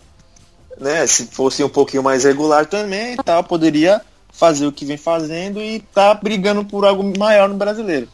né? 0.79 1.07
Se 1.07 1.27
fosse 1.27 1.63
um 1.65 1.69
pouquinho 1.69 2.03
mais 2.03 2.25
regular 2.25 2.67
também 2.67 3.17
tal, 3.25 3.43
poderia 3.45 4.01
fazer 4.33 4.67
o 4.67 4.73
que 4.73 4.85
vem 4.85 4.97
fazendo 4.97 5.61
e 5.61 5.81
tá 5.93 6.15
brigando 6.15 6.65
por 6.65 6.85
algo 6.85 7.13
maior 7.19 7.49
no 7.49 7.57
brasileiro. 7.57 8.09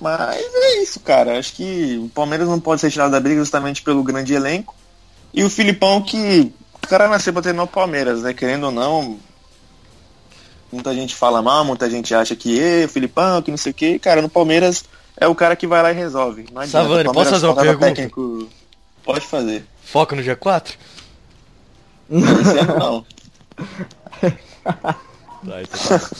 Mas 0.00 0.36
é 0.40 0.82
isso, 0.82 1.00
cara. 1.00 1.38
Acho 1.38 1.52
que 1.54 1.98
o 2.04 2.08
Palmeiras 2.08 2.48
não 2.48 2.60
pode 2.60 2.80
ser 2.80 2.90
tirado 2.90 3.10
da 3.12 3.20
briga 3.20 3.40
justamente 3.40 3.82
pelo 3.82 4.02
grande 4.02 4.34
elenco. 4.34 4.74
E 5.32 5.42
o 5.44 5.50
Filipão 5.50 6.00
que 6.02 6.52
o 6.82 6.86
cara 6.88 7.08
nasceu 7.08 7.32
pra 7.32 7.42
treinar 7.42 7.64
o 7.64 7.68
Palmeiras, 7.68 8.22
né? 8.22 8.32
Querendo 8.34 8.64
ou 8.64 8.70
não. 8.72 9.18
Muita 10.72 10.92
gente 10.94 11.14
fala 11.14 11.40
mal, 11.40 11.64
muita 11.64 11.88
gente 11.88 12.14
acha 12.14 12.34
que 12.36 12.58
"Ê, 12.58 12.84
o 12.84 12.88
Filipão, 12.88 13.40
que 13.40 13.50
não 13.50 13.58
sei 13.58 13.72
o 13.72 13.74
que. 13.74 13.98
Cara, 13.98 14.20
no 14.20 14.28
Palmeiras 14.28 14.84
é 15.16 15.26
o 15.26 15.34
cara 15.34 15.54
que 15.56 15.66
vai 15.66 15.82
lá 15.82 15.90
e 15.92 15.94
resolve. 15.94 16.46
Não 16.52 16.60
adianta. 16.62 16.70
Palmeiras 17.04 17.12
posso 17.14 17.30
fazer 17.30 17.46
uma 17.46 17.54
pergunta? 17.62 17.86
técnico- 17.94 18.48
Pode 19.04 19.26
fazer. 19.26 19.64
Foca 19.84 20.16
no 20.16 20.22
G4? 20.22 20.74
Esse 22.10 22.58
ano 22.58 22.78
não. 22.78 23.06
Tá, 25.46 25.62
então 25.62 25.98
tá. 25.98 26.10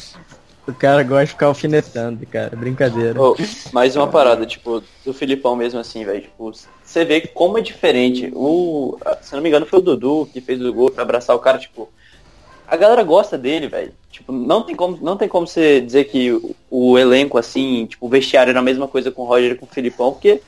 O 0.66 0.74
cara 0.74 1.02
gosta 1.05 1.26
de 1.26 1.31
ficar 1.31 1.46
alfinetando, 1.46 2.26
cara. 2.26 2.57
Brincadeira. 2.57 3.20
Ô, 3.20 3.37
mais 3.72 3.94
uma 3.94 4.09
parada, 4.09 4.44
tipo, 4.44 4.83
do 5.05 5.14
Filipão 5.14 5.55
mesmo 5.55 5.79
assim, 5.79 6.05
velho. 6.05 6.22
Tipo, 6.22 6.52
você 6.83 7.05
vê 7.05 7.20
como 7.20 7.57
é 7.59 7.61
diferente. 7.61 8.33
O, 8.35 8.98
se 9.22 9.35
não 9.35 9.42
me 9.42 9.48
engano, 9.48 9.64
foi 9.64 9.79
o 9.79 9.83
Dudu 9.83 10.29
que 10.33 10.40
fez 10.40 10.61
o 10.61 10.72
gol 10.72 10.90
pra 10.90 11.02
abraçar 11.02 11.37
o 11.37 11.40
cara, 11.40 11.59
tipo. 11.59 11.88
A 12.66 12.76
galera 12.76 13.05
gosta 13.05 13.38
dele, 13.38 13.68
velho. 13.68 13.92
Tipo, 14.11 14.33
não 14.33 14.62
tem 14.64 14.74
como, 14.74 14.98
não 15.00 15.16
tem 15.16 15.29
como 15.29 15.46
você 15.46 15.81
dizer 15.81 16.05
que 16.05 16.33
o, 16.33 16.57
o 16.68 16.98
elenco, 16.98 17.38
assim, 17.38 17.87
tipo, 17.87 18.07
o 18.07 18.09
vestiário 18.09 18.50
era 18.50 18.59
a 18.59 18.62
mesma 18.62 18.88
coisa 18.88 19.12
com 19.12 19.22
o 19.22 19.26
Roger 19.26 19.52
e 19.52 19.55
com 19.55 19.66
o 19.66 19.68
Filipão, 19.68 20.11
porque 20.12 20.42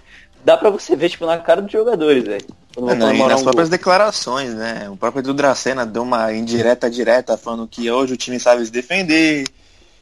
dá 0.44 0.56
pra 0.56 0.68
você 0.68 0.96
ver, 0.96 1.10
tipo, 1.10 1.24
na 1.26 1.38
cara 1.38 1.62
dos 1.62 1.70
jogadores, 1.70 2.24
velho. 2.24 2.44
Quando 2.74 2.90
É, 2.90 2.96
vão 2.96 3.06
não, 3.06 3.14
e 3.14 3.18
nas 3.28 3.40
um 3.40 3.44
próprias 3.44 3.68
gol. 3.68 3.78
declarações, 3.78 4.52
né? 4.52 4.88
O 4.90 4.96
próprio 4.96 5.20
Edu 5.20 5.32
Dracena 5.32 5.86
deu 5.86 6.02
uma 6.02 6.32
indireta 6.32 6.90
direta 6.90 7.36
falando 7.36 7.68
que 7.68 7.88
hoje 7.88 8.14
o 8.14 8.16
time 8.16 8.40
sabe 8.40 8.64
se 8.66 8.72
defender, 8.72 9.44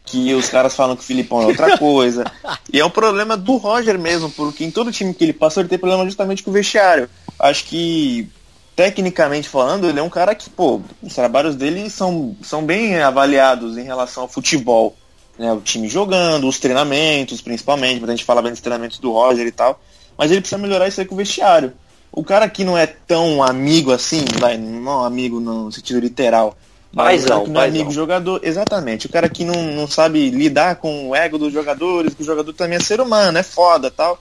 que 0.07 0.33
os 0.33 0.49
caras 0.49 0.75
falam 0.75 0.97
que 0.97 1.03
o 1.03 1.05
Filipão 1.05 1.43
é 1.43 1.47
outra 1.47 1.77
coisa. 1.77 2.25
e 2.73 2.79
é 2.79 2.85
um 2.85 2.91
problema 2.91 3.37
do 3.37 3.57
Roger 3.57 3.99
mesmo, 3.99 4.31
porque 4.31 4.65
em 4.65 4.71
todo 4.71 4.93
time 4.93 5.13
que 5.13 5.25
ele 5.25 5.33
passou 5.33 5.61
ele 5.61 5.69
tem 5.69 5.79
problema 5.79 6.05
justamente 6.05 6.43
com 6.43 6.51
o 6.51 6.55
vestiário. 6.55 7.11
Acho 7.39 7.65
que, 7.65 8.29
tecnicamente 8.77 9.49
falando, 9.49 9.89
ele 9.89 9.99
é 9.99 10.03
um 10.03 10.09
cara 10.09 10.35
que, 10.35 10.49
pô, 10.49 10.81
os 11.03 11.13
trabalhos 11.13 11.57
dele 11.57 11.91
são, 11.91 12.37
são 12.43 12.65
bem 12.65 12.99
avaliados 13.01 13.77
em 13.77 13.83
relação 13.83 14.23
ao 14.23 14.29
futebol. 14.29 14.97
Né? 15.37 15.53
O 15.53 15.61
time 15.61 15.89
jogando, 15.89 16.49
os 16.49 16.61
treinamentos, 16.61 17.41
principalmente, 17.41 18.03
a 18.03 18.09
gente 18.09 18.25
fala 18.25 18.41
bem 18.41 18.53
dos 18.53 18.61
treinamentos 18.61 18.99
do 18.99 19.13
Roger 19.13 19.47
e 19.47 19.53
tal. 19.53 19.81
Mas 20.17 20.31
ele 20.31 20.41
precisa 20.41 20.61
melhorar 20.61 20.89
isso 20.89 21.01
aí 21.01 21.07
com 21.07 21.15
o 21.15 21.19
vestiário. 21.19 21.75
O 22.11 22.25
cara 22.25 22.49
que 22.49 22.65
não 22.65 22.79
é 22.79 22.87
tão 22.87 23.43
amigo 23.43 23.93
assim, 23.93 24.25
vai, 24.39 24.57
não 24.57 25.05
amigo 25.05 25.41
no 25.41 25.71
sentido 25.71 26.01
literal. 26.01 26.57
Mas 26.97 27.25
o 27.25 27.29
cara 27.29 27.35
Paizão, 27.35 27.45
que 27.45 27.51
não 27.51 27.61
é 27.61 27.65
paizão. 27.65 27.81
amigo 27.81 27.93
jogador, 27.93 28.41
exatamente. 28.43 29.07
O 29.07 29.11
cara 29.11 29.29
que 29.29 29.45
não, 29.45 29.63
não 29.75 29.87
sabe 29.87 30.31
lidar 30.31 30.77
com 30.77 31.11
o 31.11 31.15
ego 31.15 31.37
dos 31.37 31.53
jogadores, 31.53 32.15
que 32.15 32.23
o 32.23 32.25
jogador 32.25 32.51
também 32.55 32.79
é 32.79 32.81
ser 32.81 33.03
humano, 33.03 33.37
é 33.37 33.43
foda 33.43 33.91
tal. 33.91 34.19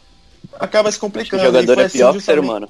Acaba 0.59 0.91
se 0.91 0.97
que 0.97 1.01
complicando. 1.01 1.41
o 1.41 1.45
jogador 1.45 1.79
é 1.79 1.85
assim 1.85 1.99
pior 1.99 2.11
que 2.11 2.17
o 2.17 2.21
ser 2.21 2.37
humano. 2.37 2.67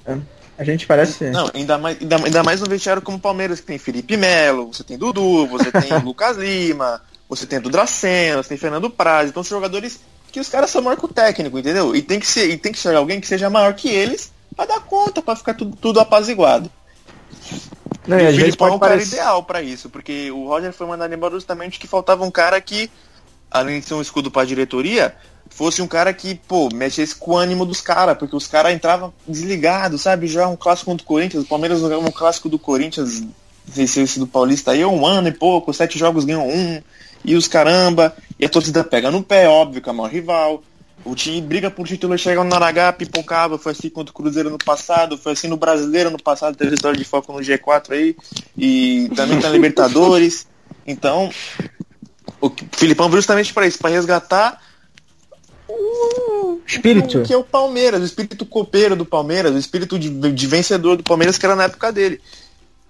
A 0.60 0.64
gente 0.64 0.86
parece. 0.86 1.32
Não, 1.32 1.50
ainda 1.56 1.80
mais, 1.80 1.98
ainda, 2.00 2.18
ainda 2.18 2.44
mais 2.44 2.62
no 2.62 2.68
vestiário 2.68 3.02
como 3.02 3.18
o 3.18 3.20
Palmeiras, 3.20 3.60
que 3.60 3.66
tem 3.66 3.80
Felipe 3.80 4.16
Melo, 4.16 4.72
você 4.72 4.84
tem 4.84 4.96
Dudu, 4.96 5.48
você 5.48 5.72
tem 5.72 5.98
Lucas 6.06 6.38
Lima, 6.38 7.02
você 7.28 7.48
tem 7.48 7.60
Dudracena, 7.60 8.44
você 8.44 8.50
tem 8.50 8.58
Fernando 8.60 8.92
Praz, 8.92 9.30
então 9.30 9.44
são 9.44 9.58
jogadores 9.58 10.00
que 10.32 10.40
os 10.40 10.48
caras 10.48 10.70
são 10.70 10.84
maior 10.84 10.98
que 10.98 11.06
o 11.06 11.08
técnico, 11.08 11.58
entendeu? 11.58 11.96
E 11.96 12.02
tem 12.04 12.20
que 12.20 12.28
ser, 12.28 12.48
e 12.52 12.58
tem 12.58 12.72
que 12.72 12.78
ser 12.78 12.96
alguém 12.96 13.20
que 13.20 13.28
seja 13.28 13.50
maior 13.50 13.74
que 13.74 13.90
eles 13.90 14.32
pra 14.56 14.66
dar 14.66 14.82
conta, 14.82 15.20
pra 15.20 15.36
ficar 15.36 15.56
tudo, 15.56 15.76
tudo 15.76 16.00
apaziguado. 16.00 16.70
Não, 18.08 18.20
E 18.20 18.28
o 18.28 18.34
Filipão 18.36 18.68
é 18.68 18.72
pode 18.72 18.78
o 18.78 18.80
cara 18.80 18.94
parecer. 18.94 19.16
ideal 19.16 19.44
pra 19.44 19.62
isso, 19.62 19.90
porque 19.90 20.32
o 20.32 20.48
Roger 20.48 20.72
foi 20.74 20.88
mandado 20.88 21.14
embora 21.14 21.34
justamente 21.34 21.80
que 21.80 21.88
faltava 21.88 22.24
um 22.24 22.32
cara 22.32 22.60
que, 22.62 22.90
além 23.50 23.80
de 23.80 23.86
ser 23.88 23.94
um 23.96 24.02
escudo 24.02 24.30
pra 24.30 24.46
diretoria, 24.46 25.16
fosse 25.50 25.82
um 25.82 25.88
cara 25.88 26.14
que, 26.14 26.36
pô, 26.36 26.70
mexesse 26.74 27.16
com 27.16 27.32
o 27.32 27.38
ânimo 27.38 27.66
dos 27.66 27.82
caras, 27.82 28.18
porque 28.18 28.36
os 28.36 28.48
caras 28.48 28.74
entravam 28.74 29.14
desligados, 29.28 30.02
sabe? 30.02 30.28
Já 30.28 30.48
um 30.48 30.56
clássico 30.56 30.92
contra 30.92 31.04
o 31.04 31.08
Corinthians, 31.08 31.44
o 31.44 31.48
Palmeiras 31.48 31.80
jogava 31.80 32.02
um 32.02 32.12
clássico 32.12 32.50
do 32.50 32.60
Corinthians, 32.60 33.24
venceu 33.66 34.04
esse 34.04 34.20
do 34.20 34.28
Paulista 34.28 34.72
aí, 34.72 34.86
um 34.86 35.06
ano 35.06 35.28
e 35.28 35.32
pouco, 35.32 35.74
sete 35.74 35.98
jogos 35.98 36.26
ganhou 36.26 36.48
um, 36.48 36.82
e 37.24 37.36
os 37.36 37.48
caramba, 37.48 38.16
e 38.40 38.46
a 38.46 38.50
torcida 38.50 38.84
pega 38.84 39.10
no 39.10 39.24
pé, 39.24 39.48
óbvio, 39.48 39.82
que 39.82 39.90
é 39.90 39.92
o 39.92 39.96
maior 39.96 40.12
rival. 40.12 40.62
O 41.04 41.14
time 41.14 41.42
briga 41.42 41.70
por 41.70 41.86
título, 41.88 42.18
chega 42.18 42.44
no 42.44 42.50
Naragá, 42.50 42.92
pipocava, 42.92 43.58
foi 43.58 43.74
assim 43.74 43.90
contra 43.90 44.12
o 44.12 44.16
Cruzeiro 44.16 44.50
no 44.50 44.58
passado, 44.58 45.18
foi 45.18 45.34
assim 45.34 45.48
no 45.48 45.58
Brasileiro 45.58 46.10
no 46.10 46.22
passado, 46.22 46.56
teve 46.56 46.74
história 46.74 46.98
de 46.98 47.04
foco 47.04 47.32
no 47.32 47.40
G4 47.40 47.92
aí, 47.92 48.16
e 48.58 49.10
também 49.16 49.40
tá 49.40 49.48
na 49.48 49.54
Libertadores. 49.54 50.48
Então, 50.88 51.30
o 52.42 52.52
Filipão 52.72 53.08
veio 53.08 53.22
justamente 53.22 53.54
para 53.54 53.68
isso, 53.68 53.78
para 53.78 53.92
resgatar 53.92 54.60
o 55.68 56.60
Espírito. 56.66 57.24
que 57.24 57.34
é 57.34 57.38
o 57.38 57.44
Palmeiras, 57.44 58.02
o 58.02 58.06
espírito 58.06 58.46
copeiro 58.46 58.96
do 58.96 59.06
Palmeiras, 59.06 59.54
o 59.54 59.58
espírito 59.58 60.00
de, 60.00 60.10
de 60.10 60.48
vencedor 60.48 60.98
do 60.98 61.04
Palmeiras 61.04 61.38
que 61.38 61.46
era 61.46 61.56
na 61.56 61.66
época 61.66 61.92
dele. 61.92 62.20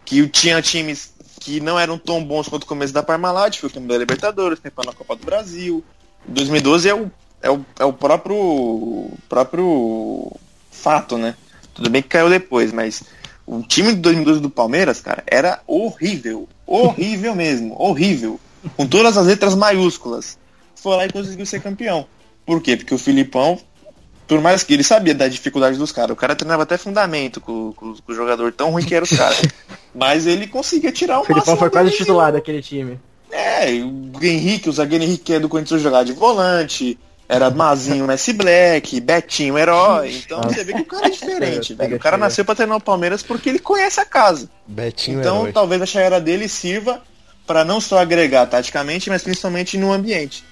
Que 0.05 0.27
tinha 0.29 0.61
times 0.61 1.13
que 1.39 1.59
não 1.59 1.79
eram 1.79 1.97
tão 1.97 2.23
bons 2.23 2.47
quanto 2.47 2.63
o 2.63 2.67
começo 2.67 2.93
da 2.93 3.03
Parmalat, 3.03 3.59
foi 3.59 3.69
o 3.69 3.73
campeão 3.73 3.87
da 3.87 3.97
Libertadores, 3.97 4.59
campeão 4.59 4.85
na 4.85 4.93
Copa 4.93 5.15
do 5.15 5.25
Brasil. 5.25 5.83
2012 6.27 6.89
é 6.89 6.95
o, 6.95 7.11
é 7.41 7.49
o, 7.49 7.63
é 7.79 7.85
o 7.85 7.93
próprio, 7.93 9.09
próprio 9.29 10.31
fato, 10.71 11.17
né? 11.17 11.35
Tudo 11.73 11.89
bem 11.89 12.01
que 12.01 12.09
caiu 12.09 12.29
depois, 12.29 12.71
mas 12.71 13.03
o 13.45 13.61
time 13.61 13.89
de 13.93 13.99
2012 14.01 14.39
do 14.39 14.49
Palmeiras, 14.49 15.01
cara, 15.01 15.23
era 15.27 15.59
horrível. 15.67 16.47
Horrível 16.65 17.33
mesmo, 17.35 17.75
horrível. 17.79 18.39
Com 18.75 18.87
todas 18.87 19.17
as 19.17 19.27
letras 19.27 19.53
maiúsculas. 19.55 20.37
Foi 20.75 20.95
lá 20.97 21.05
e 21.05 21.11
conseguiu 21.11 21.45
ser 21.45 21.61
campeão. 21.61 22.07
Por 22.45 22.61
quê? 22.61 22.75
Porque 22.77 22.93
o 22.93 22.97
Filipão, 22.97 23.59
por 24.27 24.41
mais 24.41 24.63
que 24.63 24.73
ele 24.73 24.83
sabia 24.83 25.13
da 25.13 25.27
dificuldade 25.27 25.77
dos 25.77 25.91
caras, 25.91 26.11
o 26.11 26.15
cara 26.15 26.35
treinava 26.35 26.63
até 26.63 26.77
fundamento 26.77 27.39
com, 27.41 27.73
com- 27.73 27.93
com 27.95 28.11
o 28.11 28.15
jogador 28.15 28.51
tão 28.51 28.71
ruim 28.71 28.83
que 28.83 28.95
era 28.95 29.03
os 29.03 29.09
caras. 29.15 29.41
Mas 29.93 30.25
ele 30.27 30.47
conseguia 30.47 30.91
tirar 30.91 31.19
o 31.19 31.21
O 31.21 31.25
Filipão 31.25 31.55
foi 31.57 31.69
quase 31.69 31.91
titular 31.91 32.31
daquele 32.33 32.61
time. 32.61 32.99
É, 33.31 33.65
o 33.83 34.11
Henrique, 34.23 34.69
o 34.69 34.73
zagueiro 34.73 35.03
Henrique 35.03 35.23
que 35.25 35.33
é 35.33 35.39
do 35.39 35.49
Corinthians 35.49 35.81
jogava 35.81 36.05
de 36.05 36.13
volante, 36.13 36.97
era 37.27 37.49
Mazinho, 37.49 38.05
Messi 38.05 38.33
Black, 38.33 38.99
Betinho, 39.01 39.57
herói. 39.57 40.21
Então 40.25 40.41
você 40.43 40.63
vê 40.63 40.73
que 40.73 40.81
o 40.81 40.85
cara 40.85 41.07
é 41.07 41.09
diferente, 41.09 41.73
velho. 41.73 41.95
O 41.95 41.99
cara 41.99 42.17
nasceu 42.17 42.45
pra 42.45 42.53
treinar 42.55 42.77
o 42.77 42.81
Palmeiras 42.81 43.23
porque 43.23 43.49
ele 43.49 43.59
conhece 43.59 43.99
a 43.99 44.05
casa. 44.05 44.49
Betinho 44.67 45.19
Então 45.19 45.41
herói. 45.41 45.51
talvez 45.53 45.81
a 45.81 45.85
chegada 45.85 46.21
dele 46.21 46.47
sirva 46.47 47.01
pra 47.47 47.63
não 47.65 47.79
só 47.81 47.99
agregar 47.99 48.45
taticamente, 48.47 49.09
mas 49.09 49.23
principalmente 49.23 49.77
no 49.77 49.91
ambiente. 49.91 50.43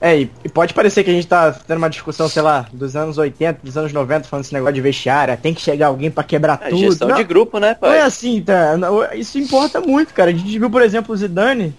É, 0.00 0.18
e, 0.18 0.26
pode 0.52 0.72
parecer 0.72 1.04
que 1.04 1.10
a 1.10 1.12
gente 1.12 1.26
tá 1.26 1.52
tendo 1.52 1.76
uma 1.78 1.90
discussão, 1.90 2.26
sei 2.28 2.40
lá, 2.42 2.66
dos 2.72 2.96
anos 2.96 3.18
80, 3.18 3.60
dos 3.62 3.76
anos 3.76 3.92
90, 3.92 4.26
falando 4.26 4.44
esse 4.44 4.52
negócio 4.54 4.74
de 4.74 4.80
vestiário, 4.80 5.36
tem 5.36 5.52
que 5.52 5.60
chegar 5.60 5.88
alguém 5.88 6.10
pra 6.10 6.24
quebrar 6.24 6.58
É, 6.62 6.70
tudo. 6.70 6.78
gestão 6.80 7.08
Não, 7.08 7.16
de 7.16 7.24
grupo, 7.24 7.58
né, 7.58 7.76
não 7.80 7.88
é 7.88 7.98
pai? 7.98 8.00
assim, 8.00 8.40
tá? 8.42 8.76
Isso 9.14 9.38
importa 9.38 9.80
muito, 9.80 10.12
cara. 10.14 10.30
A 10.30 10.34
gente 10.34 10.58
viu, 10.58 10.70
por 10.70 10.80
exemplo, 10.80 11.14
o 11.14 11.16
Zidane, 11.16 11.74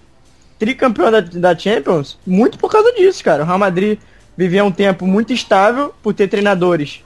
tricampeão 0.58 1.10
da, 1.10 1.20
da 1.20 1.58
Champions, 1.58 2.16
muito 2.26 2.58
por 2.58 2.70
causa 2.70 2.92
disso, 2.92 3.22
cara. 3.24 3.42
O 3.42 3.46
Real 3.46 3.58
Madrid 3.58 3.98
vivia 4.36 4.64
um 4.64 4.70
tempo 4.72 5.06
muito 5.06 5.32
estável 5.32 5.94
por 6.02 6.12
ter 6.14 6.28
treinadores, 6.28 7.00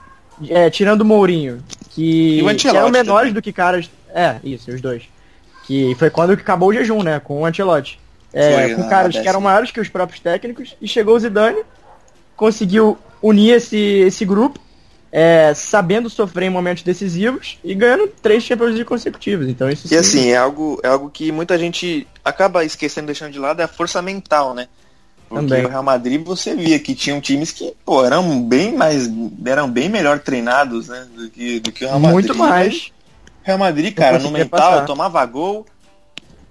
é, 0.49 0.69
tirando 0.69 1.01
o 1.01 1.05
Mourinho, 1.05 1.63
que, 1.89 2.39
o 2.41 2.45
que 2.45 2.51
Ancelotti 2.51 2.77
eram 2.77 2.89
menores 2.89 3.21
também. 3.29 3.33
do 3.33 3.41
que 3.41 3.53
caras... 3.53 3.89
É, 4.13 4.35
isso, 4.43 4.69
os 4.71 4.81
dois. 4.81 5.03
Que 5.65 5.95
foi 5.97 6.09
quando 6.09 6.33
acabou 6.33 6.69
o 6.69 6.73
jejum, 6.73 7.01
né, 7.03 7.19
com 7.19 7.41
o 7.41 7.45
Ancelotti. 7.45 7.99
É, 8.33 8.67
Foi 8.67 8.75
com 8.75 8.89
caras 8.89 9.17
que 9.17 9.27
eram 9.27 9.41
maiores 9.41 9.71
que 9.71 9.79
os 9.79 9.89
próprios 9.89 10.19
técnicos, 10.21 10.75
e 10.81 10.87
chegou 10.87 11.15
o 11.15 11.19
Zidane, 11.19 11.63
conseguiu 12.35 12.97
unir 13.21 13.51
esse, 13.55 13.77
esse 13.77 14.25
grupo, 14.25 14.59
é, 15.11 15.53
sabendo 15.53 16.09
sofrer 16.09 16.45
em 16.45 16.49
momentos 16.49 16.83
decisivos 16.83 17.59
e 17.63 17.75
ganhando 17.75 18.07
três 18.21 18.43
Champions 18.43 18.69
League 18.69 18.85
consecutivos. 18.85 19.47
Então 19.49 19.69
isso 19.69 19.85
E 19.87 19.89
sim- 19.89 19.95
assim, 19.97 20.29
é 20.29 20.37
algo, 20.37 20.79
é 20.81 20.87
algo 20.87 21.09
que 21.09 21.31
muita 21.31 21.57
gente 21.57 22.07
acaba 22.23 22.63
esquecendo, 22.63 23.07
deixando 23.07 23.33
de 23.33 23.39
lado, 23.39 23.59
é 23.61 23.65
a 23.65 23.67
força 23.67 24.01
mental, 24.01 24.53
né? 24.53 24.67
Porque 25.31 25.47
Também. 25.47 25.65
o 25.65 25.69
Real 25.69 25.81
Madrid 25.81 26.21
você 26.21 26.53
via 26.53 26.77
que 26.77 26.93
tinham 26.93 27.21
times 27.21 27.53
que, 27.53 27.73
pô, 27.85 28.03
eram 28.05 28.43
bem 28.43 28.75
mais. 28.75 29.09
eram 29.45 29.71
bem 29.71 29.87
melhor 29.87 30.19
treinados, 30.19 30.89
né? 30.89 31.07
Do 31.15 31.29
que, 31.29 31.61
do 31.61 31.71
que 31.71 31.85
o 31.85 31.87
Real 31.87 31.99
Madrid. 32.01 32.13
muito 32.13 32.35
mais. 32.37 32.91
Real 33.41 33.57
Madrid, 33.57 33.95
cara, 33.95 34.19
no 34.19 34.29
mental, 34.29 34.59
passar. 34.59 34.85
tomava 34.85 35.25
gol, 35.25 35.65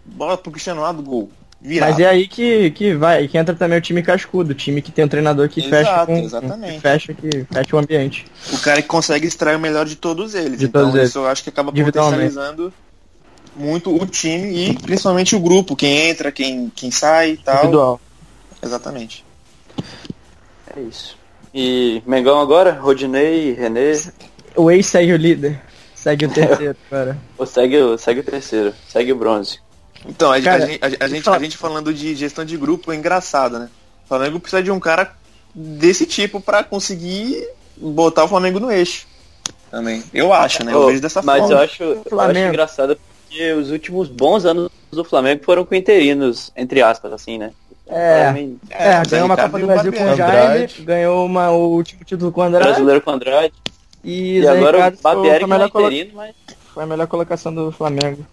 bola 0.06 0.38
pro 0.38 0.50
Cristiano 0.50 0.80
Ronaldo, 0.80 1.02
gol. 1.02 1.30
Virava. 1.60 1.92
Mas 1.92 2.00
é 2.00 2.08
aí 2.08 2.26
que, 2.26 2.70
que 2.70 2.94
vai, 2.94 3.28
que 3.28 3.36
entra 3.36 3.54
também 3.54 3.76
o 3.76 3.82
time 3.82 4.02
cascudo, 4.02 4.52
o 4.52 4.54
time 4.54 4.80
que 4.80 4.90
tem 4.90 5.04
um 5.04 5.08
treinador 5.08 5.46
que 5.46 5.60
fecha 5.60 5.90
Exato, 5.90 6.06
com, 6.06 6.16
exatamente. 6.16 6.74
que 6.76 6.80
fecha, 6.80 7.12
que 7.12 7.44
fecha 7.52 7.76
o 7.76 7.78
ambiente. 7.78 8.26
O 8.50 8.58
cara 8.60 8.80
que 8.80 8.88
consegue 8.88 9.26
extrair 9.26 9.56
o 9.56 9.60
melhor 9.60 9.84
de 9.84 9.94
todos 9.94 10.34
eles. 10.34 10.58
De 10.58 10.64
então 10.64 10.84
todos 10.84 10.96
eles. 10.96 11.10
isso 11.10 11.18
eu 11.18 11.28
acho 11.28 11.42
que 11.42 11.50
acaba 11.50 11.70
potencializando 11.70 12.72
muito 13.54 13.94
o 13.94 14.06
time 14.06 14.70
e 14.70 14.74
principalmente 14.74 15.36
o 15.36 15.40
grupo, 15.40 15.76
quem 15.76 16.08
entra, 16.08 16.32
quem, 16.32 16.72
quem 16.74 16.90
sai 16.90 17.32
e 17.32 17.36
tal. 17.36 17.56
Individual. 17.56 18.00
Exatamente. 18.62 19.24
É 20.76 20.80
isso. 20.80 21.16
E 21.54 22.02
Mengão 22.06 22.40
agora? 22.40 22.72
Rodinei, 22.72 23.52
René. 23.52 23.92
O 24.54 24.70
ex 24.70 24.86
segue 24.86 25.12
o 25.12 25.16
líder. 25.16 25.60
Segue 25.94 26.26
o 26.26 26.30
terceiro, 26.32 26.76
cara. 26.88 27.18
Ou 27.36 27.46
segue, 27.46 27.76
o- 27.78 27.98
segue 27.98 28.20
o 28.20 28.24
terceiro? 28.24 28.74
Segue 28.88 29.12
o 29.12 29.16
bronze. 29.16 29.58
Então, 30.06 30.32
a, 30.32 30.36
a 30.36 30.42
Cara, 30.42 30.66
gente, 30.66 30.80
a, 30.82 31.04
a 31.04 31.08
gente, 31.08 31.22
fala- 31.22 31.36
a 31.36 31.40
gente 31.40 31.56
falando 31.56 31.92
de 31.92 32.14
gestão 32.14 32.44
de 32.44 32.56
grupo 32.56 32.92
é 32.92 32.96
engraçado, 32.96 33.58
né? 33.58 33.68
O 34.04 34.08
Flamengo 34.08 34.40
precisa 34.40 34.62
de 34.62 34.70
um 34.70 34.80
cara 34.80 35.14
desse 35.54 36.06
tipo 36.06 36.40
pra 36.40 36.62
conseguir 36.64 37.46
botar 37.76 38.24
o 38.24 38.28
Flamengo 38.28 38.60
no 38.60 38.70
eixo. 38.70 39.06
Também. 39.70 40.02
Eu 40.14 40.32
acho, 40.32 40.64
né? 40.64 40.72
Eu 40.72 40.78
Ô, 40.80 40.86
vejo 40.86 41.00
dessa 41.00 41.22
Mas 41.22 41.40
forma. 41.40 41.54
eu 41.54 41.58
acho, 41.62 41.82
eu 41.82 41.92
acho 42.00 42.08
Flamengo. 42.08 42.48
engraçado 42.48 42.96
porque 43.28 43.52
os 43.52 43.70
últimos 43.70 44.08
bons 44.08 44.44
anos 44.44 44.70
do 44.90 45.04
Flamengo 45.04 45.44
foram 45.44 45.64
com 45.64 45.74
interinos, 45.74 46.50
entre 46.56 46.82
aspas, 46.82 47.12
assim, 47.12 47.38
né? 47.38 47.52
É. 47.90 48.32
Mim, 48.32 48.58
É, 48.70 48.98
mas 48.98 49.08
ganhou 49.08 49.26
uma 49.26 49.36
Copa 49.36 49.58
do 49.58 49.64
o 49.64 49.66
Brasil 49.66 49.92
com 49.92 50.04
o. 50.04 50.16
Jaime, 50.16 50.32
Andrade. 50.54 50.82
ganhou 50.82 51.26
uma, 51.26 51.50
o 51.50 51.70
último 51.72 52.04
título 52.04 52.30
com 52.32 52.40
o 52.40 52.44
Andrade. 52.44 52.66
Brasileiro 52.68 53.00
com 53.00 53.10
Andrade. 53.10 53.52
E, 54.04 54.38
E 54.38 54.46
agora 54.48 54.76
Ricardo 54.78 54.94
o 54.94 54.98
foi, 54.98 55.12
Barbieri 55.14 55.38
foi 55.40 55.44
é 55.44 55.52
melhor 55.52 55.70
colo- 55.70 55.86
interino, 55.86 56.10
mas 56.14 56.34
foi 56.72 56.82
a 56.82 56.86
melhor 56.86 57.06
colocação 57.06 57.54
do 57.54 57.70
Flamengo 57.72 58.24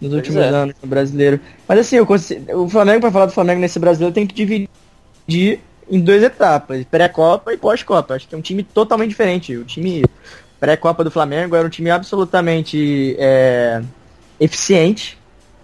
nos 0.00 0.12
últimos 0.12 0.42
é. 0.42 0.48
anos 0.48 0.74
no 0.82 0.88
brasileiro. 0.88 1.40
Mas 1.66 1.78
assim, 1.80 1.96
eu 1.96 2.06
consi- 2.06 2.42
o 2.52 2.68
Flamengo, 2.68 3.00
pra 3.00 3.10
falar 3.10 3.26
do 3.26 3.32
Flamengo 3.32 3.60
nesse 3.60 3.78
brasileiro, 3.78 4.14
tem 4.14 4.26
que 4.26 4.34
dividir 4.34 5.60
em 5.90 6.00
duas 6.00 6.22
etapas, 6.22 6.84
pré-copa 6.84 7.52
e 7.52 7.56
pós-copa. 7.56 8.14
Acho 8.14 8.28
que 8.28 8.34
é 8.34 8.38
um 8.38 8.42
time 8.42 8.62
totalmente 8.62 9.08
diferente. 9.10 9.56
O 9.56 9.64
time 9.64 10.04
pré-copa 10.60 11.02
do 11.02 11.10
Flamengo 11.10 11.56
era 11.56 11.66
um 11.66 11.70
time 11.70 11.88
absolutamente 11.90 13.16
é, 13.18 13.80
eficiente, 14.38 15.16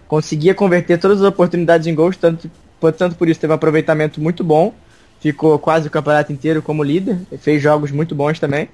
conseguia 0.07 0.55
converter 0.55 0.97
todas 0.99 1.21
as 1.21 1.27
oportunidades 1.27 1.85
em 1.85 1.93
gols, 1.93 2.17
tanto, 2.17 2.49
tanto 2.91 3.15
por 3.15 3.27
isso 3.27 3.39
teve 3.39 3.51
um 3.51 3.55
aproveitamento 3.55 4.19
muito 4.21 4.43
bom. 4.43 4.73
Ficou 5.19 5.57
quase 5.57 5.87
o 5.87 5.91
campeonato 5.91 6.31
inteiro 6.31 6.61
como 6.61 6.83
líder, 6.83 7.17
fez 7.39 7.61
jogos 7.61 7.91
muito 7.91 8.13
bons 8.13 8.39
também. 8.39 8.69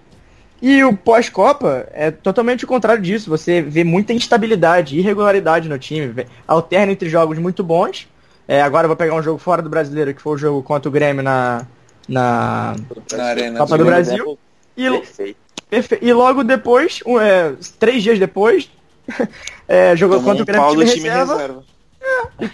E 0.61 0.83
o 0.83 0.95
pós-Copa 0.95 1.87
é 1.93 2.11
totalmente 2.11 2.65
o 2.65 2.67
contrário 2.67 3.01
disso. 3.01 3.29
Você 3.29 3.61
vê 3.61 3.83
muita 3.83 4.13
instabilidade, 4.13 4.97
irregularidade 4.97 5.67
no 5.69 5.77
time. 5.79 6.25
Alterna 6.47 6.91
entre 6.91 7.09
jogos 7.09 7.37
muito 7.39 7.63
bons. 7.63 8.07
É, 8.47 8.61
agora 8.61 8.85
eu 8.85 8.89
vou 8.89 8.97
pegar 8.97 9.15
um 9.15 9.23
jogo 9.23 9.39
fora 9.39 9.61
do 9.61 9.69
brasileiro, 9.69 10.13
que 10.13 10.21
foi 10.21 10.33
o 10.35 10.37
jogo 10.37 10.61
contra 10.61 10.89
o 10.89 10.91
Grêmio 10.91 11.23
na, 11.23 11.65
na 12.07 12.75
Na 13.13 13.23
Arena 13.25 13.59
Copa 13.59 13.77
do 13.77 13.85
Brasil. 13.85 14.37
E, 14.77 14.87
perfe- 15.69 15.99
e 16.01 16.11
logo 16.13 16.43
depois, 16.43 16.99
um, 17.05 17.19
é, 17.19 17.53
três 17.79 18.03
dias 18.03 18.19
depois, 18.19 18.69
é, 19.67 19.95
jogou 19.95 20.17
Tomou 20.19 20.35
contra 20.35 20.43
o 20.43 20.45
Grêmio 20.45 20.69
time 20.69 20.85
time 20.95 21.09
reserva. 21.09 21.33
reserva. 21.33 21.63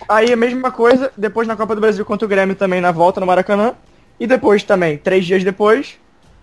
Aí 0.07 0.32
a 0.32 0.36
mesma 0.36 0.72
coisa, 0.72 1.11
depois 1.18 1.47
na 1.47 1.55
Copa 1.55 1.76
do 1.76 1.82
Brasil 1.82 2.03
contra 2.05 2.26
o 2.26 2.30
Grêmio 2.30 2.55
também 2.55 2.82
na 2.82 2.91
volta 2.91 3.20
no 3.20 3.26
Maracanã. 3.26 3.74
E 4.20 4.26
depois 4.26 4.63
também, 4.63 4.97
três 4.97 5.26
dias 5.26 5.43
depois, 5.43 5.95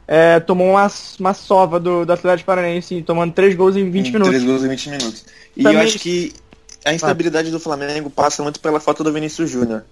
é, 0.07 0.39
tomou 0.41 0.71
uma, 0.71 0.91
uma 1.19 1.35
sova 1.35 1.81
do, 1.81 2.05
do 2.05 2.13
Atlético 2.13 2.47
Paranaense, 2.47 3.03
tomando 3.03 3.33
três 3.33 3.55
gols 3.55 3.77
em 3.77 3.91
20 3.91 4.09
Em 4.09 4.13
minutos. 4.13 4.29
Três 4.29 4.45
gols 4.45 4.65
em 4.65 4.69
20 4.69 4.91
minutos. 4.91 5.25
E 5.57 5.63
Também- 5.63 5.79
eu 5.79 5.85
acho 5.85 5.99
que 5.99 6.33
a 6.85 6.93
instabilidade 6.93 7.51
do 7.51 7.59
Flamengo 7.59 8.11
passa 8.11 8.43
muito 8.43 8.61
pela 8.61 8.79
falta 8.79 9.03
do 9.03 9.13
Vinícius 9.13 9.51
Júnior. 9.51 9.85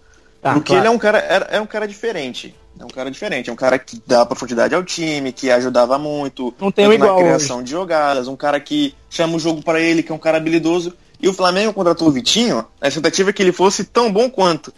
Ah, 0.42 0.54
porque 0.54 0.72
claro. 0.72 0.82
ele 0.82 0.88
é 0.88 0.90
um 0.90 0.98
cara, 0.98 1.18
é, 1.18 1.56
é 1.56 1.60
um 1.60 1.66
cara 1.66 1.86
diferente. 1.86 2.54
É 2.78 2.84
um 2.84 2.88
cara 2.88 3.10
diferente, 3.10 3.48
é 3.48 3.52
um 3.52 3.56
cara 3.56 3.78
que 3.78 4.02
dá 4.06 4.24
profundidade 4.26 4.74
ao 4.74 4.82
time, 4.82 5.30
que 5.30 5.50
ajudava 5.50 5.98
muito 5.98 6.52
Não 6.58 6.72
tem 6.72 6.86
tanto 6.86 6.98
na 6.98 7.04
igual 7.04 7.18
criação 7.18 7.62
de 7.62 7.70
jogadas, 7.70 8.26
um 8.28 8.34
cara 8.34 8.58
que 8.58 8.94
chama 9.10 9.36
o 9.36 9.38
jogo 9.38 9.62
para 9.62 9.78
ele, 9.80 10.02
que 10.02 10.10
é 10.10 10.14
um 10.14 10.18
cara 10.18 10.38
habilidoso. 10.38 10.94
E 11.22 11.28
o 11.28 11.32
Flamengo 11.32 11.72
contratou 11.72 12.08
o 12.08 12.10
Vitinho, 12.10 12.66
a 12.80 12.88
expectativa 12.88 13.30
é 13.30 13.32
que 13.32 13.40
ele 13.42 13.52
fosse 13.52 13.84
tão 13.84 14.12
bom 14.12 14.28
quanto. 14.28 14.72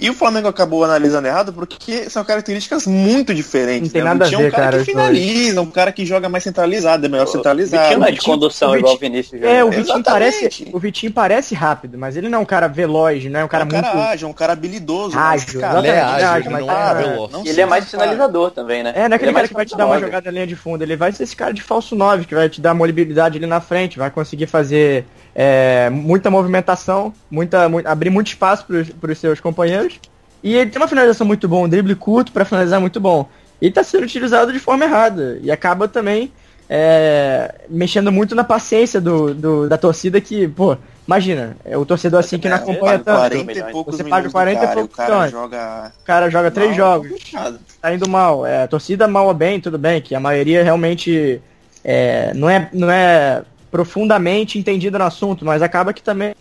E 0.00 0.08
o 0.08 0.14
Flamengo 0.14 0.46
acabou 0.46 0.84
analisando 0.84 1.26
errado 1.26 1.52
porque 1.52 2.08
são 2.08 2.22
características 2.24 2.86
muito 2.86 3.34
diferentes. 3.34 3.88
Não 3.88 3.92
tem 3.94 4.02
né? 4.04 4.08
nada 4.10 4.26
o 4.26 4.28
Vitinho 4.28 4.38
a 4.38 4.42
é 4.42 4.44
ver, 4.44 4.48
um 4.48 4.56
cara 4.56 4.70
cara, 4.70 4.84
que 4.84 4.92
dois. 4.92 5.08
finaliza, 5.08 5.60
um 5.60 5.70
cara 5.72 5.90
que 5.90 6.06
joga 6.06 6.28
mais 6.28 6.44
centralizado, 6.44 7.04
é 7.04 7.08
melhor 7.08 7.24
O 7.24 7.26
centralizado. 7.26 7.82
Vitinho 7.82 7.98
não 7.98 8.06
é 8.06 8.10
de 8.12 8.16
Vitinho- 8.18 8.34
condução 8.36 8.70
o 8.70 8.76
igual 8.76 8.94
o 8.94 8.96
Vitinho- 8.96 9.10
Vinícius 9.12 9.42
É, 9.42 9.64
o. 9.64 9.70
Vitinho, 9.70 9.82
Exatamente. 9.96 10.04
parece, 10.04 10.68
o 10.72 10.78
Vitinho 10.78 11.12
parece 11.12 11.52
rápido, 11.56 11.98
mas 11.98 12.16
ele 12.16 12.28
não 12.28 12.38
é 12.38 12.42
um 12.42 12.44
cara 12.44 12.68
veloz, 12.68 13.24
não 13.24 13.40
é 13.40 13.44
um 13.44 13.48
cara 13.48 13.64
é 13.64 13.66
um 13.66 13.70
muito 13.72 13.82
cara 13.84 14.10
ágil, 14.10 14.28
é 14.28 14.30
um 14.30 14.34
cara 14.34 14.52
habilidoso. 14.52 15.16
mas, 15.16 15.42
ágil. 15.42 15.60
cara, 15.60 15.78
Ele 15.80 15.88
é 15.88 16.00
ágil, 16.00 16.50
mas 16.52 16.60
não 16.64 16.70
é 16.70 16.74
cara, 16.76 17.28
não 17.32 17.44
E 17.44 17.48
ele 17.48 17.60
é 17.60 17.66
mais 17.66 17.90
finalizador 17.90 18.52
também, 18.52 18.84
né? 18.84 18.92
É, 18.94 19.08
não 19.08 19.14
é 19.14 19.16
aquele 19.16 19.30
Ele 19.30 19.34
cara 19.34 19.48
que 19.48 19.54
vai 19.54 19.66
te 19.66 19.76
dar 19.76 19.86
uma 19.86 19.98
jogada 19.98 20.26
na 20.26 20.30
linha 20.32 20.46
de 20.46 20.54
fundo, 20.54 20.80
ele 20.80 20.94
vai 20.94 21.10
ser 21.10 21.24
esse 21.24 21.34
cara 21.34 21.52
de 21.52 21.60
falso 21.60 21.96
9, 21.96 22.24
que 22.24 22.36
vai 22.36 22.48
te 22.48 22.60
dar 22.60 22.72
mobilidade 22.72 23.36
ali 23.36 23.46
na 23.46 23.60
frente, 23.60 23.98
vai 23.98 24.12
conseguir 24.12 24.46
fazer 24.46 25.04
é, 25.40 25.88
muita 25.88 26.28
movimentação, 26.32 27.14
muita, 27.30 27.68
mu- 27.68 27.80
abrir 27.84 28.10
muito 28.10 28.26
espaço 28.26 28.66
para 29.00 29.12
os 29.12 29.18
seus 29.18 29.38
companheiros. 29.38 30.00
E 30.42 30.56
ele 30.56 30.68
tem 30.70 30.82
uma 30.82 30.88
finalização 30.88 31.24
muito 31.24 31.46
boa, 31.48 31.64
um 31.64 31.68
drible 31.68 31.94
curto 31.94 32.32
para 32.32 32.44
finalizar 32.44 32.80
muito 32.80 32.98
bom. 32.98 33.28
E 33.62 33.68
está 33.68 33.84
sendo 33.84 34.02
utilizado 34.02 34.52
de 34.52 34.58
forma 34.58 34.84
errada. 34.84 35.38
E 35.40 35.48
acaba 35.48 35.86
também 35.86 36.32
é, 36.68 37.54
mexendo 37.68 38.10
muito 38.10 38.34
na 38.34 38.42
paciência 38.42 39.00
do, 39.00 39.32
do- 39.32 39.68
da 39.68 39.78
torcida 39.78 40.20
que, 40.20 40.48
pô, 40.48 40.76
imagina, 41.06 41.56
é 41.64 41.78
o 41.78 41.84
torcedor 41.86 42.18
assim 42.20 42.36
que 42.38 42.48
não 42.48 42.56
É, 42.56 42.58
acompanha 42.58 42.98
tanto. 42.98 43.18
40 43.30 43.52
e 43.52 43.72
poucos 43.72 43.96
Você 43.96 44.02
paga 44.02 44.16
minutos 44.16 44.32
40 44.32 44.58
e 44.58 44.60
do 44.60 44.66
cara, 44.66 44.74
poucos 44.74 44.92
o 44.92 44.96
cara 44.96 45.12
milhões. 45.14 45.30
joga 45.30 45.92
O 46.00 46.04
cara 46.04 46.30
joga 46.30 46.50
três 46.50 46.68
mal, 46.70 46.76
jogos 46.76 47.08
complicado. 47.12 47.58
tá 47.80 47.94
indo 47.94 48.08
mal. 48.08 48.44
É, 48.44 48.64
a 48.64 48.68
torcida 48.68 49.06
mal 49.06 49.26
ou 49.28 49.34
bem, 49.34 49.60
tudo 49.60 49.78
bem, 49.78 50.00
que 50.00 50.14
a 50.16 50.20
maioria 50.20 50.62
realmente 50.64 51.40
é, 51.84 52.32
não, 52.34 52.50
é, 52.50 52.68
não 52.72 52.90
é 52.90 53.42
profundamente 53.70 54.58
entendida 54.58 54.98
no 54.98 55.04
assunto, 55.04 55.44
mas 55.44 55.62
acaba 55.62 55.92
que 55.92 56.02
também 56.02 56.34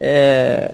é, 0.00 0.72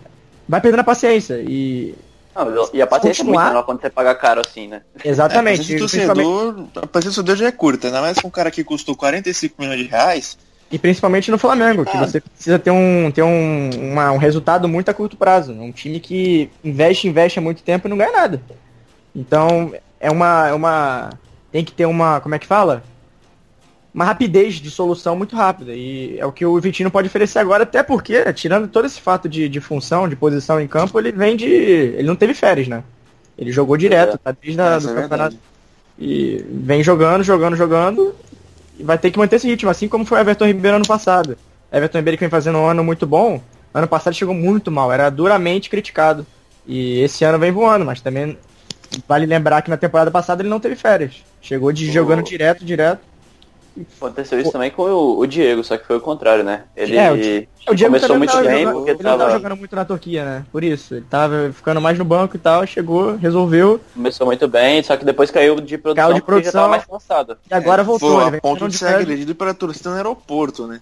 vai 0.49 0.61
perdendo 0.61 0.81
a 0.81 0.85
paciência. 0.85 1.43
E 1.47 1.95
Não, 2.35 2.69
e 2.73 2.81
a 2.83 2.87
paciência 2.87 3.23
é 3.23 3.25
muito 3.25 3.37
Continuar- 3.37 3.49
menor 3.49 3.63
quando 3.65 3.81
você 3.81 3.91
paga 3.91 4.15
caro 4.15 4.41
assim, 4.41 4.69
né? 4.69 4.83
exatamente. 5.05 5.61
É, 5.73 5.77
a 5.77 5.79
paciência 5.81 6.07
do 6.09 6.15
principalmente, 6.15 6.27
torcedor, 6.27 6.85
a 6.85 6.87
paciência 6.87 7.23
do 7.23 7.27
torcedor 7.27 7.37
já 7.37 7.47
é 7.47 7.53
curta, 7.53 7.87
ainda 7.89 8.01
mais 8.01 8.19
com 8.19 8.29
um 8.29 8.31
cara 8.31 8.51
que 8.51 8.63
custou 8.65 8.95
45 8.97 9.55
milhões 9.59 9.79
de 9.79 9.87
reais. 9.87 10.39
e 10.71 10.79
principalmente 10.79 11.31
no 11.31 11.39
Flamengo, 11.39 11.83
que 11.85 11.97
Ah. 11.97 12.07
você 12.07 12.21
precisa 12.21 12.59
ter 12.59 12.71
um, 12.71 13.11
ter 13.11 13.23
um, 13.23 13.71
uma- 13.91 14.13
um 14.13 14.19
resultado 14.19 14.69
muito 14.69 14.91
a 14.91 14.95
curto 14.95 15.17
prazo. 15.17 15.53
Um 15.53 15.73
time 15.73 15.99
que 15.99 16.51
investe, 16.63 17.09
investe 17.09 17.39
há 17.39 17.43
muito 17.43 17.63
tempo 17.63 17.89
e 17.89 17.91
não 17.91 17.97
ganha 17.97 18.13
nada. 18.13 18.43
Então, 19.17 19.73
é 19.99 20.11
uma. 20.11 20.49
É 20.49 20.53
uma 20.53 21.11
tem 21.51 21.65
que 21.65 21.73
ter 21.73 21.87
uma. 21.87 22.21
Como 22.21 22.35
é 22.35 22.39
que 22.39 22.47
fala? 22.47 22.83
Uma 23.93 24.05
rapidez 24.05 24.55
de 24.57 24.71
solução 24.71 25.17
muito 25.17 25.35
rápida. 25.35 25.73
E 25.75 26.19
é 26.19 26.27
o 26.27 26.31
que 26.33 26.45
o 26.45 26.61
Vitinho 26.61 26.91
pode 26.91 27.09
oferecer 27.09 27.39
agora, 27.39 27.63
até 27.65 27.83
porque, 27.83 28.31
tirando 28.33 28.69
todo 28.69 28.85
esse 28.87 29.01
fato 29.01 29.29
de, 29.29 29.49
de 29.49 29.61
função, 29.61 30.09
de 30.09 30.15
posição 30.15 30.61
em 30.61 30.69
campo, 30.69 30.99
ele 30.99 31.11
vem 31.11 31.37
de. 31.37 31.47
Ele 31.47 32.07
não 32.07 32.15
teve 32.17 32.35
férias, 32.35 32.69
né? 32.69 32.85
Ele 33.37 33.51
jogou 33.51 33.77
direto, 33.77 34.19
tá 34.19 34.35
desde 34.41 34.61
a, 34.61 34.79
do 34.79 34.85
é 34.91 34.95
campeonato. 34.95 35.09
verdade. 35.09 35.39
E 35.99 36.45
vem 36.51 36.83
jogando, 36.83 37.25
jogando, 37.25 37.57
jogando. 37.57 38.15
E 38.79 38.85
vai 38.85 38.99
ter 38.99 39.11
que 39.11 39.19
manter 39.19 39.37
esse 39.37 39.49
ritmo, 39.49 39.71
assim 39.71 39.89
como 39.89 40.05
foi 40.05 40.19
o 40.19 40.21
Everton 40.21 40.47
Ribeiro 40.47 40.77
ano 40.77 40.87
passado. 40.87 41.37
Everton 41.73 41.99
Ribeiro 41.99 42.19
que 42.19 42.25
vem 42.25 42.31
fazendo 42.31 42.59
um 42.59 42.67
ano 42.67 42.85
muito 42.85 43.07
bom. 43.07 43.41
Ano 43.75 43.89
passado 43.89 44.15
chegou 44.15 44.35
muito 44.35 44.71
mal, 44.71 44.93
era 44.93 45.11
duramente 45.11 45.69
criticado. 45.71 46.27
E 46.67 47.01
esse 47.01 47.25
ano 47.25 47.39
vem 47.39 47.51
voando, 47.51 47.85
mas 47.85 48.01
também 48.01 48.39
vale 49.09 49.27
lembrar 49.27 49.63
que 49.63 49.71
na 49.71 49.77
temporada 49.77 50.11
passada 50.11 50.43
ele 50.43 50.49
não 50.49 50.61
teve 50.61 50.77
férias. 50.77 51.23
Chegou 51.41 51.73
de, 51.73 51.89
Oh. 51.89 51.93
jogando 51.93 52.23
direto, 52.23 52.65
direto. 52.65 53.01
Aconteceu 53.97 54.41
isso 54.41 54.51
também 54.53 54.71
com 54.71 54.83
o, 54.83 55.19
o 55.21 55.27
Diego, 55.27 55.63
só 55.65 55.77
que 55.77 55.87
foi 55.87 55.97
o 55.97 56.01
contrário, 56.01 56.43
né? 56.45 56.63
Ele 56.77 56.97
É, 56.97 57.11
o 57.13 57.17
Di- 57.17 57.49
O 57.69 57.75
Diego 57.75 57.95
começou 57.95 58.17
muito 58.19 58.37
bem 58.39 58.59
jogando, 58.65 58.73
porque 58.77 58.91
ele 58.91 58.99
tava 59.03 59.19
tava, 59.19 59.31
jogando 59.33 59.57
muito 59.57 59.77
na 59.77 59.85
Turquia, 59.85 60.25
né? 60.25 60.45
Por 60.51 60.65
isso. 60.65 60.95
Ele 60.95 61.05
tava 61.09 61.51
ficando 61.53 61.81
mais 61.81 61.99
no 61.99 62.05
banco 62.05 62.37
e 62.37 62.39
tal, 62.39 62.67
chegou, 62.67 63.17
resolveu. 63.17 63.81
começou 63.95 64.27
muito 64.27 64.49
bem, 64.49 64.83
só 64.83 64.97
que 64.97 65.05
depois 65.05 65.31
caiu 65.31 65.61
de 65.61 65.77
produção 65.79 66.05
Caiu 66.09 66.15
de 66.15 66.23
porque 66.23 66.45
já 66.45 66.53
tava 66.53 66.69
produção. 66.69 66.93
mais 66.93 67.05
cansado. 67.05 67.37
E 67.51 67.55
agora 67.55 67.83
voltou. 67.85 68.11
Foi 68.11 68.19
ele 68.21 68.27
a 68.29 68.31
vem 68.31 68.41
ponto 68.41 68.69
de 68.69 68.79
ser 68.79 68.87
agredido 68.95 69.35
pela 69.35 69.53
torcida 69.55 69.91
no 69.91 69.97
aeroporto, 69.97 70.67
né? 70.67 70.81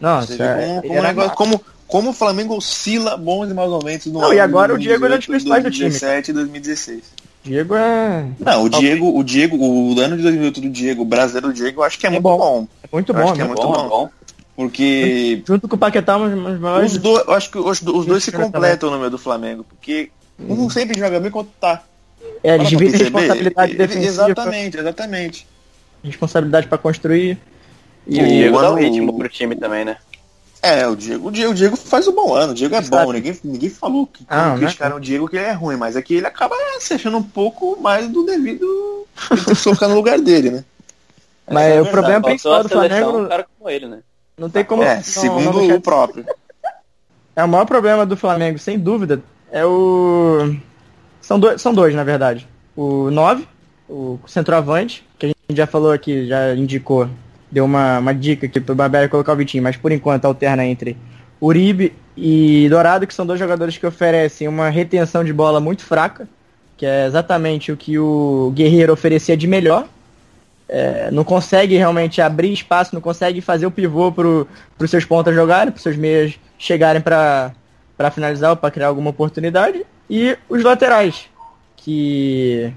Nossa, 0.00 0.34
é, 0.42 0.80
como, 0.84 0.98
o 0.98 1.02
negócio- 1.02 1.30
má. 1.30 1.34
como, 1.36 1.60
como 1.88 2.10
o 2.10 2.12
Flamengo 2.12 2.56
oscila 2.56 3.16
bons 3.16 3.50
e 3.50 3.54
maus 3.54 3.70
momentos 3.70 4.06
no 4.06 4.20
Não, 4.20 4.26
ano 4.26 4.34
e 4.34 4.40
agora 4.40 4.68
de 4.74 4.74
o 4.74 4.78
Diego 4.78 5.06
é 5.06 5.08
um 5.08 5.16
dos 5.16 5.26
principais 5.26 5.64
do 5.64 5.70
time. 5.70 5.88
2017 5.90 6.30
e 6.30 6.34
2016. 6.34 7.02
Diego 7.48 7.74
é, 7.74 8.26
Não, 8.38 8.64
o 8.64 8.68
Diego, 8.68 9.18
o 9.18 9.24
Diego, 9.24 9.56
o 9.56 9.98
ano 10.00 10.16
de 10.16 10.22
2008 10.22 10.60
do 10.60 10.68
Diego, 10.70 11.02
o 11.02 11.04
brasileiro 11.04 11.48
do 11.48 11.52
Diego, 11.54 11.80
eu 11.80 11.84
acho 11.84 11.98
que 11.98 12.06
é, 12.06 12.08
É 12.08 12.12
muito 12.12 12.22
bom. 12.22 12.38
bom. 12.38 12.68
é 12.82 12.88
muito 12.92 13.12
Eu 13.12 13.16
bom, 13.16 13.22
acho 13.24 13.34
que 13.34 13.40
é 13.40 13.44
né? 13.44 13.48
muito 13.48 13.62
bom, 13.62 13.72
bom. 13.72 13.84
é 13.84 13.88
bom. 13.88 14.08
Porque 14.56 15.42
Junto 15.46 15.68
com 15.68 15.76
o 15.76 15.78
Paquetá, 15.78 16.16
um 16.16 16.28
dos 16.58 16.92
os 16.92 16.98
dois, 16.98 17.24
eu 17.26 17.32
acho 17.34 17.50
que 17.50 17.58
os, 17.58 17.80
os 17.80 18.06
dois 18.06 18.24
se 18.24 18.32
completam 18.32 18.90
no 18.90 18.98
meio 18.98 19.10
do 19.10 19.18
Flamengo. 19.18 19.64
Porque 19.68 20.10
um 20.38 20.68
sempre 20.68 20.98
joga 20.98 21.20
bem 21.20 21.30
quanto 21.30 21.50
tá. 21.60 21.82
É, 22.42 22.54
eles 22.56 22.68
Para 22.68 22.76
pra 22.78 22.86
dividem 22.86 23.00
responsabilidade 23.00 23.70
ele- 23.72 23.78
defensiva, 23.78 24.08
Exatamente, 24.10 24.76
exatamente. 24.78 25.46
responsabilidade 26.02 26.66
pra 26.66 26.76
construir. 26.78 27.38
E 28.06 28.18
E 28.18 28.20
o 28.20 28.24
O 28.24 28.26
Diego 28.26 28.60
dá 28.60 28.70
o 28.70 28.74
ritmo 28.74 29.16
pro 29.16 29.28
time 29.28 29.54
também, 29.54 29.84
né? 29.84 29.96
É, 30.62 30.86
o 30.88 30.96
Diego, 30.96 31.28
o 31.28 31.30
Diego, 31.30 31.52
o 31.52 31.54
Diego 31.54 31.76
faz 31.76 32.08
um 32.08 32.12
bom 32.14 32.34
ano, 32.34 32.52
o 32.52 32.54
Diego 32.54 32.74
é 32.74 32.82
Sabe. 32.82 33.04
bom, 33.06 33.12
ninguém, 33.12 33.38
ninguém 33.44 33.70
falou 33.70 34.06
que 34.06 34.24
Ah, 34.28 34.50
né? 34.54 34.58
criticaram 34.58 34.96
o 34.96 35.00
Diego 35.00 35.28
que 35.28 35.36
ele 35.36 35.44
é 35.46 35.52
ruim, 35.52 35.76
mas 35.76 35.94
é 35.94 36.02
que 36.02 36.14
ele 36.14 36.26
acaba 36.26 36.54
se 36.80 36.94
achando 36.94 37.16
um 37.16 37.22
pouco 37.22 37.80
mais 37.80 38.08
do 38.08 38.24
devido 38.26 38.66
ele 39.30 39.44
tem 39.44 39.54
que 39.54 39.62
colocar 39.62 39.88
no 39.88 39.94
lugar 39.94 40.18
dele, 40.20 40.50
né? 40.50 40.64
Mas 41.50 41.64
é 41.64 41.78
a 41.78 41.82
o 41.82 41.86
problema 41.86 42.20
Faltou 42.20 42.28
principal 42.30 42.54
a 42.58 42.62
do 42.62 42.68
Flamengo 42.68 43.18
um 43.20 43.28
cara 43.28 43.46
como 43.56 43.70
ele, 43.70 43.86
né? 43.86 44.00
não 44.36 44.50
tem 44.50 44.64
como. 44.64 44.82
É, 44.82 44.96
não- 44.96 45.02
segundo 45.02 45.52
não 45.62 45.76
o 45.76 45.80
próprio. 45.80 46.26
É 47.34 47.42
o 47.42 47.48
maior 47.48 47.64
problema 47.64 48.04
do 48.04 48.16
Flamengo, 48.16 48.58
sem 48.58 48.78
dúvida, 48.78 49.22
é 49.50 49.64
o. 49.64 50.54
São 51.22 51.40
dois, 51.40 51.62
são 51.62 51.72
dois 51.72 51.94
na 51.94 52.04
verdade. 52.04 52.46
O 52.76 53.10
9, 53.10 53.48
o 53.88 54.18
centroavante, 54.26 55.06
que 55.18 55.26
a 55.26 55.28
gente 55.30 55.56
já 55.56 55.66
falou 55.66 55.90
aqui, 55.90 56.26
já 56.26 56.54
indicou, 56.54 57.08
deu 57.50 57.64
uma, 57.64 57.98
uma 57.98 58.14
dica 58.14 58.46
aqui 58.46 58.60
pro 58.60 58.74
Barbieri 58.74 59.08
colocar 59.08 59.32
o 59.32 59.36
Vitinho, 59.36 59.62
mas 59.62 59.76
por 59.76 59.92
enquanto 59.92 60.24
alterna 60.24 60.64
entre 60.64 60.96
Uribe 61.40 61.92
e 62.16 62.68
Dourado, 62.68 63.06
que 63.06 63.14
são 63.14 63.26
dois 63.26 63.38
jogadores 63.38 63.76
que 63.76 63.86
oferecem 63.86 64.48
uma 64.48 64.68
retenção 64.68 65.24
de 65.24 65.32
bola 65.32 65.60
muito 65.60 65.84
fraca, 65.84 66.28
que 66.76 66.84
é 66.84 67.06
exatamente 67.06 67.72
o 67.72 67.76
que 67.76 67.98
o 67.98 68.52
Guerreiro 68.54 68.92
oferecia 68.92 69.36
de 69.36 69.46
melhor. 69.46 69.86
É, 70.68 71.10
não 71.10 71.24
consegue 71.24 71.76
realmente 71.76 72.20
abrir 72.20 72.52
espaço, 72.52 72.94
não 72.94 73.00
consegue 73.00 73.40
fazer 73.40 73.66
o 73.66 73.70
pivô 73.70 74.12
para 74.12 74.26
os 74.28 74.90
seus 74.90 75.04
pontas 75.04 75.34
jogarem, 75.34 75.72
para 75.72 75.80
seus 75.80 75.96
meias 75.96 76.38
chegarem 76.58 77.00
para 77.00 77.52
finalizar 78.12 78.50
ou 78.50 78.56
para 78.56 78.70
criar 78.70 78.88
alguma 78.88 79.10
oportunidade. 79.10 79.84
E 80.10 80.36
os 80.48 80.62
laterais, 80.62 81.26
que 81.76 82.72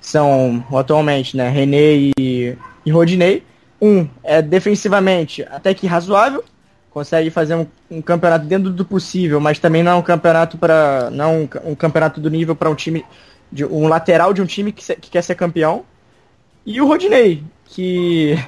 são 0.00 0.64
atualmente 0.72 1.36
né, 1.36 1.48
René 1.48 2.10
e, 2.18 2.56
e 2.84 2.90
Rodinei. 2.90 3.42
Um 3.80 4.06
é 4.22 4.42
defensivamente 4.42 5.42
até 5.50 5.72
que 5.74 5.86
razoável, 5.86 6.44
consegue 6.90 7.30
fazer 7.30 7.54
um, 7.54 7.66
um 7.90 8.02
campeonato 8.02 8.44
dentro 8.46 8.70
do 8.70 8.84
possível, 8.84 9.40
mas 9.40 9.58
também 9.58 9.82
não 9.82 9.92
é 9.92 9.94
um 9.94 10.02
campeonato 10.02 10.58
para 10.58 11.08
não 11.10 11.42
um, 11.42 11.46
ca- 11.46 11.62
um 11.64 11.74
campeonato 11.74 12.20
do 12.20 12.28
nível 12.28 12.54
para 12.56 12.68
um 12.68 12.74
time 12.74 13.04
de 13.50 13.64
um 13.64 13.86
lateral 13.88 14.32
de 14.32 14.42
um 14.42 14.46
time 14.46 14.72
que, 14.72 14.84
se- 14.84 14.96
que 14.96 15.10
quer 15.10 15.22
ser 15.22 15.34
campeão. 15.34 15.84
E 16.66 16.80
o 16.80 16.86
Rodinei, 16.86 17.42
que 17.66 18.38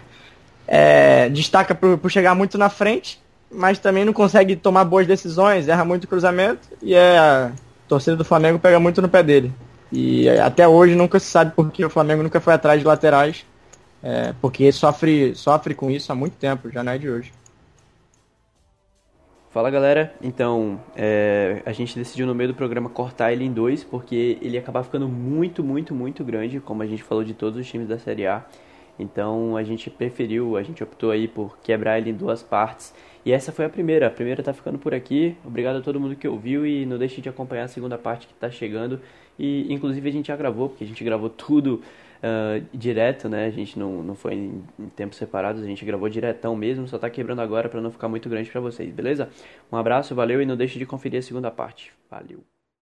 é, 0.66 1.28
destaca 1.28 1.74
por, 1.74 1.98
por 1.98 2.10
chegar 2.10 2.34
muito 2.34 2.58
na 2.58 2.68
frente, 2.68 3.20
mas 3.50 3.78
também 3.78 4.04
não 4.04 4.12
consegue 4.12 4.56
tomar 4.56 4.84
boas 4.84 5.06
decisões, 5.06 5.68
erra 5.68 5.84
muito 5.84 6.08
cruzamento 6.08 6.68
e 6.82 6.94
é, 6.94 7.18
a 7.18 7.52
torcida 7.88 8.16
do 8.16 8.24
Flamengo 8.24 8.58
pega 8.58 8.78
muito 8.80 9.00
no 9.00 9.08
pé 9.08 9.22
dele. 9.22 9.52
E 9.90 10.26
é, 10.28 10.40
até 10.40 10.66
hoje 10.66 10.94
nunca 10.94 11.18
se 11.20 11.26
sabe 11.26 11.52
por 11.54 11.70
que 11.70 11.84
o 11.84 11.90
Flamengo 11.90 12.22
nunca 12.22 12.40
foi 12.40 12.54
atrás 12.54 12.80
de 12.80 12.86
laterais, 12.86 13.44
é, 14.02 14.34
porque 14.40 14.72
sofre, 14.72 15.34
sofre 15.34 15.74
com 15.74 15.90
isso 15.90 16.10
há 16.10 16.14
muito 16.14 16.36
tempo, 16.36 16.70
já 16.70 16.82
não 16.82 16.92
é 16.92 16.98
de 16.98 17.08
hoje. 17.08 17.32
Fala 19.50 19.70
galera, 19.70 20.14
então 20.22 20.80
é, 20.96 21.60
a 21.66 21.72
gente 21.72 21.94
decidiu 21.94 22.26
no 22.26 22.34
meio 22.34 22.48
do 22.48 22.54
programa 22.54 22.88
cortar 22.88 23.32
ele 23.32 23.44
em 23.44 23.52
dois, 23.52 23.84
porque 23.84 24.38
ele 24.40 24.54
ia 24.54 24.60
acabar 24.60 24.82
ficando 24.82 25.06
muito, 25.06 25.62
muito, 25.62 25.94
muito 25.94 26.24
grande, 26.24 26.58
como 26.58 26.82
a 26.82 26.86
gente 26.86 27.02
falou 27.02 27.22
de 27.22 27.34
todos 27.34 27.58
os 27.60 27.68
times 27.68 27.86
da 27.86 27.98
Série 27.98 28.26
A. 28.26 28.44
Então 28.98 29.54
a 29.54 29.62
gente 29.62 29.90
preferiu, 29.90 30.56
a 30.56 30.62
gente 30.62 30.82
optou 30.82 31.10
aí 31.10 31.28
por 31.28 31.58
quebrar 31.58 31.98
ele 31.98 32.08
em 32.10 32.14
duas 32.14 32.42
partes. 32.42 32.94
E 33.26 33.30
essa 33.32 33.52
foi 33.52 33.66
a 33.66 33.68
primeira, 33.68 34.06
a 34.06 34.10
primeira 34.10 34.42
tá 34.42 34.54
ficando 34.54 34.78
por 34.78 34.94
aqui. 34.94 35.36
Obrigado 35.44 35.76
a 35.76 35.80
todo 35.82 36.00
mundo 36.00 36.16
que 36.16 36.26
ouviu 36.26 36.66
e 36.66 36.86
não 36.86 36.96
deixe 36.96 37.20
de 37.20 37.28
acompanhar 37.28 37.64
a 37.64 37.68
segunda 37.68 37.98
parte 37.98 38.26
que 38.26 38.34
tá 38.34 38.50
chegando. 38.50 39.00
E 39.38 39.70
inclusive 39.72 40.08
a 40.08 40.12
gente 40.12 40.28
já 40.28 40.36
gravou, 40.36 40.70
porque 40.70 40.84
a 40.84 40.86
gente 40.86 41.04
gravou 41.04 41.28
tudo 41.28 41.82
ah, 42.22 42.60
direto, 42.72 43.28
né? 43.28 43.46
A 43.46 43.50
gente 43.50 43.78
não, 43.78 44.02
não 44.02 44.14
foi 44.14 44.34
em, 44.34 44.64
em 44.78 44.88
tempos 44.88 45.18
separados, 45.18 45.62
a 45.62 45.66
gente 45.66 45.84
gravou 45.84 46.08
diretão 46.08 46.54
mesmo, 46.56 46.86
só 46.86 46.98
tá 46.98 47.10
quebrando 47.10 47.40
agora 47.40 47.68
para 47.68 47.80
não 47.80 47.90
ficar 47.90 48.08
muito 48.08 48.28
grande 48.28 48.50
para 48.50 48.60
vocês, 48.60 48.92
beleza? 48.92 49.28
Um 49.70 49.76
abraço, 49.76 50.14
valeu 50.14 50.40
e 50.40 50.46
não 50.46 50.56
deixe 50.56 50.78
de 50.78 50.86
conferir 50.86 51.18
a 51.18 51.22
segunda 51.22 51.50
parte. 51.50 51.92
Valeu. 52.10 52.51